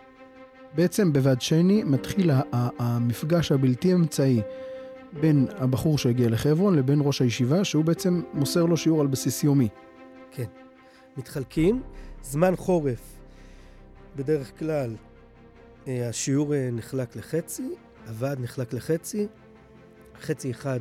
בעצם 0.75 1.13
בוועד 1.13 1.41
שני 1.41 1.83
מתחיל 1.83 2.31
המפגש 2.79 3.51
הבלתי 3.51 3.93
אמצעי 3.93 4.41
בין 5.13 5.47
הבחור 5.57 5.97
שהגיע 5.97 6.29
לחברון 6.29 6.75
לבין 6.75 6.99
ראש 7.03 7.21
הישיבה, 7.21 7.63
שהוא 7.63 7.85
בעצם 7.85 8.21
מוסר 8.33 8.65
לו 8.65 8.77
שיעור 8.77 9.01
על 9.01 9.07
בסיס 9.07 9.43
יומי. 9.43 9.67
כן. 10.31 10.45
מתחלקים, 11.17 11.81
זמן 12.23 12.55
חורף, 12.55 13.19
בדרך 14.15 14.59
כלל 14.59 14.95
אה, 15.87 16.09
השיעור 16.09 16.55
אה, 16.55 16.69
נחלק 16.71 17.15
לחצי, 17.15 17.69
הוועד 18.07 18.39
נחלק 18.39 18.73
לחצי, 18.73 19.27
חצי 20.21 20.51
אחד 20.51 20.79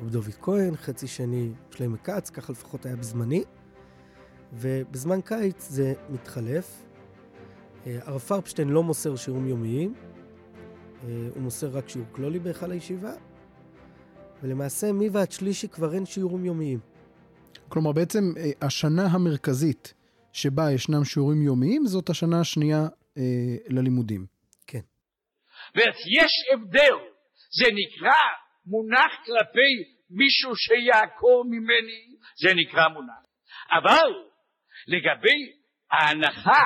אה, 0.00 0.08
דוד 0.08 0.34
כהן, 0.42 0.76
חצי 0.76 1.06
שני 1.06 1.50
שלמה 1.70 1.96
כץ, 1.96 2.30
ככה 2.30 2.52
לפחות 2.52 2.86
היה 2.86 2.96
בזמני, 2.96 3.44
ובזמן 4.52 5.20
קיץ 5.20 5.68
זה 5.68 5.94
מתחלף. 6.10 6.84
אה, 7.86 7.98
הרב 8.02 8.20
פרפשטיין 8.20 8.68
לא 8.68 8.82
מוסר 8.82 9.16
שיעורים 9.16 9.48
יומיים, 9.48 9.94
אה, 11.04 11.28
הוא 11.34 11.42
מוסר 11.42 11.68
רק 11.68 11.88
שיעור 11.88 12.06
כלולי 12.12 12.38
בהיכל 12.38 12.70
הישיבה, 12.70 13.12
ולמעשה 14.42 14.92
מוועד 14.92 15.32
שלישי 15.32 15.68
כבר 15.68 15.94
אין 15.94 16.06
שיעורים 16.06 16.44
יומיים. 16.44 16.78
כלומר, 17.68 17.92
בעצם 17.92 18.32
אה, 18.36 18.50
השנה 18.66 19.06
המרכזית 19.06 19.94
שבה 20.32 20.72
ישנם 20.72 21.04
שיעורים 21.04 21.42
יומיים, 21.42 21.86
זאת 21.86 22.10
השנה 22.10 22.40
השנייה 22.40 22.86
אה, 23.18 23.56
ללימודים. 23.68 24.26
ויש 25.76 26.32
הבדל, 26.54 26.98
זה 27.58 27.66
נקרא 27.80 28.20
מונח 28.70 29.12
כלפי 29.24 29.72
מישהו 30.10 30.56
שיעקור 30.56 31.44
ממני, 31.44 32.02
זה 32.42 32.54
נקרא 32.54 32.88
מונח. 32.88 33.24
אבל 33.78 34.08
לגבי 34.86 35.40
ההנחה 35.92 36.64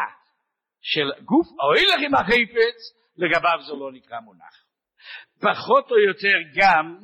של 0.80 1.06
גוף 1.24 1.46
אוי 1.60 1.86
לכם 1.86 2.14
החפץ, 2.14 2.78
לגביו 3.16 3.58
זה 3.66 3.72
לא 3.72 3.92
נקרא 3.92 4.20
מונח. 4.20 4.54
פחות 5.40 5.90
או 5.90 5.98
יותר 5.98 6.36
גם, 6.56 6.98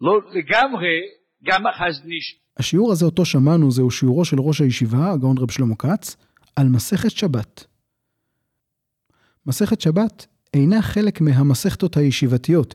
לא 0.00 0.20
לגמרי, 0.34 1.00
גם 1.42 1.66
החזניש. 1.66 2.40
השיעור 2.58 2.92
הזה 2.92 3.04
אותו 3.04 3.24
שמענו 3.24 3.70
זהו 3.70 3.90
שיעורו 3.90 4.24
של 4.24 4.36
ראש 4.40 4.60
הישיבה, 4.60 5.12
הגאון 5.12 5.38
רב 5.38 5.50
שלמה 5.50 5.76
כץ, 5.76 6.16
על 6.56 6.66
מסכת 6.68 7.10
שבת. 7.10 7.64
מסכת 9.46 9.80
שבת 9.80 10.26
אינה 10.54 10.82
חלק 10.82 11.20
מהמסכתות 11.20 11.96
הישיבתיות. 11.96 12.74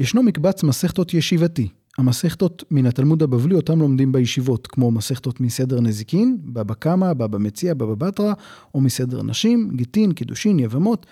ישנו 0.00 0.22
מקבץ 0.22 0.62
מסכתות 0.62 1.14
ישיבתי, 1.14 1.68
המסכתות 1.98 2.64
מן 2.70 2.86
התלמוד 2.86 3.22
הבבלי 3.22 3.54
אותם 3.54 3.78
לומדים 3.78 4.12
בישיבות, 4.12 4.66
כמו 4.66 4.90
מסכתות 4.90 5.40
מסדר 5.40 5.80
נזיקין, 5.80 6.38
בבא 6.44 6.74
קמא, 6.74 7.12
בבא 7.12 7.38
מציע, 7.38 7.74
בבא 7.74 7.94
בתרא, 7.94 8.32
או 8.74 8.80
מסדר 8.80 9.22
נשים, 9.22 9.70
גיטין, 9.76 10.12
קידושין, 10.12 10.58
יבמות. 10.58 11.06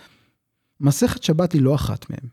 מסכת 0.80 1.22
שבת 1.22 1.52
היא 1.52 1.62
לא 1.62 1.74
אחת 1.74 2.10
מהן. 2.10 2.30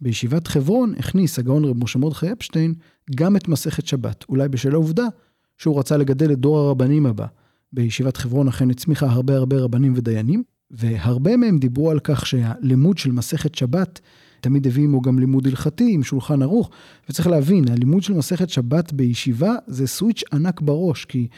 בישיבת 0.00 0.46
חברון 0.46 0.94
הכניס 0.98 1.38
הגאון 1.38 1.64
רב 1.64 1.84
משה 1.84 1.98
מרדכי 1.98 2.32
אפשטיין 2.32 2.74
גם 3.14 3.36
את 3.36 3.48
מסכת 3.48 3.86
שבת, 3.86 4.24
אולי 4.28 4.48
בשל 4.48 4.72
העובדה 4.72 5.06
שהוא 5.58 5.78
רצה 5.78 5.96
לגדל 5.96 6.32
את 6.32 6.38
דור 6.38 6.58
הרבנים 6.58 7.06
הבא. 7.06 7.26
בישיבת 7.72 8.16
חברון 8.16 8.48
אכן 8.48 8.70
הצמיחה 8.70 9.06
הרבה 9.06 9.36
הרבה 9.36 9.58
רבנים 9.58 9.92
ודיינים, 9.96 10.42
והרבה 10.70 11.36
מהם 11.36 11.58
דיברו 11.58 11.90
על 11.90 12.00
כך 12.04 12.26
שהלימוד 12.26 12.98
של 12.98 13.12
מסכת 13.12 13.54
שבת 13.54 14.00
תמיד 14.44 14.66
הביא 14.66 14.84
עמו 14.84 15.00
גם 15.00 15.18
לימוד 15.18 15.46
הלכתי 15.46 15.92
עם 15.92 16.02
שולחן 16.02 16.42
ערוך, 16.42 16.70
וצריך 17.08 17.26
להבין, 17.26 17.68
הלימוד 17.68 18.02
של 18.02 18.12
מסכת 18.12 18.50
שבת 18.50 18.92
בישיבה 18.92 19.52
זה 19.66 19.86
סוויץ' 19.86 20.22
ענק 20.32 20.60
בראש, 20.60 21.04
כי 21.04 21.28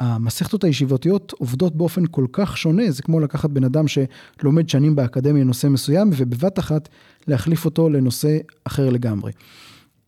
המסכתות 0.00 0.64
הישיבתיות 0.64 1.32
עובדות 1.38 1.76
באופן 1.76 2.06
כל 2.10 2.26
כך 2.32 2.58
שונה, 2.58 2.90
זה 2.90 3.02
כמו 3.02 3.20
לקחת 3.20 3.50
בן 3.50 3.64
אדם 3.64 3.84
שלומד 3.88 4.68
שנים 4.68 4.96
באקדמיה 4.96 5.44
נושא 5.44 5.66
מסוים, 5.66 6.10
ובבת 6.16 6.58
אחת 6.58 6.88
להחליף 7.28 7.64
אותו 7.64 7.88
לנושא 7.88 8.38
אחר 8.64 8.90
לגמרי. 8.90 9.32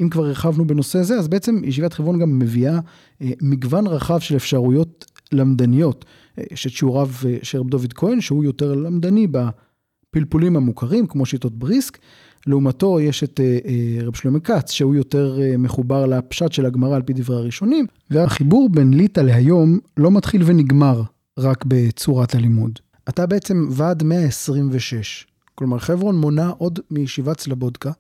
אם 0.01 0.09
כבר 0.09 0.27
הרחבנו 0.27 0.67
בנושא 0.67 1.03
זה, 1.03 1.19
אז 1.19 1.29
בעצם 1.29 1.61
ישיבת 1.65 1.93
חברון 1.93 2.19
גם 2.19 2.39
מביאה 2.39 2.79
אה, 3.23 3.31
מגוון 3.43 3.87
רחב 3.87 4.19
של 4.19 4.37
אפשרויות 4.37 5.05
למדניות. 5.33 6.05
אה, 6.39 6.45
יש 6.53 6.67
את 6.67 6.73
שיעוריו 6.73 7.09
אה, 7.27 7.37
של 7.43 7.59
רב 7.59 7.69
דוד 7.69 7.93
כהן, 7.93 8.21
שהוא 8.21 8.45
יותר 8.45 8.75
למדני 8.75 9.27
בפלפולים 9.27 10.57
המוכרים, 10.57 11.07
כמו 11.07 11.27
שיטות 11.27 11.59
בריסק. 11.59 11.99
לעומתו 12.47 13.01
יש 13.01 13.25
את 13.25 13.41
אה, 13.41 13.59
אה, 13.67 14.07
רב 14.07 14.15
שלמה 14.15 14.41
כץ, 14.41 14.71
שהוא 14.71 14.95
יותר 14.95 15.39
אה, 15.41 15.57
מחובר 15.57 16.07
לפשט 16.07 16.53
של 16.53 16.67
הגמרא 16.67 16.97
על 16.97 17.03
פי 17.03 17.13
דברי 17.13 17.37
הראשונים, 17.37 17.87
והחיבור 18.11 18.69
בין 18.69 18.95
ליטא 18.95 19.21
להיום 19.21 19.79
לא 19.97 20.11
מתחיל 20.11 20.43
ונגמר 20.45 21.03
רק 21.39 21.65
בצורת 21.69 22.35
הלימוד. 22.35 22.79
אתה 23.09 23.27
בעצם 23.27 23.69
ועד 23.71 24.03
126, 24.03 25.27
כלומר 25.55 25.79
חברון 25.79 26.17
מונה 26.17 26.49
עוד 26.59 26.81
מישיבת 26.91 27.41
סלבודקה, 27.41 27.93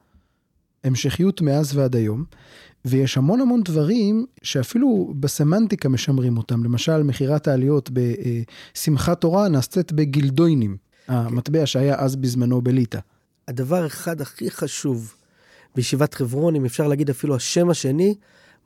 המשכיות 0.84 1.40
מאז 1.40 1.76
ועד 1.76 1.96
היום, 1.96 2.24
ויש 2.84 3.16
המון 3.16 3.40
המון 3.40 3.62
דברים 3.62 4.26
שאפילו 4.42 5.14
בסמנטיקה 5.20 5.88
משמרים 5.88 6.38
אותם, 6.38 6.64
למשל 6.64 7.02
מכירת 7.02 7.48
העליות 7.48 7.90
בשמחת 7.92 9.20
תורה 9.20 9.48
נעשית 9.48 9.92
בגילדוינים, 9.92 10.76
המטבע 11.08 11.66
שהיה 11.66 11.94
אז 11.98 12.16
בזמנו 12.16 12.62
בליטא. 12.62 12.98
הדבר 13.48 13.86
אחד 13.86 14.20
הכי 14.20 14.50
חשוב 14.50 15.14
בישיבת 15.74 16.14
חברון, 16.14 16.56
אם 16.56 16.64
אפשר 16.64 16.88
להגיד 16.88 17.10
אפילו 17.10 17.36
השם 17.36 17.70
השני, 17.70 18.14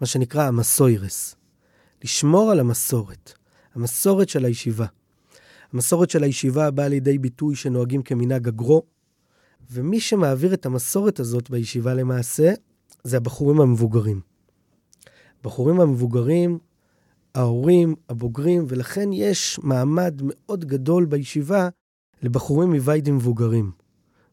מה 0.01 0.07
שנקרא 0.07 0.47
המסוירס. 0.47 1.35
לשמור 2.05 2.51
על 2.51 2.61
המסורת, 2.61 3.33
המסורת 3.75 4.29
של 4.29 4.45
הישיבה. 4.45 4.87
המסורת 5.73 6.11
של 6.11 6.25
הישיבה 6.25 6.71
באה 6.71 6.89
לידי 6.89 7.19
ביטוי 7.19 7.57
שנוהגים 7.57 8.03
כמנהג 8.03 8.49
הגרו, 8.49 8.83
ומי 9.71 10.01
שמעביר 10.01 10.55
את 10.55 10.67
המסורת 10.67 11.21
הזאת 11.21 11.51
בישיבה 11.51 11.95
למעשה, 11.95 12.53
זה 13.05 13.17
הבחורים 13.17 13.61
המבוגרים. 13.61 14.21
הבחורים 15.41 15.81
המבוגרים, 15.81 16.59
ההורים, 17.35 17.95
הבוגרים, 18.09 18.65
ולכן 18.69 19.13
יש 19.13 19.61
מעמד 19.63 20.21
מאוד 20.25 20.65
גדול 20.65 21.05
בישיבה 21.05 21.69
לבחורים 22.23 22.71
מביידים 22.71 23.17
מבוגרים. 23.17 23.82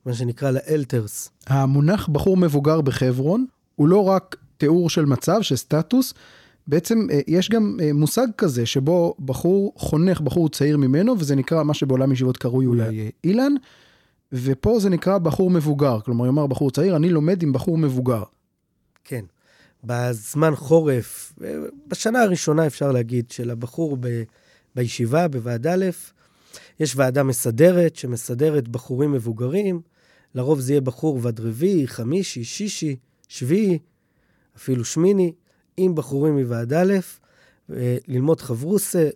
מה 0.10 0.16
שנקרא 0.16 0.52
לאלטרס. 0.52 1.30
המונח 1.48 2.08
בחור 2.08 2.38
מבוגר 2.38 2.82
בחברון 2.82 3.46
הוא 3.76 3.88
לא 3.88 4.04
רק 4.04 4.36
תיאור 4.58 4.90
של 4.90 5.06
מצב, 5.06 5.42
של 5.42 5.56
סטטוס, 5.56 6.14
בעצם 6.68 7.08
אה, 7.12 7.20
יש 7.28 7.50
גם 7.50 7.78
אה, 7.84 7.94
מושג 7.94 8.28
כזה 8.38 8.66
שבו 8.66 9.16
בחור 9.26 9.74
חונך 9.76 10.22
בחור 10.22 10.50
צעיר 10.50 10.78
ממנו, 10.78 11.20
וזה 11.20 11.36
נקרא 11.36 11.64
מה 11.64 11.74
שבעולם 11.74 12.12
ישיבות 12.12 12.38
קרוי 12.38 12.66
אולי 12.66 13.00
אה, 13.00 13.10
אילן, 13.24 13.54
ופה 14.34 14.80
זה 14.80 14.90
נקרא 14.90 15.18
בחור 15.18 15.52
מבוגר, 15.52 16.00
כלומר 16.02 16.26
יאמר 16.26 16.48
בחור 16.48 16.72
צעיר, 16.72 16.96
אני 16.96 17.10
לומד 17.10 17.44
עם 17.44 17.54
בחור 17.54 17.78
מבוגר. 17.78 18.24
כן. 19.04 19.26
בזמן 19.84 20.56
חורף, 20.56 21.34
בשנה 21.88 22.22
הראשונה 22.22 22.68
אפשר 22.68 22.92
להגיד, 22.92 23.32
של 23.32 23.50
הבחור 23.50 23.98
ב, 24.00 24.24
בישיבה, 24.76 25.28
בוועד 25.28 25.68
א', 25.68 25.86
יש 26.80 26.96
ועדה 26.96 27.24
מסדרת 27.24 27.96
שמסדרת 27.96 28.68
בחורים 28.68 29.12
מבוגרים, 29.12 29.82
לרוב 30.36 30.60
זה 30.60 30.74
יהיה 30.74 30.82
בחור 30.82 31.20
ועד 31.22 31.40
רביעי, 31.40 31.88
חמישי, 31.88 32.44
שישי, 32.44 32.96
שביעי, 33.28 33.80
אפילו 34.58 34.86
שמיני, 34.86 35.34
עם 35.78 35.96
בחורים 35.96 36.38
מוועד 36.38 36.74
א', 36.74 36.94
אה, 37.74 37.98
ללמוד 38.08 38.42
חברוסה, 38.42 39.10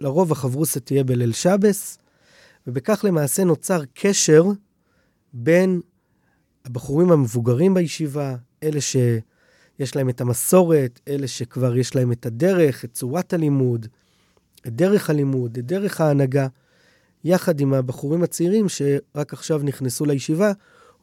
לרוב 0.00 0.32
החברוסה 0.32 0.80
תהיה 0.80 1.04
בליל 1.04 1.32
שבס, 1.32 1.98
ובכך 2.66 3.04
למעשה 3.04 3.44
נוצר 3.44 3.82
קשר 3.94 4.44
בין 5.32 5.80
הבחורים 6.64 7.12
המבוגרים 7.12 7.74
בישיבה, 7.74 8.36
אלה 8.62 8.80
שיש 8.80 9.96
להם 9.96 10.08
את 10.08 10.20
המסורת, 10.20 11.00
אלה 11.08 11.28
שכבר 11.28 11.76
יש 11.76 11.96
להם 11.96 12.12
את 12.12 12.26
הדרך, 12.26 12.84
את 12.84 12.92
צורת 12.92 13.32
הלימוד, 13.32 13.86
את 14.66 14.76
דרך 14.76 15.10
הלימוד, 15.10 15.58
את 15.58 15.66
דרך 15.66 16.00
ההנהגה, 16.00 16.46
יחד 17.24 17.60
עם 17.60 17.74
הבחורים 17.74 18.22
הצעירים 18.22 18.68
שרק 18.68 19.32
עכשיו 19.32 19.60
נכנסו 19.64 20.04
לישיבה, 20.04 20.52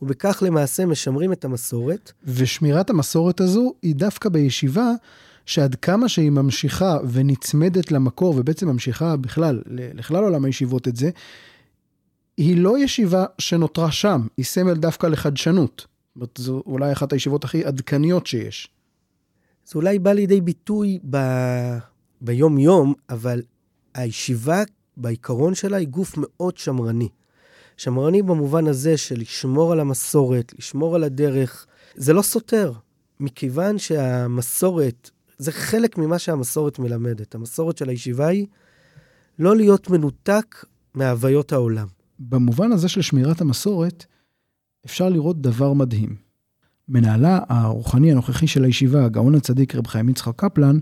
ובכך 0.01 0.43
למעשה 0.45 0.85
משמרים 0.85 1.31
את 1.31 1.45
המסורת. 1.45 2.11
ושמירת 2.23 2.89
המסורת 2.89 3.41
הזו 3.41 3.73
היא 3.81 3.95
דווקא 3.95 4.29
בישיבה, 4.29 4.91
שעד 5.45 5.75
כמה 5.75 6.09
שהיא 6.09 6.31
ממשיכה 6.31 6.97
ונצמדת 7.11 7.91
למקור, 7.91 8.35
ובעצם 8.37 8.67
ממשיכה 8.67 9.15
בכלל, 9.17 9.61
לכלל 9.67 10.23
עולם 10.23 10.45
הישיבות 10.45 10.87
את 10.87 10.95
זה, 10.95 11.09
היא 12.37 12.57
לא 12.57 12.79
ישיבה 12.79 13.25
שנותרה 13.37 13.91
שם, 13.91 14.27
היא 14.37 14.45
סמל 14.45 14.73
דווקא 14.73 15.07
לחדשנות. 15.07 15.85
זאת 15.87 16.15
אומרת, 16.15 16.37
זו 16.37 16.63
אולי 16.65 16.91
אחת 16.91 17.13
הישיבות 17.13 17.43
הכי 17.43 17.65
עדכניות 17.65 18.27
שיש. 18.27 18.69
זה 19.65 19.71
אולי 19.75 19.99
בא 19.99 20.11
לידי 20.11 20.41
ביטוי 20.41 20.99
ב... 21.09 21.17
ביום-יום, 22.21 22.93
אבל 23.09 23.41
הישיבה 23.93 24.63
בעיקרון 24.99 25.55
שלה 25.55 25.77
היא 25.77 25.87
גוף 25.87 26.13
מאוד 26.17 26.57
שמרני. 26.57 27.09
שמרני 27.77 28.21
במובן 28.21 28.67
הזה 28.67 28.97
של 28.97 29.19
לשמור 29.19 29.71
על 29.71 29.79
המסורת, 29.79 30.53
לשמור 30.59 30.95
על 30.95 31.03
הדרך. 31.03 31.65
זה 31.95 32.13
לא 32.13 32.21
סותר, 32.21 32.73
מכיוון 33.19 33.77
שהמסורת, 33.77 35.09
זה 35.37 35.51
חלק 35.51 35.97
ממה 35.97 36.19
שהמסורת 36.19 36.79
מלמדת. 36.79 37.35
המסורת 37.35 37.77
של 37.77 37.89
הישיבה 37.89 38.27
היא 38.27 38.47
לא 39.39 39.55
להיות 39.55 39.89
מנותק 39.89 40.65
מהוויות 40.93 41.51
העולם. 41.51 41.87
במובן 42.19 42.71
הזה 42.71 42.89
של 42.89 43.01
שמירת 43.01 43.41
המסורת, 43.41 44.05
אפשר 44.85 45.09
לראות 45.09 45.41
דבר 45.41 45.73
מדהים. 45.73 46.15
מנהלה 46.87 47.39
הרוחני 47.49 48.11
הנוכחי 48.11 48.47
של 48.47 48.63
הישיבה, 48.63 49.05
הגאון 49.05 49.35
הצדיק 49.35 49.75
רב 49.75 49.87
חיים 49.87 50.09
יצחק 50.09 50.35
קפלן, 50.35 50.79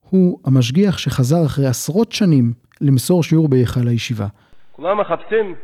הוא 0.00 0.38
המשגיח 0.44 0.98
שחזר 0.98 1.46
אחרי 1.46 1.66
עשרות 1.66 2.12
שנים 2.12 2.52
למסור 2.84 3.22
שיעור 3.22 3.48
בהיכל 3.48 3.88
הישיבה. 3.88 4.26
כולם 4.72 5.00
מחפשים 5.00 5.54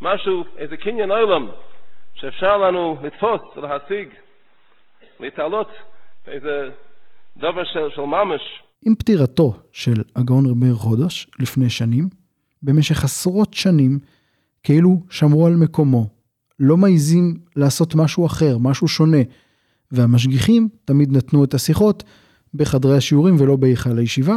משהו, 0.00 0.44
איזה 0.58 0.76
קניין 0.76 1.10
עולם, 1.10 1.48
שאפשר 2.14 2.56
לנו 2.56 2.96
לתפוס 3.02 3.40
ולהשיג, 3.56 4.08
להתעלות, 5.20 5.68
איזה 6.26 6.70
דבר 7.36 7.64
של, 7.64 7.90
של 7.94 8.00
ממש. 8.00 8.40
עם 8.86 8.94
פטירתו 8.94 9.54
של 9.72 10.02
הגאון 10.16 10.46
רב 10.46 10.56
מאיר 10.56 10.74
חודש 10.74 11.26
לפני 11.38 11.70
שנים, 11.70 12.08
במשך 12.62 13.04
עשרות 13.04 13.54
שנים, 13.54 13.98
כאילו 14.62 15.02
שמרו 15.10 15.46
על 15.46 15.56
מקומו, 15.56 16.06
לא 16.60 16.76
מעיזים 16.76 17.34
לעשות 17.56 17.94
משהו 17.94 18.26
אחר, 18.26 18.58
משהו 18.58 18.88
שונה, 18.88 19.22
והמשגיחים 19.92 20.68
תמיד 20.84 21.16
נתנו 21.16 21.44
את 21.44 21.54
השיחות 21.54 22.02
בחדרי 22.54 22.96
השיעורים 22.96 23.40
ולא 23.40 23.56
בהיכל 23.56 23.98
הישיבה, 23.98 24.34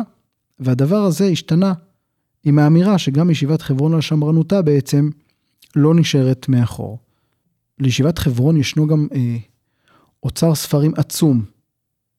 והדבר 0.64 0.97
הזה 0.97 1.26
השתנה 1.26 1.74
עם 2.43 2.59
האמירה 2.59 2.97
שגם 2.97 3.30
ישיבת 3.30 3.61
חברון 3.61 3.93
על 3.93 4.01
שמרנותה 4.01 4.61
בעצם 4.61 5.09
לא 5.76 5.95
נשארת 5.95 6.49
מאחור. 6.49 6.99
לישיבת 7.80 8.20
חברון 8.20 8.57
ישנו 8.57 8.88
גם 8.88 9.07
אה, 9.16 9.38
אוצר 10.24 10.55
ספרים 10.55 10.91
עצום, 10.97 11.41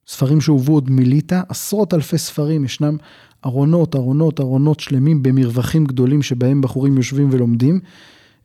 ספרים 0.07 0.41
שהובאו 0.41 0.73
עוד 0.73 0.89
מליטא, 0.89 1.41
עשרות 1.49 1.93
אלפי 1.93 2.17
ספרים, 2.17 2.65
ישנם 2.65 2.97
ארונות, 3.45 3.95
ארונות, 3.95 4.39
ארונות 4.39 4.79
שלמים 4.79 5.23
במרווחים 5.23 5.85
גדולים 5.85 6.21
שבהם 6.21 6.61
בחורים 6.61 6.97
יושבים 6.97 7.29
ולומדים, 7.31 7.79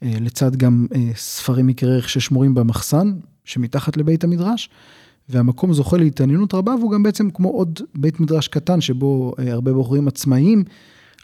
אה, 0.02 0.12
לצד 0.20 0.56
גם 0.56 0.86
אה, 0.94 1.10
ספרים 1.14 1.68
יקרי 1.68 1.94
ערך 1.94 2.08
ששמורים 2.08 2.54
במחסן, 2.54 3.12
שמתחת 3.44 3.96
לבית 3.96 4.24
המדרש, 4.24 4.70
והמקום 5.30 5.72
זוכה 5.72 5.96
להתעניינות 5.96 6.54
רבה, 6.54 6.74
והוא 6.74 6.92
גם 6.92 7.02
בעצם 7.02 7.30
כמו 7.30 7.48
עוד 7.48 7.80
בית 7.94 8.20
מדרש 8.20 8.48
קטן, 8.48 8.80
שבו 8.80 9.32
אה, 9.38 9.52
הרבה 9.52 9.72
בחורים 9.72 10.08
עצמאיים 10.08 10.64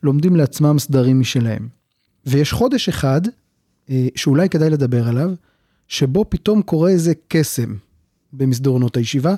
לומדים 0.02 0.36
לעצמם 0.36 0.78
סדרים 0.78 1.20
משלהם. 1.20 1.68
ויש 2.26 2.52
חודש 2.52 2.88
אחד, 2.88 3.20
שאולי 4.14 4.48
כדאי 4.48 4.70
לדבר 4.70 5.08
עליו, 5.08 5.30
שבו 5.88 6.24
פתאום 6.28 6.62
קורה 6.62 6.90
איזה 6.90 7.12
קסם 7.28 7.74
במסדרונות 8.32 8.96
הישיבה, 8.96 9.34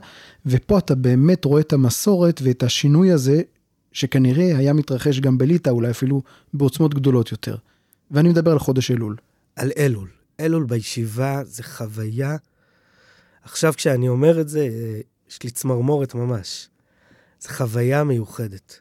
ופה 0.46 0.78
אתה 0.78 0.94
באמת 0.94 1.44
רואה 1.44 1.60
את 1.60 1.72
המסורת 1.72 2.40
ואת 2.44 2.62
השינוי 2.62 3.12
הזה, 3.12 3.42
שכנראה 3.92 4.58
היה 4.58 4.72
מתרחש 4.72 5.20
גם 5.20 5.38
בליטא, 5.38 5.70
אולי 5.70 5.90
אפילו 5.90 6.22
בעוצמות 6.54 6.94
גדולות 6.94 7.32
יותר. 7.32 7.56
ואני 8.10 8.28
מדבר 8.28 8.52
על 8.52 8.58
חודש 8.58 8.90
אלול. 8.90 9.16
על 9.56 9.70
אלול. 9.78 10.08
אלול 10.40 10.64
בישיבה 10.64 11.42
זה 11.44 11.62
חוויה. 11.62 12.36
עכשיו 13.48 13.72
כשאני 13.76 14.08
אומר 14.08 14.40
את 14.40 14.48
זה, 14.48 14.60
אה, 14.60 15.00
יש 15.28 15.42
לי 15.42 15.50
צמרמורת 15.50 16.14
ממש. 16.14 16.68
זו 17.40 17.48
חוויה 17.48 18.04
מיוחדת. 18.04 18.80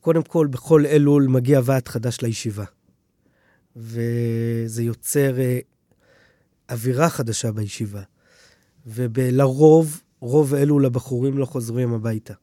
קודם 0.00 0.22
כל, 0.22 0.46
בכל 0.46 0.86
אלול 0.86 1.26
מגיע 1.26 1.60
ועד 1.64 1.88
חדש 1.88 2.20
לישיבה. 2.20 2.64
וזה 3.76 4.82
יוצר 4.82 5.40
אה, 5.40 5.58
אווירה 6.70 7.10
חדשה 7.10 7.52
בישיבה. 7.52 8.02
ולרוב, 8.86 10.00
רוב 10.20 10.54
אלול 10.54 10.86
הבחורים 10.86 11.38
לא 11.38 11.44
חוזרים 11.44 11.94
הביתה. 11.94 12.34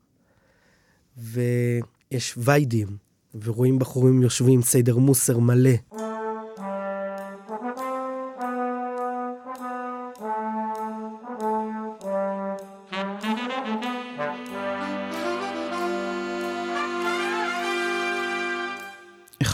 ויש 1.17 2.33
ויידים, 2.37 2.97
ורואים 3.43 3.79
בחורים 3.79 4.21
יושבים 4.21 4.61
סדר 4.61 4.97
מוסר 4.97 5.39
מלא. 5.39 6.06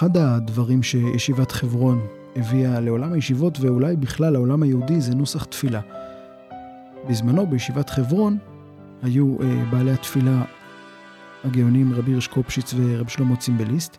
אחד 0.04 0.18
הדברים 0.18 0.84
שישיבת 0.84 1.52
חברון 1.52 2.08
הביאה 2.36 2.80
לעולם 2.80 3.14
הישיבות 3.14 3.60
ואולי 3.60 3.96
בכלל 3.96 4.34
לעולם 4.34 4.64
היהודי 4.64 5.02
זה 5.02 5.16
נוסח 5.16 5.44
תפילה. 5.44 5.82
בזמנו 7.10 7.48
בישיבת 7.48 7.90
חברון 7.90 8.38
היו 9.04 9.38
אה, 9.42 9.64
בעלי 9.72 9.92
התפילה 9.92 10.44
הגאונים 11.44 11.94
רבי 11.94 12.12
הירש 12.12 12.28
קופשיץ 12.28 12.74
ורב 12.78 13.08
שלמה 13.08 13.36
צימבליסט, 13.36 13.98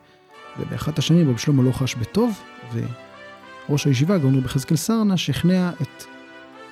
ובאחת 0.59 0.99
השנים 0.99 1.31
רב 1.31 1.37
שלמה 1.37 1.63
לא 1.63 1.73
חש 1.73 1.95
בטוב, 1.95 2.41
וראש 2.73 3.87
הישיבה, 3.87 4.15
הגאון 4.15 4.35
רבי 4.35 4.49
חזקאל 4.49 4.77
סרנה, 4.77 5.17
שכנע 5.17 5.71
את 5.83 6.05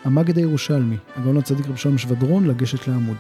המגד 0.04 0.36
הירושלמי, 0.36 0.96
הגאון 1.16 1.36
הצדיק 1.36 1.66
רב 1.66 1.76
שלמה 1.76 1.98
שבדרון, 1.98 2.46
לגשת 2.46 2.88
לעמוד. 2.88 3.16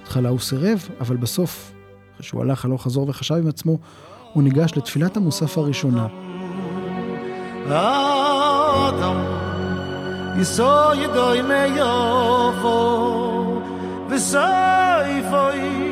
בהתחלה 0.00 0.28
הוא 0.28 0.38
סירב, 0.38 0.88
אבל 1.00 1.16
בסוף, 1.16 1.72
אחרי 2.14 2.26
שהוא 2.26 2.42
הלך 2.42 2.64
הלוך 2.64 2.82
חזור 2.82 3.08
וחשב 3.08 3.34
עם 3.34 3.48
עצמו, 3.48 3.78
הוא 4.32 4.42
ניגש 4.42 4.72
לתפילת 4.76 5.16
המוסף 5.16 5.58
הראשונה. 5.58 6.06
האדם 7.68 9.16
יסוי 10.40 11.06
מיופו 11.42 13.06
וסייפוי 14.10 15.86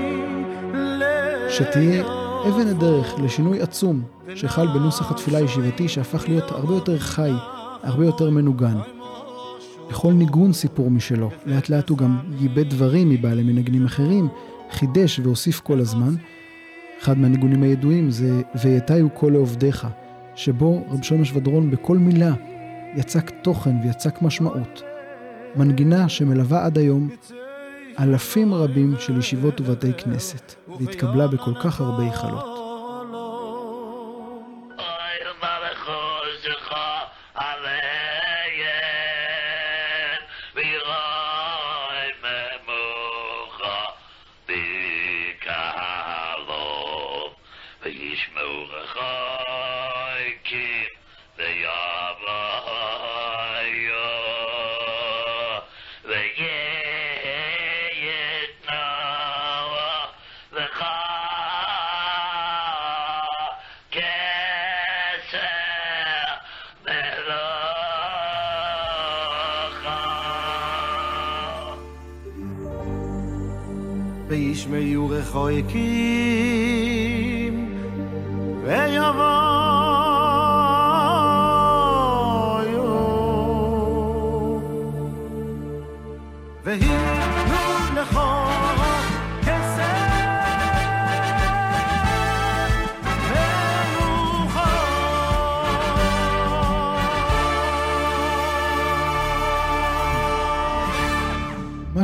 שתהיה 1.49 2.05
אבן 2.49 2.66
הדרך 2.68 3.14
לשינוי 3.18 3.61
עצום 3.61 4.03
שחל 4.35 4.66
בנוסח 4.66 5.11
התפילה 5.11 5.39
הישיבתי 5.39 5.89
שהפך 5.89 6.28
להיות 6.28 6.51
הרבה 6.51 6.74
יותר 6.74 6.99
חי, 6.99 7.32
הרבה 7.82 8.05
יותר 8.05 8.30
מנוגן. 8.30 8.76
לכל 9.91 10.12
ניגון 10.12 10.53
סיפור 10.53 10.91
משלו, 10.91 11.30
לאט 11.47 11.68
לאט 11.68 11.89
הוא 11.89 11.99
גם 11.99 12.18
ייבד 12.41 12.70
דברים 12.70 13.09
מבעלי 13.09 13.43
מנגנים 13.43 13.85
אחרים, 13.85 14.28
חידש 14.70 15.18
והוסיף 15.18 15.61
כל 15.61 15.80
הזמן. 15.80 16.14
אחד 17.05 17.18
מהניגונים 17.18 17.62
הידועים 17.62 18.11
זה 18.11 18.42
"ויתיו 18.62 19.14
כל 19.14 19.30
לעובדיך", 19.32 19.86
שבו 20.34 20.84
רב 20.90 21.02
שלמה 21.02 21.24
שבדרון 21.24 21.70
בכל 21.70 21.98
מילה 21.98 22.34
יצק 22.96 23.30
תוכן 23.42 23.76
ויצק 23.82 24.22
משמעות. 24.22 24.82
מנגינה 25.57 26.09
שמלווה 26.09 26.64
עד 26.64 26.78
היום 26.78 27.09
אלפים 27.98 28.55
רבים 28.55 28.94
של 28.98 29.18
ישיבות 29.18 29.61
ובתי 29.61 29.92
כנסת, 29.92 30.55
והתקבלה 30.80 31.26
בכל 31.26 31.55
כך 31.55 31.80
הרבה 31.80 32.02
היכלות. 32.02 32.53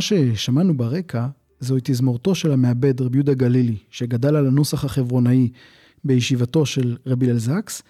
ששמענו 0.01 0.76
ברקע 0.76 1.26
זוהי 1.61 1.80
תזמורתו 1.84 2.34
של 2.34 2.53
המעבד 2.53 3.01
רבי 3.01 3.18
יהודה 3.18 3.34
גלילי, 3.34 3.76
שגדל 3.90 4.36
על 4.36 4.46
הנוסח 4.46 4.84
החברונאי 4.84 5.48
בישיבתו 6.05 6.66
של 6.66 6.96
רבי 7.07 7.30
הלל 7.30 7.38
זקס, 7.38 7.82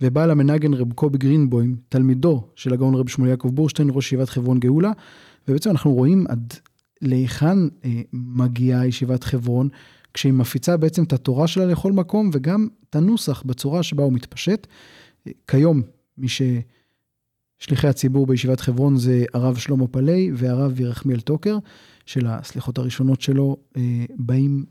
ובעל 0.00 0.30
המנגן 0.30 0.74
רב 0.74 0.92
קובי 0.92 1.18
גרינבוים, 1.18 1.76
תלמידו 1.88 2.42
של 2.54 2.72
הגאון 2.72 2.94
רב 2.94 3.08
שמואל 3.08 3.30
יעקב 3.30 3.48
בורשטיין, 3.48 3.88
ראש 3.92 4.06
ישיבת 4.06 4.28
חברון 4.28 4.60
גאולה, 4.60 4.92
ובעצם 5.48 5.70
אנחנו 5.70 5.92
רואים 5.92 6.26
עד 6.28 6.54
להיכן 7.02 7.58
אה, 7.84 8.02
מגיעה 8.12 8.86
ישיבת 8.86 9.24
חברון, 9.24 9.68
כשהיא 10.14 10.32
מפיצה 10.32 10.76
בעצם 10.76 11.04
את 11.04 11.12
התורה 11.12 11.46
שלה 11.46 11.66
לכל 11.66 11.92
מקום, 11.92 12.30
וגם 12.32 12.68
את 12.90 12.96
הנוסח 12.96 13.42
בצורה 13.42 13.82
שבה 13.82 14.02
הוא 14.02 14.12
מתפשט. 14.12 14.66
אה, 15.26 15.32
כיום, 15.48 15.82
מי 16.18 16.28
ששליחי 17.64 17.88
הציבור 17.88 18.26
בישיבת 18.26 18.60
חברון 18.60 18.96
זה 18.96 19.24
הרב 19.34 19.56
שלמה 19.56 19.86
פלאי 19.86 20.30
והרב 20.34 20.80
ירחמיאל 20.80 21.20
טוקר, 21.20 21.58
של 22.06 22.26
הסליחות 22.26 22.78
הראשונות 22.78 23.20
שלו, 23.20 23.56
אה, 23.76 24.04
באים 24.16 24.64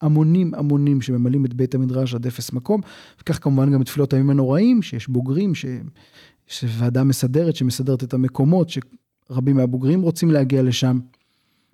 המונים 0.00 0.54
המונים 0.54 1.02
שממלאים 1.02 1.44
את 1.44 1.54
בית 1.54 1.74
המדרש 1.74 2.14
עד 2.14 2.26
אפס 2.26 2.52
מקום, 2.52 2.80
וכך 3.20 3.42
כמובן 3.42 3.72
גם 3.72 3.84
תפילות 3.84 4.12
הימים 4.12 4.30
הנוראים, 4.30 4.82
שיש 4.82 5.08
בוגרים, 5.08 5.54
ש... 5.54 5.64
יש 6.50 6.64
ועדה 6.68 7.04
מסדרת 7.04 7.56
שמסדרת 7.56 8.04
את 8.04 8.14
המקומות, 8.14 8.68
שרבים 8.70 9.56
מהבוגרים 9.56 10.02
רוצים 10.02 10.30
להגיע 10.30 10.62
לשם, 10.62 10.98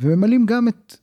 וממלאים 0.00 0.46
גם 0.46 0.68
את 0.68 0.96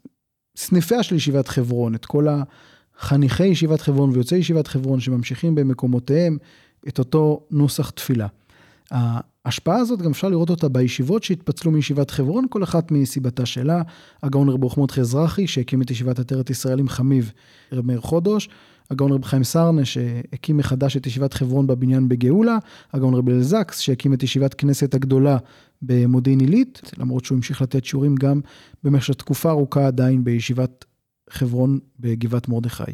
סניפיה 0.57 1.03
של 1.03 1.15
ישיבת 1.15 1.47
חברון, 1.47 1.95
את 1.95 2.05
כל 2.05 2.27
החניכי 2.29 3.45
ישיבת 3.45 3.81
חברון 3.81 4.09
ויוצאי 4.09 4.37
ישיבת 4.37 4.67
חברון 4.67 4.99
שממשיכים 4.99 5.55
במקומותיהם 5.55 6.37
את 6.87 6.99
אותו 6.99 7.45
נוסח 7.51 7.89
תפילה. 7.89 8.27
ההשפעה 8.91 9.77
הזאת 9.77 10.01
גם 10.01 10.11
אפשר 10.11 10.29
לראות 10.29 10.49
אותה 10.49 10.69
בישיבות 10.69 11.23
שהתפצלו 11.23 11.71
מישיבת 11.71 12.11
חברון, 12.11 12.45
כל 12.49 12.63
אחת 12.63 12.91
מסיבתה 12.91 13.45
שלה. 13.45 13.81
הגאון 14.23 14.49
רב 14.49 14.63
רוחמות 14.63 14.91
חזרחי, 14.91 15.47
שהקים 15.47 15.81
את 15.81 15.91
ישיבת 15.91 16.19
עטרת 16.19 16.49
ישראל 16.49 16.79
עם 16.79 16.89
חמיב 16.89 17.31
רב 17.71 17.85
מאיר 17.85 18.01
חודש, 18.01 18.49
הגאון 18.91 19.11
רב 19.11 19.25
חיים 19.25 19.43
סרנה, 19.43 19.85
שהקים 19.85 20.57
מחדש 20.57 20.97
את 20.97 21.07
ישיבת 21.07 21.33
חברון 21.33 21.67
בבניין 21.67 22.09
בגאולה, 22.09 22.57
הגאון 22.93 23.13
רב 23.13 23.29
אלזקס, 23.29 23.79
שהקים 23.79 24.13
את 24.13 24.23
ישיבת 24.23 24.53
כנסת 24.53 24.93
הגדולה 24.93 25.37
במודיעין 25.81 26.39
עילית, 26.39 26.81
למרות 26.97 27.25
שהוא 27.25 27.35
המשיך 27.35 27.61
לתת 27.61 27.85
שיעורים 27.85 28.15
גם 28.15 28.41
במשך 28.83 29.13
תקופה 29.13 29.49
ארוכה 29.49 29.87
עדיין 29.87 30.23
בישיבת 30.23 30.85
חברון 31.29 31.79
בגבעת 31.99 32.49
מרדכי. 32.49 32.91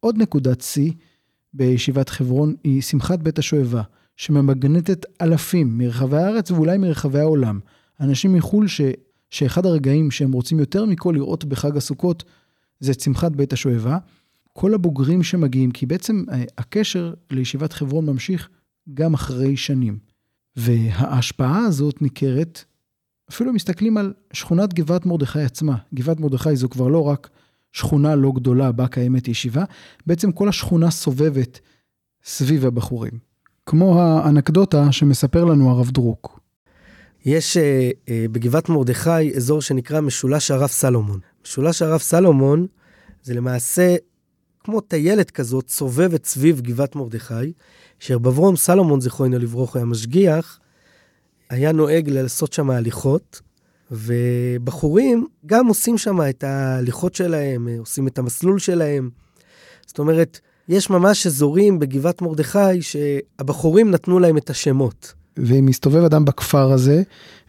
עוד 0.00 0.18
נקודת 0.18 0.60
שיא 0.60 0.92
בישיבת 1.54 2.08
חברון 2.08 2.54
היא 2.64 2.82
שמחת 2.82 3.18
בית 3.18 3.38
השואבה. 3.38 3.82
שממגנטת 4.16 5.06
אלפים 5.22 5.78
מרחבי 5.78 6.16
הארץ 6.16 6.50
ואולי 6.50 6.78
מרחבי 6.78 7.20
העולם. 7.20 7.60
אנשים 8.00 8.32
מחו"ל 8.32 8.68
ש, 8.68 8.80
שאחד 9.30 9.66
הרגעים 9.66 10.10
שהם 10.10 10.32
רוצים 10.32 10.58
יותר 10.58 10.84
מכל 10.84 11.12
לראות 11.16 11.44
בחג 11.44 11.76
הסוכות 11.76 12.24
זה 12.80 12.94
צמחת 12.94 13.32
בית 13.32 13.52
השואבה. 13.52 13.98
כל 14.52 14.74
הבוגרים 14.74 15.22
שמגיעים, 15.22 15.70
כי 15.70 15.86
בעצם 15.86 16.24
אה, 16.32 16.42
הקשר 16.58 17.14
לישיבת 17.30 17.72
חברון 17.72 18.06
ממשיך 18.06 18.48
גם 18.94 19.14
אחרי 19.14 19.56
שנים. 19.56 19.98
וההשפעה 20.56 21.58
הזאת 21.58 22.02
ניכרת, 22.02 22.64
אפילו 23.30 23.52
מסתכלים 23.52 23.96
על 23.96 24.12
שכונת 24.32 24.74
גבעת 24.74 25.06
מרדכי 25.06 25.40
עצמה. 25.40 25.76
גבעת 25.94 26.20
מרדכי 26.20 26.56
זו 26.56 26.68
כבר 26.68 26.88
לא 26.88 27.02
רק 27.04 27.30
שכונה 27.72 28.14
לא 28.14 28.32
גדולה 28.34 28.72
בה 28.72 28.88
קיימת 28.88 29.28
ישיבה, 29.28 29.64
בעצם 30.06 30.32
כל 30.32 30.48
השכונה 30.48 30.90
סובבת 30.90 31.60
סביב 32.24 32.66
הבחורים. 32.66 33.33
כמו 33.66 34.00
האנקדוטה 34.02 34.92
שמספר 34.92 35.44
לנו 35.44 35.70
הרב 35.70 35.90
דרוק. 35.90 36.40
יש 37.24 37.56
uh, 37.56 37.60
uh, 37.60 38.10
בגבעת 38.32 38.68
מרדכי 38.68 39.36
אזור 39.36 39.62
שנקרא 39.62 40.00
משולש 40.00 40.50
הרב 40.50 40.68
סלומון. 40.68 41.20
משולש 41.44 41.82
הרב 41.82 42.00
סלומון 42.00 42.66
זה 43.22 43.34
למעשה 43.34 43.96
כמו 44.64 44.80
טיילת 44.80 45.30
כזאת 45.30 45.68
סובבת 45.68 46.24
סביב 46.24 46.60
גבעת 46.60 46.96
מרדכי, 46.96 47.52
שרב 47.98 48.26
אברום 48.26 48.56
סלומון, 48.56 49.00
זכרונו 49.00 49.38
לברוך, 49.38 49.76
היה 49.76 49.84
משגיח, 49.84 50.58
היה 51.50 51.72
נוהג 51.72 52.08
לעשות 52.08 52.52
שם 52.52 52.70
הליכות, 52.70 53.40
ובחורים 53.90 55.26
גם 55.46 55.66
עושים 55.66 55.98
שם 55.98 56.18
את 56.30 56.44
ההליכות 56.44 57.14
שלהם, 57.14 57.68
עושים 57.78 58.08
את 58.08 58.18
המסלול 58.18 58.58
שלהם. 58.58 59.10
זאת 59.86 59.98
אומרת, 59.98 60.40
יש 60.68 60.90
ממש 60.90 61.26
אזורים 61.26 61.78
בגבעת 61.78 62.22
מרדכי 62.22 62.82
שהבחורים 62.82 63.90
נתנו 63.90 64.18
להם 64.18 64.36
את 64.36 64.50
השמות. 64.50 65.12
ואם 65.36 65.66
מסתובב 65.66 66.04
אדם 66.04 66.24
בכפר 66.24 66.72
הזה 66.72 67.02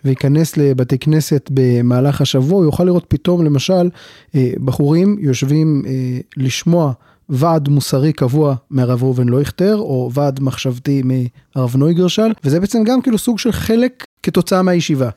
וייכנס 0.05 0.57
לבתי 0.57 0.97
כנסת 0.97 1.49
במהלך 1.53 2.21
השבוע, 2.21 2.57
הוא 2.57 2.65
יוכל 2.65 2.83
לראות 2.83 3.05
פתאום 3.07 3.45
למשל 3.45 3.89
אה, 4.35 4.51
בחורים 4.65 5.17
יושבים 5.19 5.83
אה, 5.85 5.91
לשמוע 6.37 6.93
ועד 7.29 7.69
מוסרי 7.69 8.13
קבוע 8.13 8.55
מהרב 8.69 9.03
ראובן 9.03 9.29
לויכטר, 9.29 9.75
או 9.77 10.09
ועד 10.13 10.39
מחשבתי 10.39 11.01
מהרב 11.05 11.75
נויגרשל, 11.75 12.31
וזה 12.43 12.59
בעצם 12.59 12.83
גם 12.83 13.01
כאילו 13.01 13.17
סוג 13.17 13.39
של 13.39 13.51
חלק 13.51 14.05
כתוצאה 14.23 14.61
מהישיבה. 14.61 15.09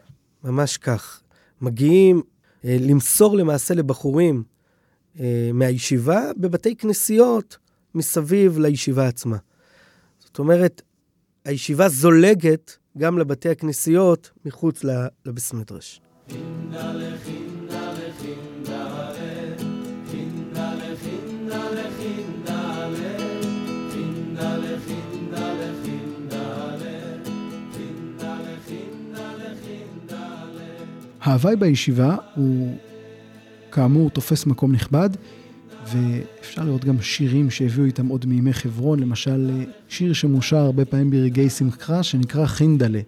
ממש 0.45 0.77
כך. 0.77 1.21
מגיעים 1.61 2.23
אה, 2.65 2.77
למסור 2.81 3.37
למעשה 3.37 3.75
לבחורים 3.75 4.43
מהישיבה 5.55 6.21
בבתי 6.37 6.77
כנסיות. 6.77 7.57
מסביב 7.99 8.59
לישיבה 8.59 9.09
עצמה. 9.09 9.37
זאת 10.19 10.39
אומרת, 10.39 10.83
הישיבה 11.45 11.89
זולגת 11.89 12.77
גם 12.99 13.19
לבתי 13.19 13.49
הכנסיות 13.49 14.31
מחוץ 14.45 14.85
לבס 15.27 15.53
מדרש. 15.53 16.01
ההוואי 31.21 31.57
בישיבה 31.57 32.17
הוא 32.35 32.77
כאמור 33.73 34.11
תופס 34.11 34.47
מקום 34.47 34.73
נכבד. 34.73 35.11
ואפשר 35.87 36.65
לראות 36.65 36.85
גם 36.85 37.01
שירים 37.01 37.51
שהביאו 37.51 37.85
איתם 37.85 38.07
עוד 38.07 38.27
מימי 38.27 38.53
חברון, 38.53 38.99
למשל 38.99 39.51
שיר 39.89 40.13
שמושר 40.13 40.57
הרבה 40.57 40.85
פעמים 40.85 41.11
ברגעי 41.11 41.51
שמחה, 41.51 42.03
שנקרא 42.03 42.47
חינדלה, 42.47 43.01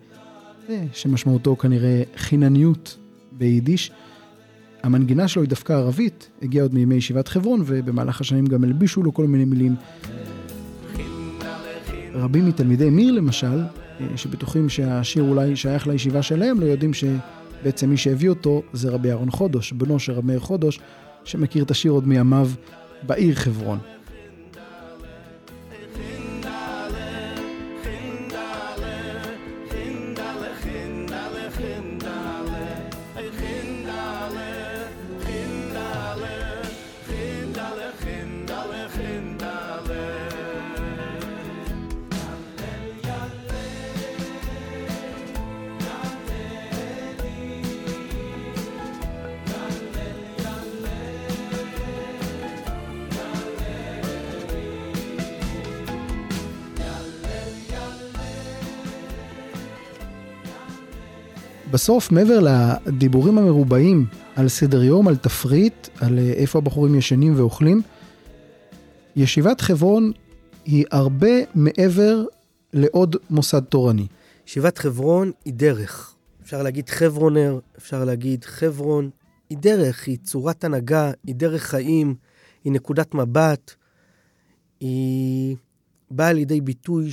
שמשמעותו 0.93 1.57
כנראה 1.57 2.03
חינניות 2.17 2.97
ביידיש. 3.33 3.91
המנגינה 4.83 5.29
שלו 5.29 5.43
היא 5.43 5.49
דווקא 5.49 5.73
ערבית, 5.73 6.31
הגיעה 6.43 6.65
עוד 6.65 6.75
מימי 6.75 6.95
ישיבת 6.95 7.29
חברון, 7.29 7.63
ובמהלך 7.67 8.21
השנים 8.21 8.47
גם 8.47 8.65
הלבישו 8.65 9.03
לו 9.03 9.15
כל 9.15 9.27
מיני 9.27 9.45
מילים. 9.45 9.75
רבים 12.15 12.47
מתלמידי 12.47 12.91
מיר 12.91 13.13
למשל, 13.13 13.61
שבטוחים 14.17 14.69
שהשיר 14.69 15.23
אולי 15.23 15.57
שייך 15.57 15.87
לישיבה 15.87 16.23
שלהם, 16.23 16.61
לא 16.61 16.67
יודעים 16.67 16.91
שבעצם 16.95 17.91
מי 17.91 17.97
שהביא 17.97 18.29
אותו 18.29 18.63
זה 18.73 18.91
רבי 18.91 19.11
אהרון 19.11 19.31
חודש, 19.31 19.73
בנו 19.73 19.99
של 19.99 20.13
רבי 20.13 20.27
מאיר 20.27 20.41
חודש, 20.41 20.81
שמכיר 21.25 21.65
את 21.65 21.71
השיר 21.71 21.93
עוד 21.93 22.09
מימיו 22.09 22.51
בעיר 23.03 23.35
חברון. 23.35 23.79
בסוף, 61.91 62.13
מעבר 62.13 62.41
לדיבורים 62.41 63.39
המרובעים 63.39 64.07
על 64.37 64.49
סדר 64.49 64.83
יום, 64.83 65.09
על 65.09 65.17
תפריט, 65.17 65.89
על 66.01 66.19
אה, 66.19 66.33
איפה 66.33 66.59
הבחורים 66.59 66.95
ישנים 66.95 67.35
ואוכלים, 67.37 67.83
ישיבת 69.17 69.61
חברון 69.61 70.13
היא 70.65 70.85
הרבה 70.91 71.29
מעבר 71.55 72.25
לעוד 72.73 73.17
מוסד 73.31 73.61
תורני. 73.61 74.07
ישיבת 74.47 74.79
חברון 74.79 75.33
היא 75.45 75.55
דרך. 75.55 76.15
אפשר 76.43 76.63
להגיד 76.63 76.89
חברונר, 76.89 77.59
אפשר 77.79 78.05
להגיד 78.05 78.45
חברון. 78.45 79.11
היא 79.51 79.59
דרך, 79.59 80.07
היא 80.07 80.19
צורת 80.23 80.65
הנהגה, 80.65 81.13
היא 81.25 81.35
דרך 81.35 81.63
חיים, 81.63 82.15
היא 82.65 82.73
נקודת 82.73 83.15
מבט. 83.15 83.75
היא 84.81 85.57
באה 86.11 86.33
לידי 86.33 86.61
ביטוי 86.61 87.11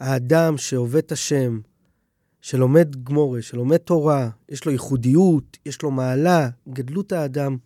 שהאדם 0.00 0.56
שעובד 0.56 0.98
את 0.98 1.12
השם, 1.12 1.60
שלומד 2.40 3.04
גמורה, 3.04 3.42
שלומד 3.42 3.76
תורה, 3.76 4.28
יש 4.48 4.64
לו 4.64 4.72
ייחודיות, 4.72 5.58
יש 5.66 5.82
לו 5.82 5.90
מעלה, 5.90 6.48
גדלות 6.68 7.12
האדם, 7.12 7.56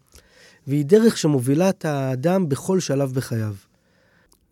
והיא 0.67 0.85
דרך 0.85 1.19
שמובילה 1.19 1.69
את 1.69 1.85
האדם 1.85 2.49
בכל 2.49 2.81
שלב 2.81 3.13
בחייו. 3.13 3.55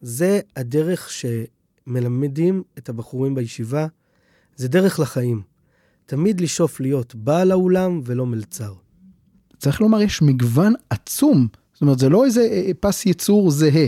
זה 0.00 0.40
הדרך 0.56 1.10
שמלמדים 1.10 2.62
את 2.78 2.88
הבחורים 2.88 3.34
בישיבה, 3.34 3.86
זה 4.56 4.68
דרך 4.68 5.00
לחיים. 5.00 5.42
תמיד 6.06 6.40
לשאוף 6.40 6.80
להיות 6.80 7.14
בעל 7.14 7.50
האולם 7.50 8.00
ולא 8.04 8.26
מלצר. 8.26 8.74
צריך 9.58 9.80
לומר, 9.80 10.02
יש 10.02 10.22
מגוון 10.22 10.74
עצום. 10.90 11.48
זאת 11.72 11.82
אומרת, 11.82 11.98
זה 11.98 12.08
לא 12.08 12.24
איזה 12.24 12.40
אה, 12.40 12.70
פס 12.80 13.06
ייצור 13.06 13.50
זהה. 13.50 13.86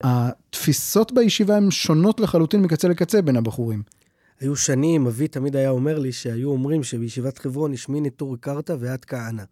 התפיסות 0.00 1.12
בישיבה 1.12 1.56
הן 1.56 1.70
שונות 1.70 2.20
לחלוטין 2.20 2.62
מקצה 2.62 2.88
לקצה 2.88 3.22
בין 3.22 3.36
הבחורים. 3.36 3.82
היו 4.40 4.56
שנים, 4.56 5.06
אבי 5.06 5.28
תמיד 5.28 5.56
היה 5.56 5.70
אומר 5.70 5.98
לי 5.98 6.12
שהיו 6.12 6.50
אומרים 6.50 6.82
שבישיבת 6.82 7.38
חברון 7.38 7.72
יש 7.72 7.88
מיני 7.88 8.10
טור 8.10 8.36
קרתא 8.36 8.76
ועד 8.78 9.04
כהנא. 9.04 9.44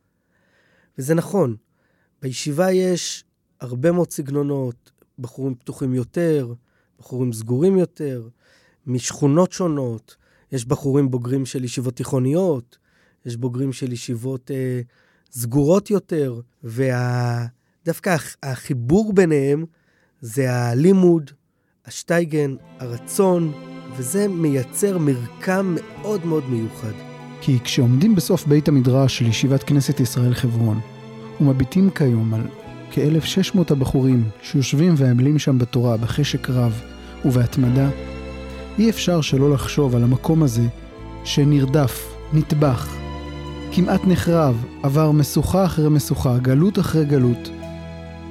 וזה 0.98 1.14
נכון, 1.14 1.56
בישיבה 2.22 2.72
יש 2.72 3.24
הרבה 3.60 3.92
מאוד 3.92 4.10
סגנונות, 4.10 4.90
בחורים 5.18 5.54
פתוחים 5.54 5.94
יותר, 5.94 6.54
בחורים 6.98 7.32
סגורים 7.32 7.78
יותר, 7.78 8.28
משכונות 8.86 9.52
שונות, 9.52 10.16
יש 10.52 10.64
בחורים 10.64 11.10
בוגרים 11.10 11.46
של 11.46 11.64
ישיבות 11.64 11.96
תיכוניות, 11.96 12.78
יש 13.26 13.36
בוגרים 13.36 13.72
של 13.72 13.92
ישיבות 13.92 14.50
אה, 14.50 14.80
סגורות 15.32 15.90
יותר, 15.90 16.40
ודווקא 16.64 18.10
הח- 18.10 18.36
החיבור 18.42 19.12
ביניהם 19.12 19.64
זה 20.20 20.52
הלימוד, 20.52 21.30
השטייגן, 21.86 22.56
הרצון, 22.78 23.73
וזה 23.96 24.28
מייצר 24.28 24.98
מרקם 24.98 25.76
מאוד 26.02 26.26
מאוד 26.26 26.44
מיוחד. 26.50 26.92
כי 27.40 27.58
כשעומדים 27.64 28.14
בסוף 28.14 28.46
בית 28.46 28.68
המדרש 28.68 29.18
של 29.18 29.26
ישיבת 29.26 29.62
כנסת 29.62 30.00
ישראל 30.00 30.34
חברון, 30.34 30.80
ומביטים 31.40 31.90
כיום 31.90 32.34
על 32.34 32.40
כ-1,600 32.90 33.58
הבחורים 33.70 34.24
שיושבים 34.42 34.94
ועמלים 34.96 35.38
שם 35.38 35.58
בתורה 35.58 35.96
בחשק 35.96 36.50
רב 36.50 36.80
ובהתמדה, 37.24 37.88
אי 38.78 38.90
אפשר 38.90 39.20
שלא 39.20 39.50
לחשוב 39.50 39.96
על 39.96 40.02
המקום 40.02 40.42
הזה 40.42 40.66
שנרדף, 41.24 42.14
נטבח, 42.32 42.96
כמעט 43.72 44.00
נחרב, 44.04 44.64
עבר 44.82 45.12
משוכה 45.12 45.64
אחרי 45.64 45.88
משוכה, 45.88 46.38
גלות 46.38 46.78
אחרי 46.78 47.04
גלות, 47.04 47.50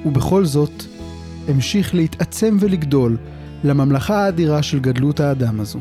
ובכל 0.05 0.45
זאת 0.45 0.84
המשיך 1.47 1.95
להתעצם 1.95 2.57
ולגדול 2.59 3.18
לממלכה 3.64 4.26
האדירה 4.26 4.64
של 4.64 4.80
גדלות 4.80 5.20
האדם 5.20 5.59
הזו. 5.59 5.80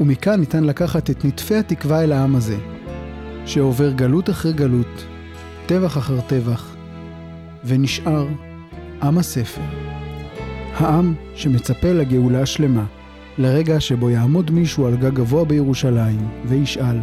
ומכאן 0.00 0.40
ניתן 0.40 0.64
לקחת 0.64 1.10
את 1.10 1.24
נטפי 1.24 1.54
התקווה 1.54 2.04
אל 2.04 2.12
העם 2.12 2.36
הזה, 2.36 2.56
שעובר 3.46 3.90
גלות 3.92 4.30
אחרי 4.30 4.52
גלות, 4.52 5.04
טבח 5.66 5.98
אחר 5.98 6.20
טבח, 6.20 6.76
ונשאר 7.64 8.26
עם 9.02 9.18
הספר. 9.18 9.62
העם 10.74 11.14
שמצפה 11.34 11.92
לגאולה 11.92 12.42
השלמה, 12.42 12.84
לרגע 13.38 13.80
שבו 13.80 14.10
יעמוד 14.10 14.50
מישהו 14.50 14.86
על 14.86 14.96
גג 14.96 15.14
גבוה 15.14 15.44
בירושלים 15.44 16.28
וישאל, 16.44 16.98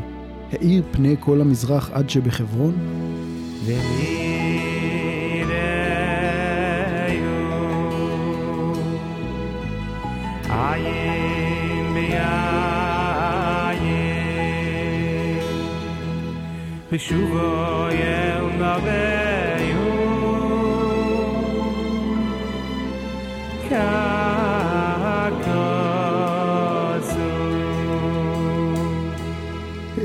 האיר 0.51 0.84
פני 0.91 1.16
כל 1.20 1.41
המזרח 1.41 1.89
עד 1.93 2.09
שבחברון? 2.09 2.74
עין 3.68 4.14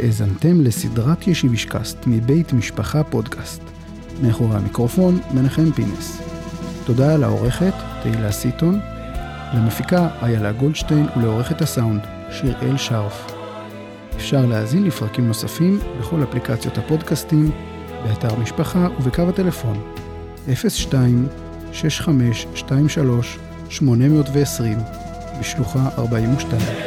האזנתם 0.03 0.61
לסדרת 0.61 1.27
ישיבישקאסט 1.27 1.99
מבית 2.07 2.53
משפחה 2.53 3.05
פודקאסט. 3.05 3.63
מאחורי 4.23 4.57
המיקרופון, 4.57 5.19
מנחם 5.35 5.73
פינס. 5.73 6.23
תודה 6.85 7.17
לעורכת, 7.17 7.75
תהילה 8.03 8.33
סיטון, 8.33 8.81
למפיקה 9.55 10.09
איילה 10.23 10.53
גולדשטיין 10.53 11.07
ולעורכת 11.17 11.63
הסאונד, 11.63 12.01
שיראל 12.31 12.77
שרף. 12.77 13.40
אפשר 14.21 14.47
להאזין 14.47 14.85
לפרקים 14.85 15.27
נוספים 15.27 15.79
בכל 16.01 16.23
אפליקציות 16.23 16.79
הפודקאסטים, 16.79 17.51
באתר 18.05 18.35
משפחה 18.37 18.89
ובקו 19.01 19.23
הטלפון. 19.23 19.81
02 20.69 21.29
6523 21.73 23.39
820 23.71 24.79
בשלוחה 25.41 25.89
42 25.99 26.80